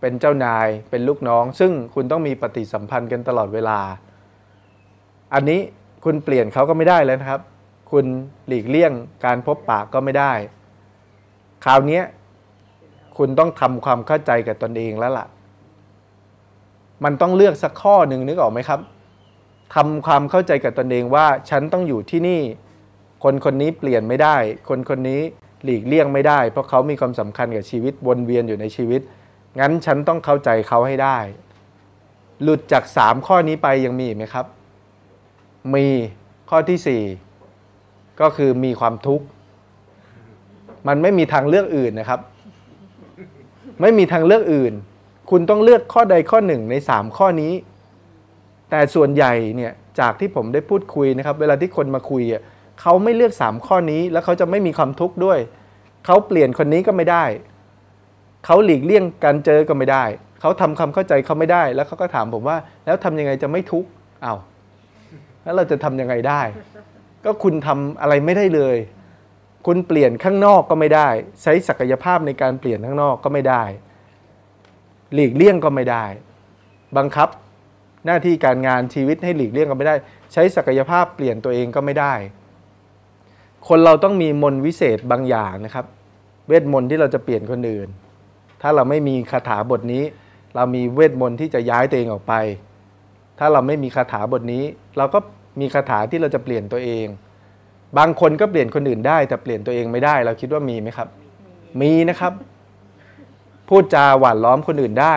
[0.00, 3.78] เป็นเจ้านายเป็นลูกน้อง ซึ่งคุณต้องมีปฏิสัมพันธ์กันตลอดเวลา
[5.34, 5.60] อันนี้
[6.04, 7.40] คุณเปลี่ยนเขาก็ไม่ได้แล้วนะครับ
[7.92, 8.04] คุณ
[8.46, 8.92] หลีกเลี่ยง
[9.24, 10.32] การพบปะก็ไม่ได้
[11.64, 12.00] คราวนี้
[13.18, 15.26] คุณต้องทำความเข้าใจกับตนเองแล้วล่ะ
[17.04, 18.80] มันต้องเลือกสักข้อหนึ่งนึกออกไหมครับ
[19.74, 22.40] ทำความเข้าใจกับตนเองว่า ฉันต้องอยู่ที่นี่
[23.24, 24.36] คนคนนี้เปลี่ยนไม่ได้
[24.68, 25.22] คนคนนี้
[25.64, 29.00] หลีกเลี่ยงไม่ได้ เพราะเขามีความสำคัญกับชีวิตวนเวียนอยู่ในชีวิต
[29.60, 31.18] งั้นฉันต้องเข้าใจเขาให้ได้
[32.42, 34.46] หลุดจากสามข้อนี้ไปยังมีไหมครับ
[35.74, 35.86] มี
[36.50, 37.02] ข้อที่สี่
[38.20, 39.26] ก็คือมีความทุกข์
[40.88, 42.20] มันไม่มีทางเลือกอื่นนะครับ
[43.80, 44.72] ไม่มีทางเลือกอื่น
[45.30, 47.52] คุณต้องเลือกข้อใดข้อหนึ่งในสามข้อนี้
[48.70, 52.42] แต่ส่วนใหญ่เนี่ยจากที่ผมได้พูดคุยนะครับ เวลาที่คนมาคุยอะ
[52.82, 55.38] เขาไม่เลือกสามข้อนี้ แล้วเขาจะไม่มีความทุกข์ด้วย
[56.06, 57.24] เขาเปลี่ยนคนนี้ก็ไม่ได้
[58.46, 60.04] เขาหลีกเลี่ยงการเจอก็ไม่ได้
[60.40, 63.88] เขาทำความเข้าใจเขาไม่ได้ แล้วเขาก็ถามผมว่า แล้วทำยังไงจะไม่ทุกข์
[64.24, 64.38] อา้าว
[65.42, 66.42] แล้วเราจะทำยังไงได้
[67.24, 68.76] ก็คุณทำอะไรไม่ได้เลย
[69.66, 71.08] คุณเปลี่ยนข้างนอกก็ไม่ได้
[71.42, 73.64] ใช้ศักยภาพในการเปลี่ยนข้างนอกก็ไม่ได้
[75.14, 76.04] หลีกเลี่ยงก็ไม่ได้
[76.96, 77.28] บังคับ
[78.06, 79.94] หน้าที่การงานชีวิตให้หลีกเลี่ยงก็ไม่ได้
[80.32, 82.14] ใช้ศักยภาพเปลี่ยนตัวเองก็ไม่ได้
[83.68, 85.86] คนเราต้องมีมนวิเศษบางอย่างนะครับ
[86.48, 87.88] เวทมนต์ที่เราจะเปลี่ยนคนอื่น
[88.62, 90.04] ถ้าเราไม่มีคาถาบทนี้
[90.54, 92.34] เรามีเวทมนต์ที่จะย้ายตัวเองออกไป
[93.38, 94.64] ถ้าเราไม่มีคาถาบทนี้
[94.98, 95.18] เราก็
[95.60, 97.06] มีคาถาที่เราจะเปลี่ยนตัวเอง
[97.98, 101.08] บางคนก็เปลี่ยนคนอื่นได้ แต่เปลี่ยนตัวเองไม่ได้ เราคิดว่ามีไหมครับ
[101.80, 102.32] มีนะครับ
[103.68, 105.16] พูดจาหวานล้อมคนอื่นได้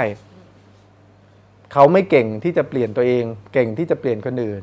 [1.73, 3.23] เขาไม่เก่งที่จะเปลี่ยนตัวเอง
[3.53, 4.61] เก่งที่จะเปลี่ยนคนอื่น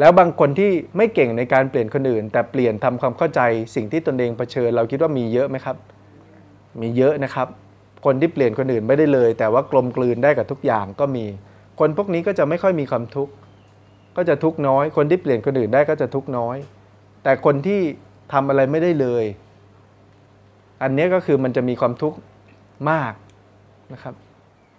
[0.00, 3.40] แล้วบางคนที่ไม่เก่งในการเปลี่ยนคนอื่น แต่เปลี่ยนทำความเข้าใจ
[3.74, 5.76] สิ่งที่ตนเองเผชิญ เราคิดว่ามีเยอะไหมครับ
[6.80, 7.48] มีเยอะนะครับ
[8.04, 11.24] คนที่เปลี่ยนคนอื่นไม่ได้เลย แต่ว่ากลมกลืนได้กับทุกอย่างก็มี
[11.80, 13.32] คนพวกนี้ก็จะไม่ค่อยมีความทุกข์
[14.16, 16.56] ก็จะทุกข์น้อย คนที่เปลี่ยนคนอื่นได้ก็จะทุกข์น้อย
[17.22, 17.80] แต่คนที่
[18.32, 19.24] ทำอะไรไม่ได้เลย
[20.82, 22.18] อันนี้ก็คือมันจะมีความทุกข์
[22.90, 23.12] มาก
[23.92, 24.14] นะครับ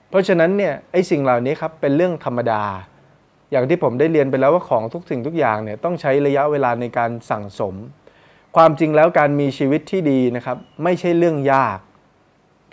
[0.09, 2.63] เพราะฉะนั้นเนี่ยไอ้สิ่งเหล่านี้ครับเป็นเรื่องธรรมดา
[3.51, 7.75] อย่างที่ผมได้เรียนไปแล้วว่าของทุกสิ่งทุกอย่างเนี่ยต้องใช้ระยะเวลาในการสั่งสม
[8.55, 11.79] ความจริงแล้วการมีชีวิตที่ดีนะครับ ไม่ใช่เรื่องยาก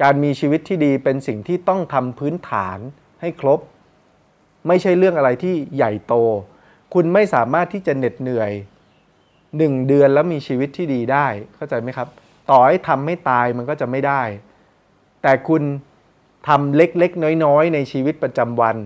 [0.03, 2.79] การมีชีวิตที่ดีเป็นสิ่งที่ต้องทำพื้นฐาน
[3.21, 3.61] ให้ครบ
[4.69, 6.15] ไม่ใช่เรื่องอะไรที่ใหญ่โต
[6.95, 8.53] คุณไม่สามารถที่จะเหน็ดเหนื่อย
[9.57, 12.09] หนึ่งเดือนแล้วมีชีวิตที่ดีได้เข้าใจไหมครับ
[12.51, 14.23] ต่อให้ทำให้ตายมันก็จะไม่ได้
[15.23, 15.63] แต่คุณ
[16.49, 18.77] ทำเล็กๆ น้อยๆ ในชีวิตประจำวัน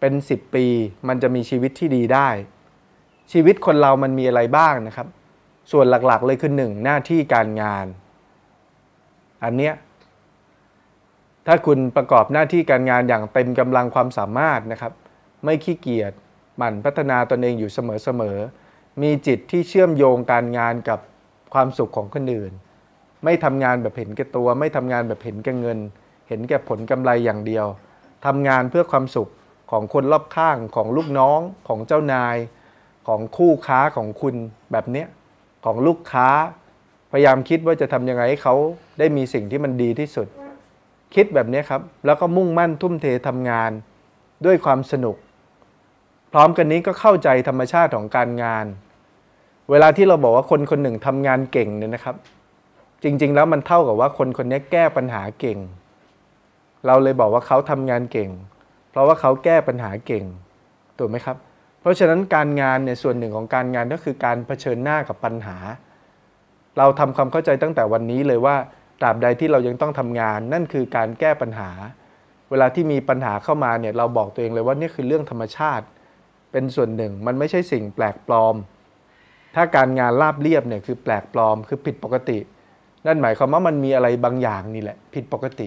[0.00, 0.66] เป็นสิบปี
[1.08, 2.28] มันจะมีชีวิตที่ดีได้
[3.32, 5.08] ชีวิตคนเรามันมีอะไรบ้างนะครับ
[5.72, 7.86] ส่วนหลักๆเลยคือหนึ่งหน้าที่การงาน
[9.44, 9.74] อันเนี้ย
[11.46, 14.92] ถ้าคุณประกอบหน้าที่การงานอย่างเต็มกำลังความสามารถนะครับ
[15.44, 16.12] ไม่ขี้เกียจ
[16.56, 21.00] หมั่นพัฒนาตนเองอยู่เสมอๆมีจิตที่เชื่อมโยงการงานกับ
[21.54, 22.52] ความสุขของคนอื่น
[23.24, 25.78] ไม่ทำงานแบบเห็นแก่ตัว ไม่ทำงานแบบเห็นแก่เงิน
[26.28, 27.66] เห็นแก่ผลกำไรอย่างเดียว
[28.26, 29.28] ทำงานเพื่อความสุข
[29.70, 32.36] ของคนรอบข้างของลูกน้องของเจ้านาย
[33.08, 34.34] ของคู่ค้าของคุณ
[34.72, 35.06] แบบเนี้ย
[35.64, 36.28] ของลูกค้า
[37.10, 38.54] พยายามคิดว่าจะทำยังไงให้เขา
[38.98, 40.28] ได้มีสิ่งที่มันดีที่สุด
[41.14, 43.70] คิดแบบนี้ครับ แล้วก็มุ่งมั่นทุ่มเททำงาน
[44.46, 45.16] ด้วยความสนุก
[46.32, 48.66] พร้อมกันนี้ก็เข้าใจธรรมชาติของการงาน
[49.70, 52.16] เวลาที่เราบอกว่าคนคนหนึ่งทำงานเก่งเนี่ยนะครับ
[53.02, 55.58] จริง ๆ แล้วมันเท่ากับว่าคนคนนี้แก้ปัญหาเก่ง
[56.86, 58.30] เราเลยบอกว่าเขาทำงานเก่ง
[58.90, 60.24] เพราะว่าเขาแก้ปัญหาเก่ง
[60.98, 61.36] ถูกไหมครับ
[61.80, 65.56] เพราะฉะนั้นการงานเนี่ยส่วนหนึ่งของการงานก็คือการเผชิญหน้ากับปัญหา
[66.78, 68.56] เราทำความเข้าใจตั้งแต่วันนี้เลยว่า
[69.00, 71.70] ตราบใดที่เรายังต้องทำงาน นั่นคือการแก้ปัญหา
[72.50, 75.86] เวลาที่มีปัญหาเข้ามาเนี่ยเราบอกตัวเองเลยว่านี่คือเรื่องธรรมชาติ
[76.52, 78.54] เป็นส่วนหนึ่งมันไม่ใช่สิ่งแปลกปลอม
[79.54, 82.38] ถ้าการงานราบเรียบเนี่ยคือแปลกปลอมคือผิดปกติ
[83.06, 85.66] นั่นหมายความว่ามันมีอะไรบางอย่างนี่แหละ ผิดปกติ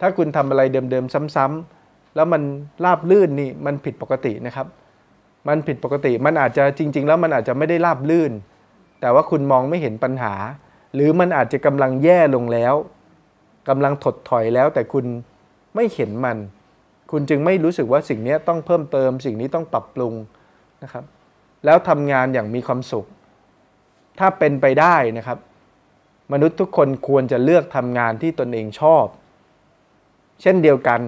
[0.00, 1.83] ถ้าคุณทำอะไรเดิมๆซ้ำๆ
[2.14, 2.42] แล้วมัน
[2.84, 4.66] ราบลื่นนี่มันผิดปกตินะครับ
[5.48, 8.32] มันผิดปกติมันอาจจะจริง ๆ แล้วมันอาจจะไม่ได้ราบลื่น
[9.00, 10.34] แต่ว่าคุณมองไม่เห็นปัญหา
[10.94, 12.74] หรือมันอาจจะกำลังแย่ลงแล้ว
[13.68, 15.04] กำลังถดถอยแล้ว แต่คุณ
[15.74, 16.36] ไม่เห็นมัน
[17.10, 20.14] คุณจึงไม่รู้สึกว่าสิ่งนี้ต้องเพิ่มเติม สิ่งนี้ต้องปรับปรุง
[20.82, 21.04] นะครับ
[21.64, 23.06] แล้วทำงานอย่างมีความสุข
[24.18, 25.38] ถ้าเป็นไปได้นะครับ
[26.32, 29.06] มนุษย์ทุกคนควรจะเลือกทำงานที่ตนเองชอบ
[30.42, 31.00] เช่นเดียวกัน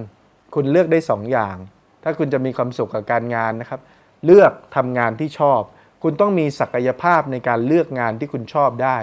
[0.59, 1.57] คุณเลือกได้สองอย่าง
[2.03, 3.81] ถ้าคุณจะมีความสุขกับการงานนะครับ
[4.25, 5.61] เลือกทำงานที่ชอบ
[6.03, 8.97] คุณต้องมีศักยภาพในการเลือกงานที่คุณชอบได้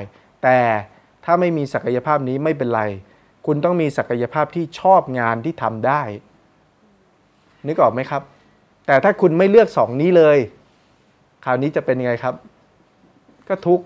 [0.43, 0.59] แต่
[1.25, 2.81] ถ้าไม่มีศักยภาพนี้ไม่เป็นไร
[3.45, 6.01] คุณต้องมีศักยภาพที่ชอบงานที่ทำได้
[7.67, 8.21] นึกออกไหมครับ
[8.87, 10.37] แต่ถ้าคุณไม่เลือกสองนี้เลย
[11.45, 12.35] คราวนี้จะเป็นยังไงครับ
[13.47, 13.85] ก็ทุกข์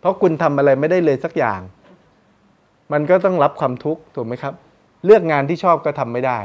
[0.00, 1.60] เพราะคุณทำอะไรไม่ได้เลยสักอย่าง
[2.92, 4.54] มันก็ต้องรับความทุกข์ถูกไหมครับ
[5.06, 6.40] เลือกงานที่ชอบก็ทำไม่ได้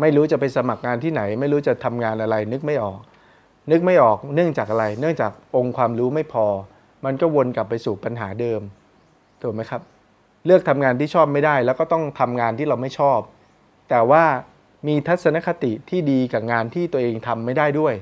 [0.00, 2.98] ไม่รู้จะไปสมัครงานที่ไหน ไม่รู้จะทำงานอะไร นึกไม่ออก
[3.70, 6.46] นึกไม่ออกเนื่องจากอะไร เนื่องจากองค์ความรู้ไม่พอ
[7.04, 8.60] มันก็วนกลับไปสู่ปัญหาเดิม
[9.42, 9.82] ถูกไหมครับ
[10.46, 13.20] เลือกทำงานที่ชอบไม่ได้ แล้วก็ต้องทำงานที่เราไม่ชอบ
[13.90, 14.24] แต่ว่า
[14.86, 17.94] มีทัศนคติที่ดีกับงานที่ตัวเองทำไม่ได้ด้วย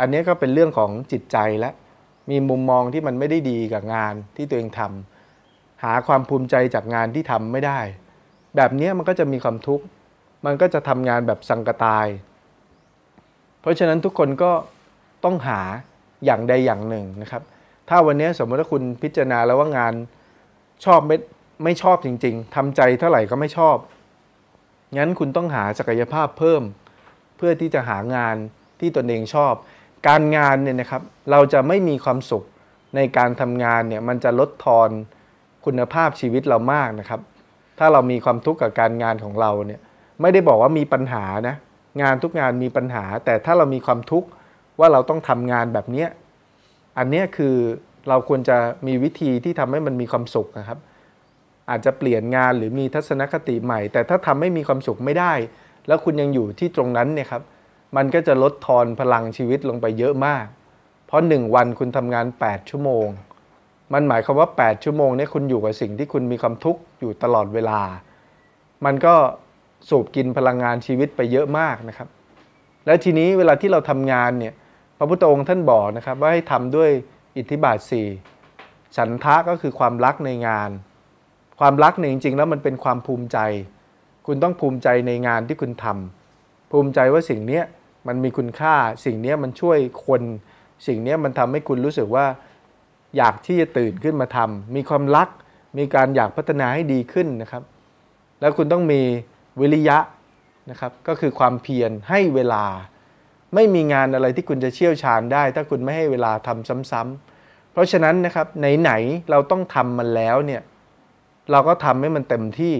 [0.00, 1.70] อันนี้ก็เป็นเรื่องของจิตใจและ
[2.30, 7.80] มีมุมมองที่มันไม่ได้ดีกับงานที่ตัวเองทำหาความภูมิใจจากงานที่ทำไม่ได้
[8.56, 9.84] แบบนี้มันก็จะมีความทุกข์
[10.46, 12.06] มันก็จะทำงานแบบสังกตาย
[13.60, 14.52] เพราะฉะนั้นทุกคนก็
[15.24, 15.60] ต้องหา
[16.24, 17.42] อย่างใดอย่างหนึ่งนะครับ
[17.88, 19.94] ถ้าวันนี้สมมติว่าคุณพิจารณาแล้วว่างาน
[20.84, 21.16] ชอบไม่
[21.64, 23.76] ไม่ชอบจริง ๆทำใจเท่าไหร่ก็ไม่ชอบ
[24.96, 26.62] งั้นคุณต้องหาศักยภาพเพิ่ม
[27.36, 28.36] เพื่อที่จะหางาน
[28.80, 29.54] ที่ตนเองชอบ
[30.08, 32.44] การงานเนี่ยนะครับ เราจะไม่มีความสุข
[32.96, 34.90] ในการทำงานเนี่ยมันจะลดทอน
[35.64, 37.20] คุณภาพชีวิตเรามากนะครับ
[37.78, 39.80] ถ้าเรามีความทุกข์กับการงานของเราเนี่ย
[40.20, 41.56] ไม่ได้บอกว่ามีปัญหานะ
[42.02, 44.28] งานทุกงานมีปัญหา แต่ถ้าเรามีความทุกข์
[44.80, 46.08] ว่าเราต้องทำงานแบบเนี้ย
[46.98, 47.56] อันเนี้ยคือ
[48.08, 48.56] เราควรจะ
[48.86, 50.78] มีวิธีที่ทำให้มันมีความสุขนะครับ
[51.70, 55.32] อาจจะเปลี่ยนงานหรือมีทัศนคติใหม่ แต่ถ้าทำให้มีความสุขไม่ได้
[55.86, 57.42] แล้วคุณยังอยู่ที่ตรงนั้นเนี่ยครับ
[57.96, 60.46] มันก็จะลดทอนพลังชีวิตลงไปเยอะมาก
[61.06, 63.06] เพราะ 1 วันคุณทำงาน 8 ชั่วโมง
[63.92, 67.80] มันหมายความว่า 8 ชั่วโมงนี้คุณอยู่กับสิ่งที่คุณมีความทุกข์อยู่ตลอดเวลา
[68.84, 69.14] มันก็
[69.88, 72.08] สูบกินพลังงานชีวิตไปเยอะมากนะครับ
[72.86, 74.54] และทีนี้เวลาที่เราทำงานเนี่ย
[74.98, 76.90] พระพุทธองค์ท่านบอกนะครับ ว่าให้ทำด้วย
[77.36, 77.78] อิทธิบาท
[78.36, 80.70] 4 ฉันทะก็คือความรักในงาน
[81.60, 83.38] ความรักเนี่ยจริงๆ แล้วมันเป็นความภูมิใจ
[84.26, 87.60] คุณต้องภูมิใจในงานที่คุณทำภูมิใจว่าสิ่งนี้
[88.06, 88.74] มันมีคุณค่า
[89.04, 90.22] สิ่งนี้มันช่วยคน
[90.86, 92.26] สิ่งนี้มันทำให้คุณรู้สึกว่า
[93.16, 95.28] อยากที่จะตื่นขึ้นมาทำมีความรัก
[95.78, 97.62] มีการอยากพัฒนาให้ดีขึ้นนะครับ
[98.40, 99.00] แล้วคุณต้องมี
[99.60, 99.98] วิริยะ
[100.70, 102.64] นะครับ ก็คือความเพียรให้เวลา
[103.54, 108.46] ไม่มีงานอะไรที่คุณจะเชี่ยวชาญได้ ถ้าคุณไม่ให้เวลาทำซ้ำๆเพราะฉะนั้นนะครับ
[108.80, 110.62] ไหนๆเราต้องทำมันแล้วเนี่ย
[111.50, 112.76] เราก็ทำให้มันเต็มที่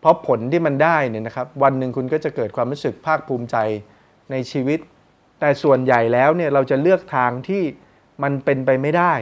[0.00, 3.56] เพราะผลที่มันได้เนี่ยนะครับ วันหนึ่งคุณก็จะเกิดความรู้สึกภาคภูมิใจ
[4.30, 4.78] ในชีวิต
[5.40, 7.62] แต่ส่วนใหญ่แล้วเนี่ยเราจะเลือกทางที่
[8.22, 9.12] มันเป็นไปไม่ได้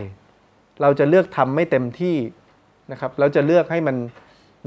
[0.82, 2.16] เราจะเลือกทำไม่เต็มที่
[2.92, 3.96] นะครับ เราจะเลือกให้มัน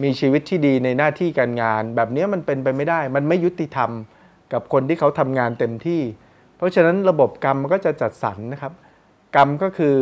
[0.03, 3.91] มีชีวิตที่ดีในหน้าที่การงาน แบบนี้มันเป็นไปไม่ได้ มันไม่ยุติธรรม
[4.53, 6.01] กับคนที่เขาทำงานเต็มที่
[6.57, 8.73] เพราะฉะนั้นระบบกรรมมันก็จะจัดสรรนะครับ
[9.35, 9.95] กรรมก็คือ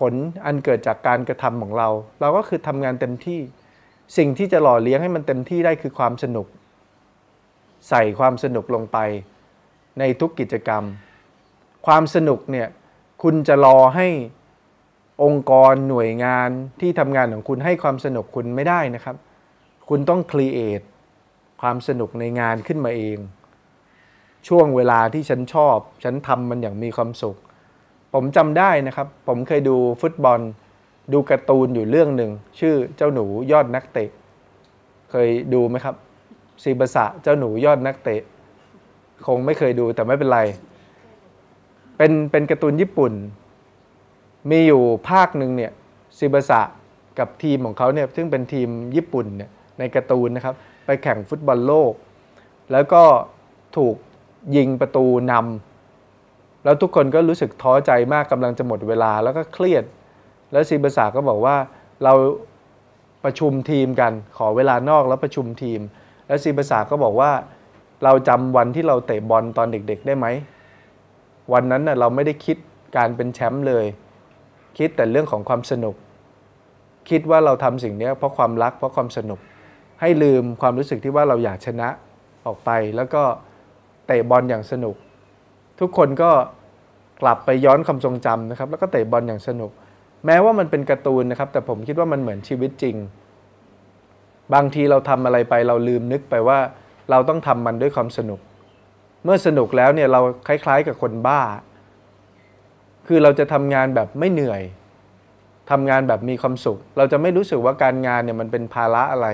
[0.00, 0.12] ผล
[0.44, 1.88] อันเกิดจากการกระทำของเรา
[2.20, 3.40] เราก็คือทำงานเต็มที่
[4.16, 6.46] สิ่งที่จะหล่อเลี้ยงให้มันเต็มที่ได้คือความสนุก
[7.88, 8.98] ใส่ความสนุกลงไป
[9.98, 10.82] ในทุกกิจกรรม
[11.86, 12.68] ความสนุกเนี่ย
[13.22, 14.08] คุณจะรอให้
[15.22, 16.50] องค์กรหน่วยงาน
[16.80, 19.16] ที่ทำงานของคุณให้ความสนุกคุณไม่ได้นะครับ
[19.88, 20.80] คุณต้องครีเอท
[21.60, 23.18] ความสนุกในงานขึ้นมาเอง
[24.48, 27.36] ช่วงเวลาที่ฉันชอบ ฉันทำมันอย่างมีความสุข
[28.14, 30.40] ผมจำได้นะครับ ผมเคยดูฟุตบอล
[31.12, 34.08] ดูการ์ตูนอยู่เรื่องหนึ่ง ชื่อเจ้าหนูยอดนักเตะ
[35.10, 35.94] เคยดูไหมครับ
[36.62, 38.20] ซีบะสะเจ้าหนูยอดนักเตะ
[39.26, 40.40] คงไม่เคยดูแต่ไม่เป็นไร
[42.02, 43.12] เป็นเป็นการ์ตูนญี่ปุ่น
[44.50, 45.72] มีอยู่ภาคหนึ่งเนี่ย
[46.18, 46.60] ซิบะสะ
[47.18, 50.54] กับทีมของเขาเนี่ยซึ่งเป็นทีมญี่ปุ่นเนี่ยในการ์ตูนนะครับ
[50.86, 51.92] ไปแข่งฟุตบอลโลก
[52.72, 53.02] แล้วก็
[53.76, 53.96] ถูก
[54.56, 59.84] ยิงประตูนำแล้วทุกคนก็รู้สึกท้อใจมากกำลังจะหมดเวลาแล้วก็เครียด
[60.52, 61.56] แล้วซีบะสะก็บอกว่า
[62.04, 62.12] เรา
[63.24, 65.80] ประชุมทีมกันขอเวลานอกแล้วประชุมทีม
[66.26, 67.30] แล้วซีบะสะก็บอกว่า
[68.04, 70.28] เราจำวันที่เราเตะบอลตอนเด็ก ๆ ได้ไหม
[71.52, 72.56] วันนั้นนะเราไม่ได้คิด
[72.96, 73.84] การเป็นแชมป์เลย
[74.78, 75.94] คิดแต่เรื่องของความสนุก
[77.10, 79.40] คิดว่าเราทำสิ่งนี้เพราะความรักเพราะความสนุก
[80.00, 81.88] ให้ลืมความรู้สึกที่ว่าเราอยากชนะ
[82.46, 83.22] ออกไป แล้วก็
[84.06, 84.96] เตะบอลอย่างสนุก
[85.80, 86.30] ทุกคนก็
[87.22, 89.70] กลับไปย้อนความทรงจำนะครับ แล้วก็เตะบอลอย่างสนุก
[90.26, 92.96] แม้ว่ามันเป็นการ์ตูนนะครับ แต่ผมคิดว่ามันเหมือนชีวิตจริง
[94.54, 96.58] บางทีเราทำอะไรไปเราลืมนึกไปว่า
[97.10, 98.40] เราต้องทำมันด้วยความสนุก
[99.24, 101.40] เมื่อสนุกแล้วเนี่ยเราคล้ายๆกับคนบ้า
[103.06, 104.62] คือเราจะทำงานแบบไม่เหนื่อย
[105.70, 109.28] ทำงานแบบมีความสุข เราจะไม่รู้สึกว่าการงานเนี่ยมันเป็นภาระอะไร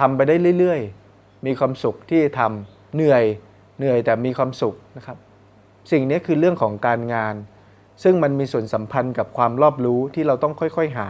[0.00, 3.24] ทำไปได้เรื่อยๆ มีความสุขที่ทำเหนื่อย
[3.78, 5.16] เหนื่อยแต่มีความสุขนะครับ
[5.92, 7.34] สิ่งนี้คือเรื่องของการงาน
[8.02, 11.08] ซึ่งมันมีส่วนสัมพันธ์กับความรอบรู้ที่เราต้องค่อยๆหา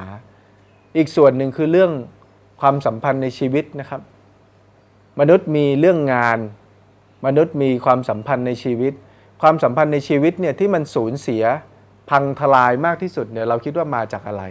[0.97, 1.93] อีกส่วนหนึ่งคือเรื่อง
[2.61, 4.01] ความสัมพันธ์ในชีวิตนะครับ
[5.21, 6.39] มนุษย์มีเรื่องงาน
[7.27, 8.93] มนุษย์มีความสัมพันธ์ในชีวิต
[9.43, 11.45] ความสัมพันธ์ในชีวิตเนี่ยที่มันสูญเสีย
[12.11, 14.45] พังทลายมากที่สุดเนี่ยเราคิดว่ามาจากอะไร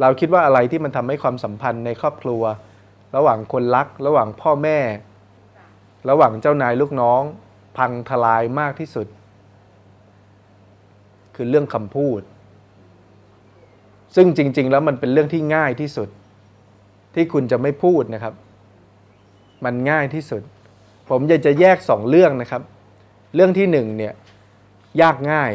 [0.00, 2.42] เราคิดว่าอะไรที่มันทำให้ความสัมพันธ์ในครอบครัว
[3.16, 4.78] ระหว่างคนรัก ระหว่างพ่อแม่
[6.10, 7.22] ระหว่างเจ้านายลูกน้อง
[7.78, 9.06] พังทลายมากที่สุด
[11.34, 12.20] คือเรื่องคำพูด
[14.16, 16.08] ซึ่งจริง ๆ แล้วมันเป็นเรื่องที่ง่ายที่สุด
[17.14, 18.34] ที่คุณจะไม่พูดนะครับ
[19.64, 20.42] มันง่ายที่สุด
[21.08, 22.62] ผมอยากจะแยกสองเรื่องนะครับ
[23.34, 24.14] เรื่องที่หนึ่งเนี่ย
[25.02, 25.52] ยากง่าย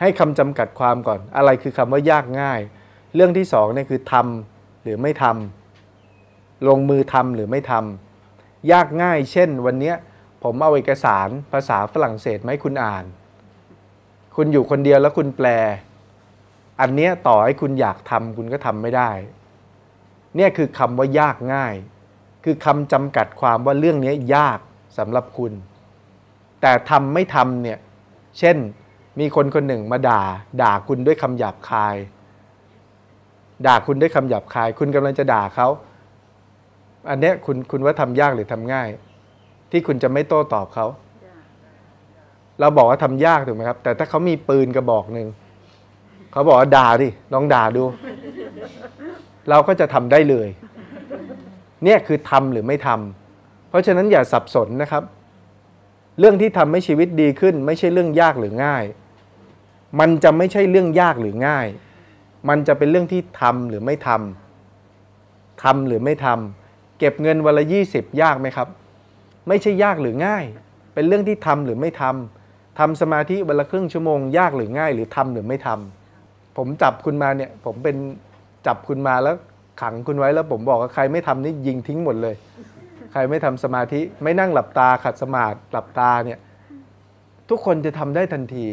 [0.00, 2.60] ให้คำจำกัดความก่อน อะไรคือคำว่ายากง่าย
[3.14, 9.92] เรื่องที่สองเนี่ยคือทำหรือไม่ทำลงมือทำหรือไม่ทำยากง่าย เช่น วันนี้
[10.42, 13.04] ผมเอาเอกสารภาษาฝรั่งเศสมาให้คุณอ่าน
[14.36, 15.48] คุณอยู่คนเดียวแล้วคุณแปล
[16.80, 19.10] อันเนี้ยต่อให้คุณอยากทำคุณก็ทำไม่ได้
[20.36, 21.74] เนี่ยคือคำว่ายากง่าย
[22.44, 24.58] คือคำจำกัดความว่าเรื่องนี้ยาก
[24.98, 25.52] สำหรับคุณ
[26.60, 27.78] แต่ทำไม่ทำเนี่ย
[28.38, 28.56] เช่น
[29.20, 30.22] มีคนคนหนึ่งมาด่า
[30.62, 31.96] ด่าคุณด้วยคำหยาบคาย
[33.66, 35.68] ด่าคุณด้วยคำหยาบคาย คุณกำลังจะด่าเขา
[37.10, 38.88] อันเนี้ยคุณคุณว่าทำยากหรือทำง่าย
[39.70, 40.86] ที่คุณจะไม่โต้ตอบเขา
[42.60, 45.28] เราบอกว่าทำยากถูกไหมครับ แต่ถ้าเขามีปืนกระบอกหนึ่ง
[46.32, 47.84] เขาบอกว่าด่าดิลองด่าดู
[49.50, 50.48] เราก็จะทำได้เลย
[51.84, 55.02] เนี่ยคือทำหรือไม่ทำเพราะฉะนั้นอย่าสับสนนะครับ
[56.18, 58.84] เรื่องที่ทำให้ชีวิตดีขึ้น ไม่ใช่เรื่องยากหรือง่าย
[60.00, 61.66] มันจะไม่ใช่เรื่องยากหรือง่าย
[62.48, 68.68] มันจะเป็นเรื่องที่ทำหรือไม่ทำทำหรือไม่ทำเก็บเงินวันละยี่สิบยากไหมครับ
[69.48, 70.44] ไม่ใช่ยากหรือง่าย
[70.94, 77.96] เป็นเรื่องที่ทำหรือไม่ทำทำสมาธิวันละครึ่งชั่วโมงยากหรือง่าย หรือทำหรือไม่ทำผมจับคุณมาเนี่ย ผมเป็น
[78.66, 79.36] จับคุณมาแล้ว
[79.80, 82.34] ขังคุณไว้แล้วผมบอกว่าใครไม่ทำนี่ยิงทิ้งหมดเลย
[83.12, 86.38] ใครไม่ทำสมาธิไม่นั่งหลับตาขัดสมาธิหลับตาเนี่ย
[87.48, 88.66] ทุกคนจะทำได้ทันที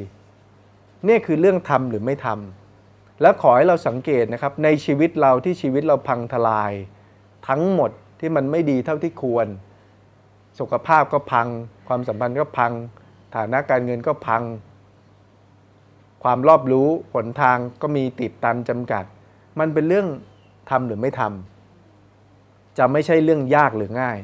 [1.08, 6.72] นี่คือเรื่องทำหรือไม่ทำแล้วขอให้เราสังเกตนะครับในชีวิตเราที่ชีวิตเราพังทลาย
[7.48, 9.48] ทั้งหมดที่มันไม่ดีเท่าที่ควร
[10.60, 11.48] สุขภาพก็พัง
[11.88, 12.72] ความสัมพันธ์ก็พัง
[13.36, 14.44] ฐานะการเงินก็พัง
[16.24, 19.04] ความรอบรู้ผลทางก็มีติดตันจำกัด
[19.60, 20.08] มันเป็นเรื่อง
[20.72, 24.18] ทำหรือไม่ทำจะไม่ใช่เรื่องยากหรือง่าย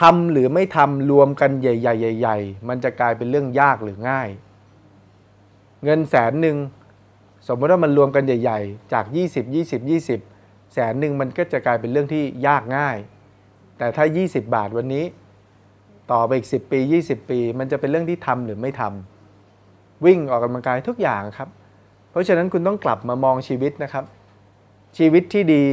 [0.00, 4.28] ทำหรือไม่ทำรวมกันใหญ่ๆใหญ่ๆมันจะกลายเป็นเรื่องยากหรือง่าย
[5.84, 6.56] เงินแสนหนึ่ง
[7.48, 9.90] สมมติว่ามันรวมกันใหญ่ ๆ จาก 20 20
[10.30, 12.96] 20 แสนหนึ่งมันก็จะกลายเป็นเรื่องที่ยากง่าย
[13.78, 15.04] แต่ถ้า 20 บาทวันนี้
[16.12, 21.48] ต่อไปอีก 10 ปี 20 ปี มันจะเป็นเรื่องที่ทำหรือไม่ทำวิ่งออกกำลังกายทุกอย่างครับ
[22.10, 24.04] เพราะฉะนั้นคุณต้องกลับมามองชีวิตนะครับ
[24.98, 25.64] ชีวิตที่ดี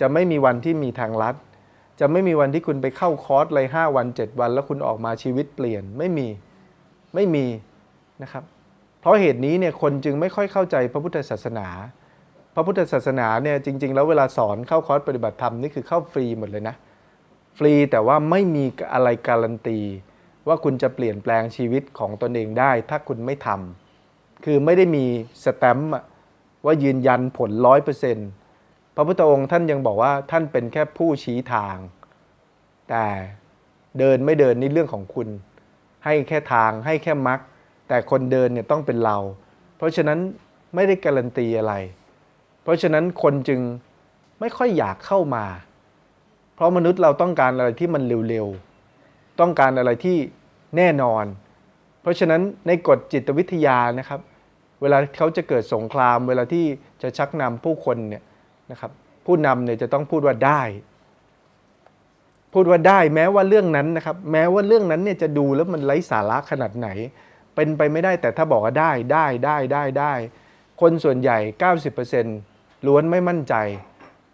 [0.00, 1.34] จะไม่มีวันที่มีทางลัด
[2.00, 6.28] จะไม่มีวันที่คุณไปเข้าคอร์สเลยห้าวันเจ็ดวัน แล้วคุณออกมาชีวิตเปลี่ยนไม่มี
[7.14, 7.46] ไม่มี
[8.22, 8.44] นะครับ
[9.00, 11.68] เพราะเหตุนี้เนี่ยคนจึงไม่ค่อยเข้าใจพระพุทธศาสนา
[12.54, 16.76] พระพุทธศาสนาเนี่ยจริง ๆ แล้วเวลาสอนเข้าคอร์สปฏิบัติธรรมนี่คือเข้าฟรีหมดเลยนะ
[17.58, 19.78] ฟรีแต่ว่าไม่มีอะไรการันตี
[20.48, 25.04] ว่าคุณจะเปลี่ยนแปลงชีวิตของตนเองได้ ถ้าคุณไม่ทำคือไม่ได้มี
[25.44, 25.92] สแตมป์
[26.64, 28.28] ว่ายืนยันผลร้อยเปอร์เซ็นต์
[28.98, 31.76] พระพุทธองค์ท่านยังบอกว่าท่านเป็นแค่ผู้ชี้ทาง
[32.88, 33.04] แต่
[33.98, 35.28] เดินไม่เดินนี่เรื่องของคุณ
[36.04, 37.40] ให้แค่ทางให้แค่มรรค
[37.88, 39.16] แต่คนเดินเนี่ยต้องเป็นเรา
[39.76, 40.18] เพราะฉะนั้น
[40.74, 41.74] ไม่ได้การันตีอะไร
[42.62, 43.60] เพราะฉะนั้นคนจึง
[44.40, 45.44] ไม่ค่อยอยากเข้ามา
[46.54, 50.16] เพราะมนุษย์เราต้องการอะไรที่มันเร็วๆ ต้องการอะไรที่
[50.76, 51.24] แน่นอน
[52.02, 54.20] เพราะฉะนั้นในกฎจิตวิทยานะครับ
[54.80, 56.64] เวลาเขาจะเกิดสงคราม เวลาที่
[57.02, 58.22] จะชักนำผู้คนเนี่ย
[58.70, 58.90] นะครับ
[59.26, 60.62] ผู้นำเนี่ยจะต้องพูดว่าได้
[62.52, 66.88] พูดว่าได้แม้ว่าเรื่องนั้นนะครับ แม้ว่าเรื่องนั้นเนี่ยจะดูแล้วมันไร้สาระขนาดไหน
[67.54, 70.12] เป็นไปไม่ได้แต่ถ้าบอกว่าได้ได้ได้ได้ได้
[70.80, 71.38] คนส่วนใหญ่
[72.12, 73.54] 90%ล้วนไม่มั่นใจ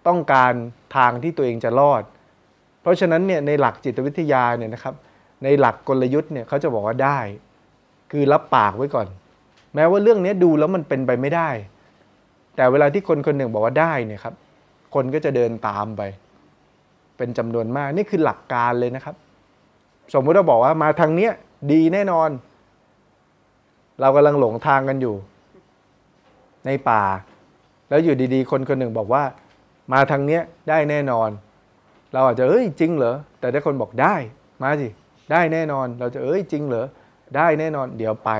[0.09, 0.53] ต้องการ
[0.97, 2.03] ทางที่ตัวเองจะรอด
[2.83, 4.95] เพราะฉะนั้นเนี่ยในหลักจิตวิทยาเนี่ยนะครับ
[5.45, 7.19] ในหลักกลยุทธ์เนี่ยเขาจะบอกว่าได้
[8.11, 9.07] คือรับปากไว้ก่อน
[9.75, 11.49] แม้ว่าเรื่องนี้ดูแล้วมันเป็นไปไม่ได้
[12.57, 14.35] แต่เวลาที่คนคนหนึ่งบอกว่าได้เนี่ยครับ
[14.95, 16.03] คนก็จะเดินตามไป
[17.17, 19.15] เป็นจำนวนมากนี่คือหลักการเลยนะครับ
[20.15, 21.33] สมมติเราบอกว่ามาทางเนี้ย
[21.73, 22.31] ดีแน่นอน
[24.01, 25.17] เรากำลังหลงทางกันอยู่
[26.67, 27.03] ในป่า
[27.89, 29.23] แล้วอยู่ดีๆ คนคนหนึ่งบอกว่า
[29.93, 31.31] มาทางเนี้ยได้แน่นอน
[32.13, 34.15] เราอาจจะเอ้ยจริงเหรอแต่ถ้าคนบอกได้
[34.63, 34.89] มาสิ
[35.33, 36.87] ได้แน่นอน เราจะเอ้ยจริงเหรอ
[37.37, 38.31] ได้แน่นอน เดี๋ยวไป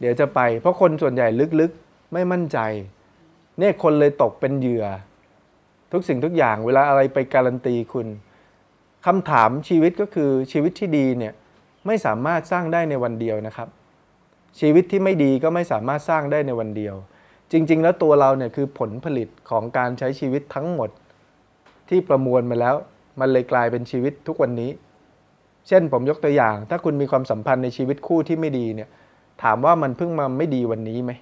[0.00, 1.28] เดี๋ยวจะไป เพราะคนส่วนใหญ่
[1.60, 2.58] ลึกๆ ไม่มั่นใจ
[3.58, 4.86] เนี่ยคนเลยตกเป็นเหยื่อ
[5.92, 8.08] ทุกสิ่งทุกอย่างเวลาอะไรไปการันตีคุณ
[9.06, 11.32] คำถามชีวิตก็คือชีวิตที่ดีเนี่ย
[11.86, 13.68] ไม่สามารถสร้างได้ในวันเดียวนะครับ
[14.60, 16.94] ชีวิตที่ไม่ดีก็ไม่สามารถสร้างได้ในวันเดียว
[17.52, 20.90] จริง ๆ แล้วตัวเราเนี่ยคือผลผลิตของการใช้ชีวิตทั้งหมด
[21.88, 22.74] ที่ประมวลมาแล้ว
[23.20, 24.70] มันเลยกลายเป็นชีวิตทุกวันนี้
[25.68, 28.88] เช่นผมยกตัวอย่าง ถ้าคุณมีความสัมพันธ์ในชีวิตคู่ที่ไม่ดีเนี่ย
[29.42, 31.12] ถามว่ามันเพิ่งมาไม่ดีวันนี้ไหม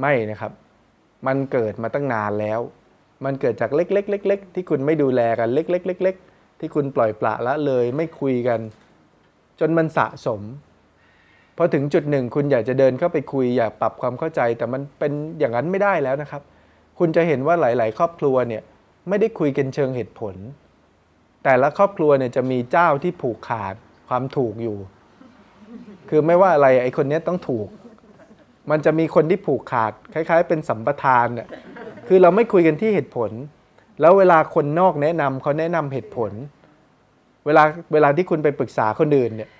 [0.00, 0.52] ไม่นะครับ
[1.26, 2.60] มันเกิดมาตั้งนานแล้ว
[3.24, 8.60] มันเกิดจากเล็กๆเล็กๆที่คุณไม่ดูแลกันเล็กๆเล็กๆที่คุณปล่อยปละละเลยไม่คุยกัน
[9.60, 10.40] จนมันสะสม
[11.56, 16.42] พอถึงจุดหนึ่งคุณอยากจะเดินเข้าไปคุยอยากปรับความเข้าใจ แต่มันเป็นอย่างนั้นไม่ได้แล้วนะครับ
[16.98, 18.62] คุณจะเห็นว่าหลาย ๆ ครอบครัวเนี่ย
[19.08, 20.34] ไม่ได้คุยกันเชิงเหตุผล
[21.44, 23.74] แต่ละครอบครัวเนี่ยจะมีเจ้าที่ผูกขาด
[24.08, 24.78] ความถูกอยู่
[26.08, 27.68] คือไม่ว่าอะไรไอ้คนนี้ต้องถูก
[28.70, 31.48] มันจะมีคนที่ผูกขาด คล้าย ๆ เป็นสัมปทานเนี่ย
[32.06, 33.30] คือเราไม่คุยกันที่เหตุผล
[34.00, 36.32] แล้วเวลาคนนอกแนะนำเขาแนะนำเหตุผล
[37.46, 37.62] เวลา
[37.92, 39.50] เวลาที่คุณไปปรึกษาคนอื่นเนี่ย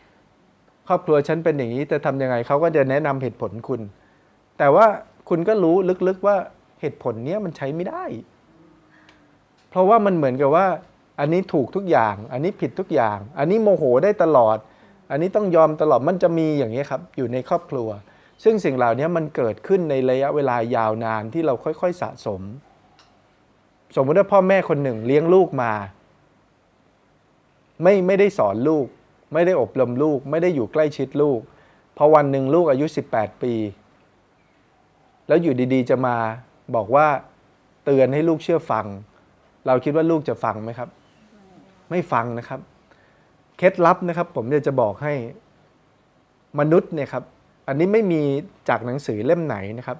[0.89, 3.81] ครอบครัวฉันเป็นอย่างนี้จะทำยังไงเขาก็จะแนะนำเหตุผลคุณ
[4.59, 4.87] แต่ว่า
[5.29, 5.77] คุณก็รู้
[6.09, 6.37] ลึกๆว่า
[6.81, 8.05] เหตุผลเนี้ยมันใช้ไม่ได้
[9.71, 10.67] เพราะว่ามันเหมือนกับว่า
[11.21, 14.57] อันนี้ถูกทุกอย่าง อันนี้ผิดทุกอย่าง อันนี้โมโหได้ตลอด
[15.11, 17.89] อันนี้ต้องยอมตลอดมันจะมีอย่างนี้ครับ อยู่ในครอบครัว
[18.43, 22.41] ซึ่งสิ่งเหล่านี้มันเกิดขึ้นในระยะเวลายาวนานที่เราค่อยๆสะสม
[23.97, 25.73] สมมติว่าพ่อแม่คนหนึ่งเลี้ยงลูกมา
[27.83, 28.87] ไม่ไม่ได้สอนลูก
[29.33, 31.41] ไม่ได้อบรมลูก ไม่ได้อยู่ใกล้ชิดลูก
[31.97, 33.55] พอวันหนึ่งลูกอายุ 18 ปี
[35.29, 36.17] แล้วอยู่ดีๆ จะมา
[36.75, 37.07] บอกว่า
[37.85, 38.87] เตือนให้ลูกเชื่อฟัง
[39.67, 40.89] เราคิดว่าลูกจะฟังไหมครับ
[41.91, 42.61] ไม่ฟังนะครับ
[43.59, 45.13] เคล็ดลับนะครับ ผมจะจะบอกให้
[46.59, 47.25] มนุษย์เนี่ยครับ
[47.73, 48.23] อันนี้ไม่มี
[48.69, 49.99] จากหนังสือเล่มไหนนะครับ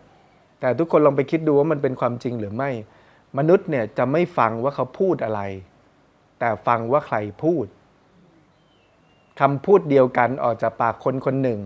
[0.61, 2.71] แต่ทุกคนลองไปคิดดูว่ามันเป็นความจริงหรือไม่
[3.39, 5.41] มนุษย์เนี่ยจะไม่ฟังว่าเขาพูดอะไร
[6.39, 7.67] แต่ฟังว่าใครพูด
[9.41, 11.61] คำพูดเดียวกันออกจากปากคนคนหนึ่ง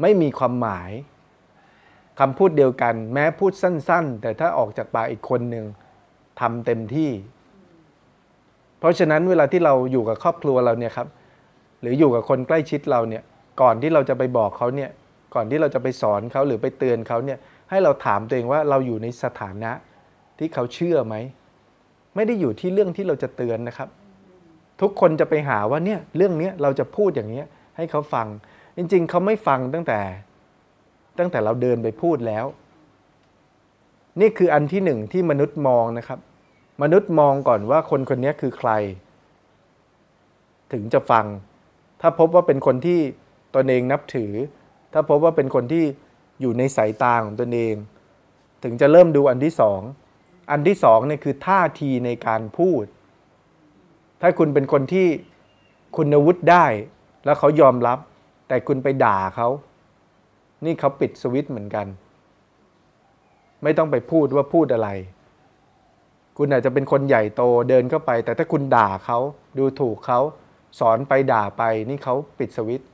[0.00, 0.90] ไม่มีความหมาย
[2.20, 5.66] คำพูดเดียวกันแม้พูดสั้น ๆ แต่ถ้าออกจากปากอีกคนหนึ่ง
[6.40, 7.10] ทำเต็มที่
[8.78, 11.08] เพราะฉะนั้นเวลาที่เราอยู่กับครอบครัวเราเนี่ยครับ
[11.80, 13.22] หรืออยู่กับคนใกล้ชิดเราเนี่ย
[13.60, 14.90] ก่อนที่เราจะไปบอกเขาเนี่ย
[15.34, 17.38] ก่อนที่เราจะไปสอนเขาหรือไปเตือนเขาเนี่ย
[17.70, 19.72] ให้เราถามตัวเองว่าเราอยู่ในสถานะ
[20.38, 21.14] ที่เขาเชื่อไหม
[22.16, 23.88] ไม่ได้อยู่ที่เรื่องที่เราจะเตือนนะครับ
[24.80, 27.42] ทุกคนจะไปหาว่าเนี่ยเรื่องนี้เราจะพูดอย่างนี้
[27.76, 28.26] ให้เขาฟัง
[28.76, 30.00] จริง ๆ เขาไม่ฟังตั้งแต่
[31.18, 32.44] ตั้งแต่เราเดินไปพูดแล้ว
[34.20, 36.18] นี่คืออันที่หนึ่งที่มนุษย์มองนะครับ
[36.82, 38.70] มนุษย์มองก่อนว่าคนคนนี้คือใคร
[40.72, 41.24] ถึงจะฟัง
[42.00, 43.00] ถ้าพบว่าเป็นคนที่
[43.54, 44.32] ตนเองนับถือ
[44.92, 45.84] ถ้าพบว่าเป็นคนที่
[46.40, 47.74] อยู่ในสายตาของตนเอง
[48.62, 49.80] ถึงจะเริ่มดูอันที่สอง
[50.50, 52.84] อันที่สองเนี่ยคือท่าทีในการพูด
[54.20, 55.06] ถ้าคุณเป็นคนที่
[55.96, 56.66] คุณวุฒิได้
[57.24, 57.98] แล้วเขายอมรับ
[58.48, 59.48] แต่คุณไปด่าเขา
[60.64, 61.86] นี่เขาปิดสวิตช์เหมือนกัน
[63.62, 64.88] ไม่ต้องไปพูดว่าพูดอะไร
[66.38, 69.18] คุณอาจจะเป็นคนใหญ่โตเดินเข้าไป แต่ถ้าคุณด่าเขา
[69.58, 70.20] ดูถูกเขา
[70.78, 72.88] สอนไปด่าไปนี่เขาปิดสวิตช์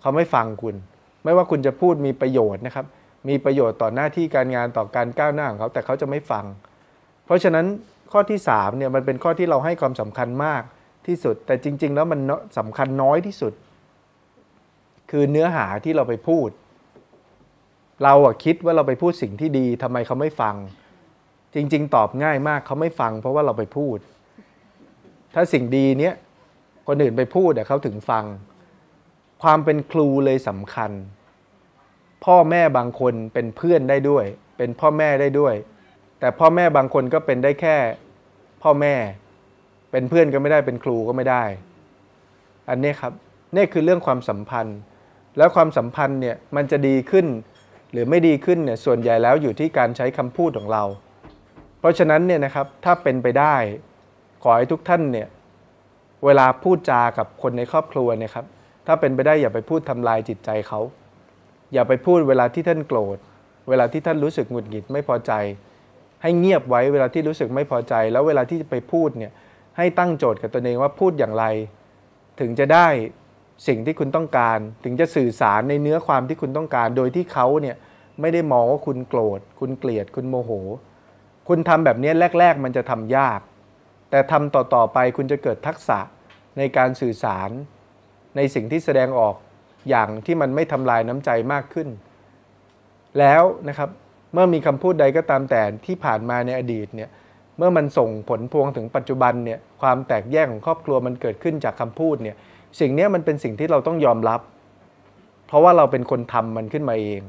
[0.00, 0.74] เขาไม่ฟังคุณ
[1.24, 2.86] ไม่ว่าคุณจะพูดมีประโยชน์นะครับ
[3.28, 6.44] มีประโยชน์ต่อหน้าที่การงานต่อการก้าวหน้าของเขา แต่เขาจะไม่ฟัง
[7.26, 7.66] เพราะฉะนั้น
[8.12, 10.62] ข้อที่3เนี่ยมันเป็นข้อที่เราให้ความสำคัญมาก
[11.06, 12.20] ที่สุด แต่จริง ๆ แล้วมัน
[12.58, 13.52] สำคัญน้อยที่สุด
[15.10, 16.48] คือเนื้อหาที่เราไปพูด
[18.04, 20.54] เราอะคิดว่าเราไปพูดสิ่งที่ดีทำไมเขาไม่ฟัง
[21.54, 23.98] จริง ๆ ตอบง่ายมากเขาไม่ฟัง เพราะว่าเราไปพูด
[25.34, 26.14] ถ้าสิ่งดีเนี้ย
[26.88, 28.24] คนอื่นไปพูดเดี๋ยวเขาถึงฟัง
[29.42, 30.92] ความเป็นครูเลยสำคัญ
[32.24, 34.24] พ่อแม่บางคนเป็นเพื่อนได้ด้วย
[34.58, 35.54] เป็นพ่อแม่ได้ด้วย
[36.20, 37.76] แต่พ่อแม่บางคนก็เป็นได้แค่
[38.62, 38.94] พ่อแม่
[39.90, 41.44] เป็นเพื่อนก็ไม่ได้เป็นครูก็ไม่ได้
[42.68, 43.12] อันนี้ครับ
[43.56, 44.78] นี่คือเรื่องความสัมพันธ์
[45.38, 47.26] แล้วความสัมพันธ์เนี่ยมันจะดีขึ้น
[47.92, 50.84] หรือไม่ดีขึ้นเนี่ยส่วนใหญ่แล้วอยู่ที่การใช้คำพูดของเรา
[51.78, 53.54] เพราะฉะนั้นเนี่ยนะครับถ้าเป็นไปได้
[54.42, 55.28] ขอให้ทุกท่านเนี่ย
[56.24, 58.46] เวลาพูดจากับคนในครอบครัวเนี่ยครับ
[58.90, 60.80] ถ้าเป็นไปได้อย่าไปพูดทำลายจิตใจเขา
[61.72, 63.16] อย่าไปพูดเวลาที่ท่านโกรธ
[63.68, 65.32] เวลาที่ท่านรู้สึกหงุดหงิดไม่พอใจ
[66.22, 69.32] ให้เงียบไว้เวลาที่รู้สึกไม่พอใจ แล้วเวลาที่จะไปพูดเนี่ย
[69.76, 71.44] ให้ตั้งโจทย์กับตัวเองว่าพูดอย่างไร
[72.40, 72.86] ถึงจะได้
[73.66, 77.76] สิ่งที่คุณต้องการ ถึงจะสื่อสารในเนื้อความที่คุณต้องการ โดยที่เขาเนี่ย
[78.20, 80.50] ไม่ได้มองว่าคุณโกรธ คุณเกลียด คุณโมโห
[81.48, 82.10] คุณทำแบบนี้
[82.40, 83.40] แรก ๆ มันจะทำยาก
[84.10, 85.98] แต่ทำต่อๆไปคุณจะเกิดทักษะ
[86.58, 87.50] ในการสื่อสาร
[88.36, 89.34] ในสิ่งที่แสดงออก
[89.88, 91.88] อย่างที่มันไม่ทำลายน้ำใจมากขึ้น
[93.18, 93.90] แล้วนะครับ
[94.32, 97.10] เมื่อมีคำพูดใดก็ตามแต่ที่ผ่านมาในอดีตเนี่ย
[97.58, 102.36] เมื่อมันส่งผลพวงถึงปัจจุบันเนี่ยความแตกแยกของครอบครัวมันเกิดขึ้นจากคำพูดเนี่ย
[102.80, 104.40] สิ่งนี้มันเป็นสิ่งที่เราต้องยอมรับ
[105.46, 107.20] เพราะว่าเราเป็นคนทำมันขึ้นมาเอง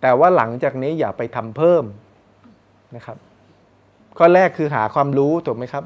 [0.00, 1.84] แต่ว่าหลังจากนี้อย่าไปทำเพิ่ม
[2.96, 3.18] นะครับ
[4.18, 5.84] ข้อแรกคือหาความรู้ถูกไหมครับ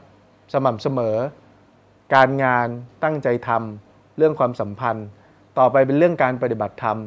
[0.52, 1.16] สม่ำเสมอ
[2.14, 2.68] การงาน
[3.04, 3.83] ตั้งใจทำ
[4.16, 5.06] เรื่องความสัมพันธ์
[5.58, 6.98] ต่อไปเป็นเรื่องการปฏิบัติธรรม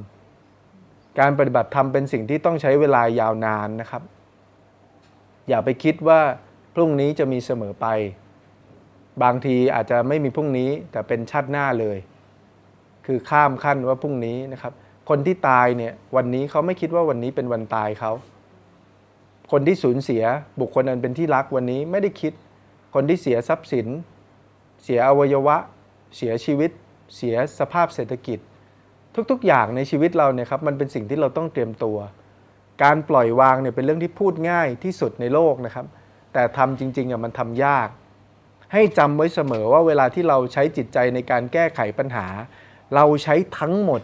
[1.20, 4.04] การปฏิบัติธรรมเป็นสิ่งที่ต้องใช้เวลายาวนานนะครับ
[5.48, 6.20] อย่าไปคิดว่า
[6.76, 7.88] พรุ่งนี้จะมีเสมอไป
[9.24, 11.98] บางทีอาจจะไม่มีพรุ่งนี้แต่เป็นชาติหน้าเลย
[13.06, 14.74] คือข้ามขั้นว่าพรุ่งนี้นะครับ
[15.10, 18.12] คนที่ตายเนี่ยวันนี้เขาไม่คิดว่าวันนี้เป็นวันตายเขา
[19.52, 20.24] คนที่สูญเสีย
[20.60, 22.34] บุคคลนั้นเป็นที่รักวันนี้ไม่ได้คิด
[22.94, 23.88] คนที่เสียทรัพย์สิน
[24.84, 25.58] เสียอวัยวะ
[26.18, 26.72] เสียชีวิต
[27.16, 28.40] เสียสภาพเศรษฐกิจ
[29.32, 31.98] ทุกๆ อย่างในชีวิตเราเนี่ยครับมันเป็นสิ่งที่เราต้องเตรียมตัว
[32.84, 35.86] การปล่อยวางเนี่ยเป็นเรื่องที่พูดง่ายที่สุดในโลกนะครับ
[36.34, 37.90] แต่ทำจริงๆอะมันทำยาก
[38.74, 42.28] ให้จำไว้เสมอว่าเวลาที่เราใช้จิตใจในการแก้ไขปัญหา
[42.96, 44.02] เราใช้ทั้งหมด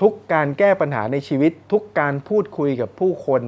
[0.00, 3.42] ทุกการแก้ปัญหาในชีวิต ทุกการพูดคุยกับผู้คน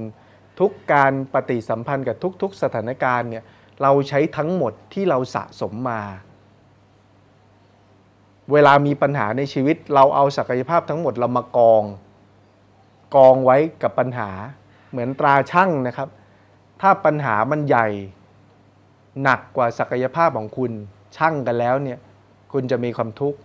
[0.60, 3.44] ทุกการปฏิสัมพันธ์กับทุก ๆ สถานการณ์เนี่ย
[3.82, 6.02] เราใช้ทั้งหมดที่เราสะสมมา
[8.52, 11.82] เวลามีปัญหาในชีวิต เราเอาศักยภาพทั้งหมดเรามากอง
[13.14, 14.30] กองไว้กับปัญหา
[14.90, 16.08] เหมือนตราช่างนะครับ
[16.80, 17.88] ถ้าปัญหามันใหญ่
[19.22, 20.72] หนักกว่าศักยภาพของคุณ
[21.16, 21.98] ช่างกันแล้วเนี่ย
[22.52, 23.38] คุณจะมีความทุกข์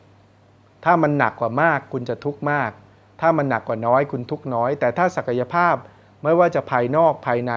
[0.85, 2.71] ถ้ามันหนักกว่ามากคุณจะทุกข์มาก
[3.21, 5.75] ถ้ามันหนักกว่าน้อยคุณทุกข์น้อย แต่ถ้าศักยภาพ
[6.23, 7.53] ไม่ว่าจะภายนอกภายใน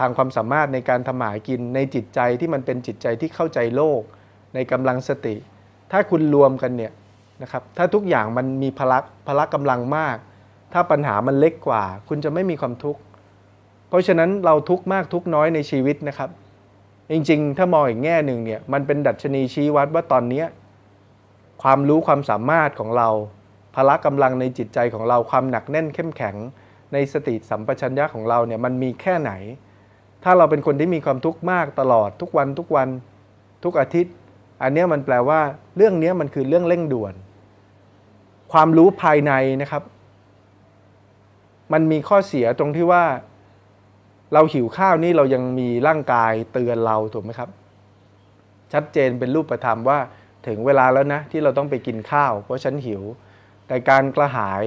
[0.00, 4.00] ทางความสามารถในการทำหากินในจิตใจที่มันเป็นจิตใจที่เข้าใจโลก
[4.54, 5.36] ในกำลังสติ
[5.92, 6.92] ถ้าคุณรวมกันเนี่ย
[7.42, 10.16] นะครับถ้าทุกอย่างมันมีพลักพละกกำลังมาก
[10.72, 13.00] ถ้าปัญหามันเล็กกว่า คุณจะไม่มีความทุกข์
[13.88, 16.30] เพราะฉะนั้นเราทุกข์มากทุกข์น้อยในชีวิตนะครับ
[17.10, 20.44] จริงๆ ถ้ามองอีกแง่หนึ่งเนี่ยมันเป็นดัชนีชี้วัดว่าตอนนี้
[21.62, 23.08] ความรู้ความสามารถของเรา
[23.74, 26.36] พละกำลังในจิตใจของเราความหนักแน่นเข้มแข็ง
[26.92, 29.32] ในสติสัมปชัญญะของเราเนี่ยมันมีแค่ไหน
[30.24, 32.88] ถ้าเราเป็นคนที่มีความทุกข์มากตลอดทุกวันทุกวัน
[33.64, 34.14] ทุกอาทิตย์
[34.62, 35.40] อันนี้มันแปลว่า
[35.76, 37.14] เรื่องนี้มันคือเรื่องเร่งด่วน
[38.52, 39.32] ความรู้ภายใน
[39.62, 39.82] นะครับ
[41.72, 43.04] มันมีข้อเสียตรงที่ว่า
[44.32, 47.50] เราหิวข้าวนี่เรายังมีร่างกายเตือนเราถูกไหมครับ
[48.72, 49.98] ชัดเจนเป็นรูปธรรมว่า
[50.46, 53.02] ถึงเวลาแล้วนะที่เราต้องไปกินข้าว เพราะฉันหิว
[53.66, 54.64] แต่การกระหาย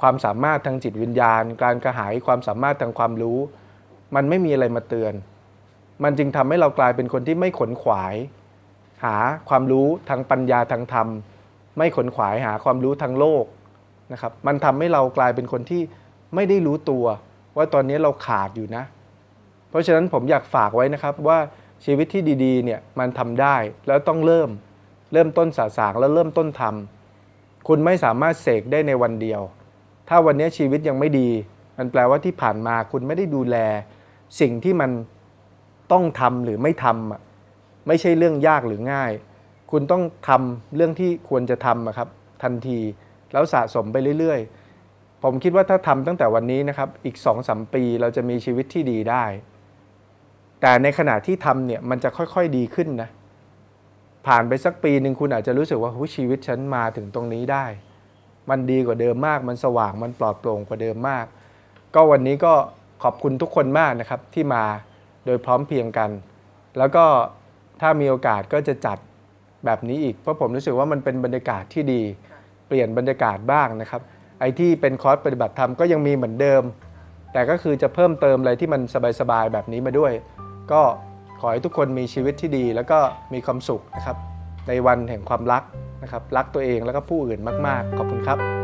[0.00, 3.38] ความสามารถทางจิตวิญญาณ การกระหายความสามารถทางความรู้
[4.14, 5.14] มันไม่มีอะไรมาเตือน
[6.04, 8.14] มันจึงทำให้เรากลายเป็นคนที่ไม่ขนขวาย
[9.04, 9.16] หา
[9.48, 11.08] ความรู้ทางปัญญาทางธรรม
[11.76, 13.44] ไม่ขนขวายหาความรู้ทางโลก
[14.12, 15.82] นะครับ มันทำให้เรากลายเป็นคนที่
[16.34, 17.04] ไม่ได้รู้ตัว
[17.56, 18.84] ว่าตอนนี้เราขาดอยู่นะ
[19.70, 21.38] เพราะฉะนั้นผมอยากฝากไว้นะครับว่า
[21.84, 23.56] ชีวิตที่ดีๆเนี่ยมันทำได้
[23.86, 24.50] แล้วต้องเริ่ม
[25.12, 29.40] เริ่มต้นสาสางแล้วเริ่มต้นทำคุณไม่สามารถเสกได้ในวันเดียว
[30.08, 31.28] ถ้าวันนี้ชีวิตยังไม่ดี
[31.78, 33.56] มันแปลว่าที่ผ่านมาคุณไม่ได้ดูแล
[34.40, 34.90] สิ่งที่มัน
[35.92, 37.23] ต้องทำหรือไม่ทำ
[37.86, 39.12] ไม่ใช่เรื่องยากหรือง่าย
[39.70, 42.08] คุณต้องทำเรื่องที่ควรจะทำอะครับ
[42.42, 42.78] ทันที
[43.32, 49.24] แล้วสะสมไปเรื่อยๆ ผมคิดว่าถ้าทำตั้งแต่วันนี้นะครับ อีก2อสมปีเราจะมีชีวิตที่ดีได้
[50.60, 53.08] แต่ในขณะที่ทำเนี่ยมันจะค่อยๆดีขึ้นนะ
[54.26, 57.66] ผ่านไปสักปีหนึ่งคุณอาจจะรู้สึกว่าหูชีวิตฉันมาถึงตรงนี้ได้
[58.50, 61.26] มันดีกว่าเดิมมาก มันสว่าง มันปลอดโปร่งกว่าเดิมมาก
[61.94, 62.54] ก็วันนี้ก็
[63.02, 64.64] ขอบคุณทุกคนมากนะครับที่มา
[65.26, 66.10] โดยพร้อมเพียงกัน
[66.78, 67.04] แล้วก็
[67.80, 68.98] ถ้ามีโอกาสก็จะจัด
[69.64, 72.02] แบบนี้อีก เพราะผมรู้สึกว่ามันเป็นบรรยากาศที่ดี
[72.68, 74.00] เปลี่ยนบรรยากาศบ้างนะครับ
[74.40, 76.62] ไอ้ที่เป็นคอร์สปฏิบัติธรรมก็ยังมีเหมือนเดิม
[77.32, 78.80] แต่ก็คือจะเพิ่มเติมอะไรที่มัน
[79.20, 80.12] สบายๆแบบนี้มาด้วย
[80.72, 80.82] ก็
[81.40, 82.98] ขอให้ทุกคนมีชีวิตที่ดี แล้วก็
[83.32, 84.16] มีความสุขนะครับ
[84.68, 85.62] ในวันแห่งความรัก
[86.02, 88.63] นะครับ รักตัวเองแล้วก็ผู้อื่นมาก ๆ ขอบคุณครับ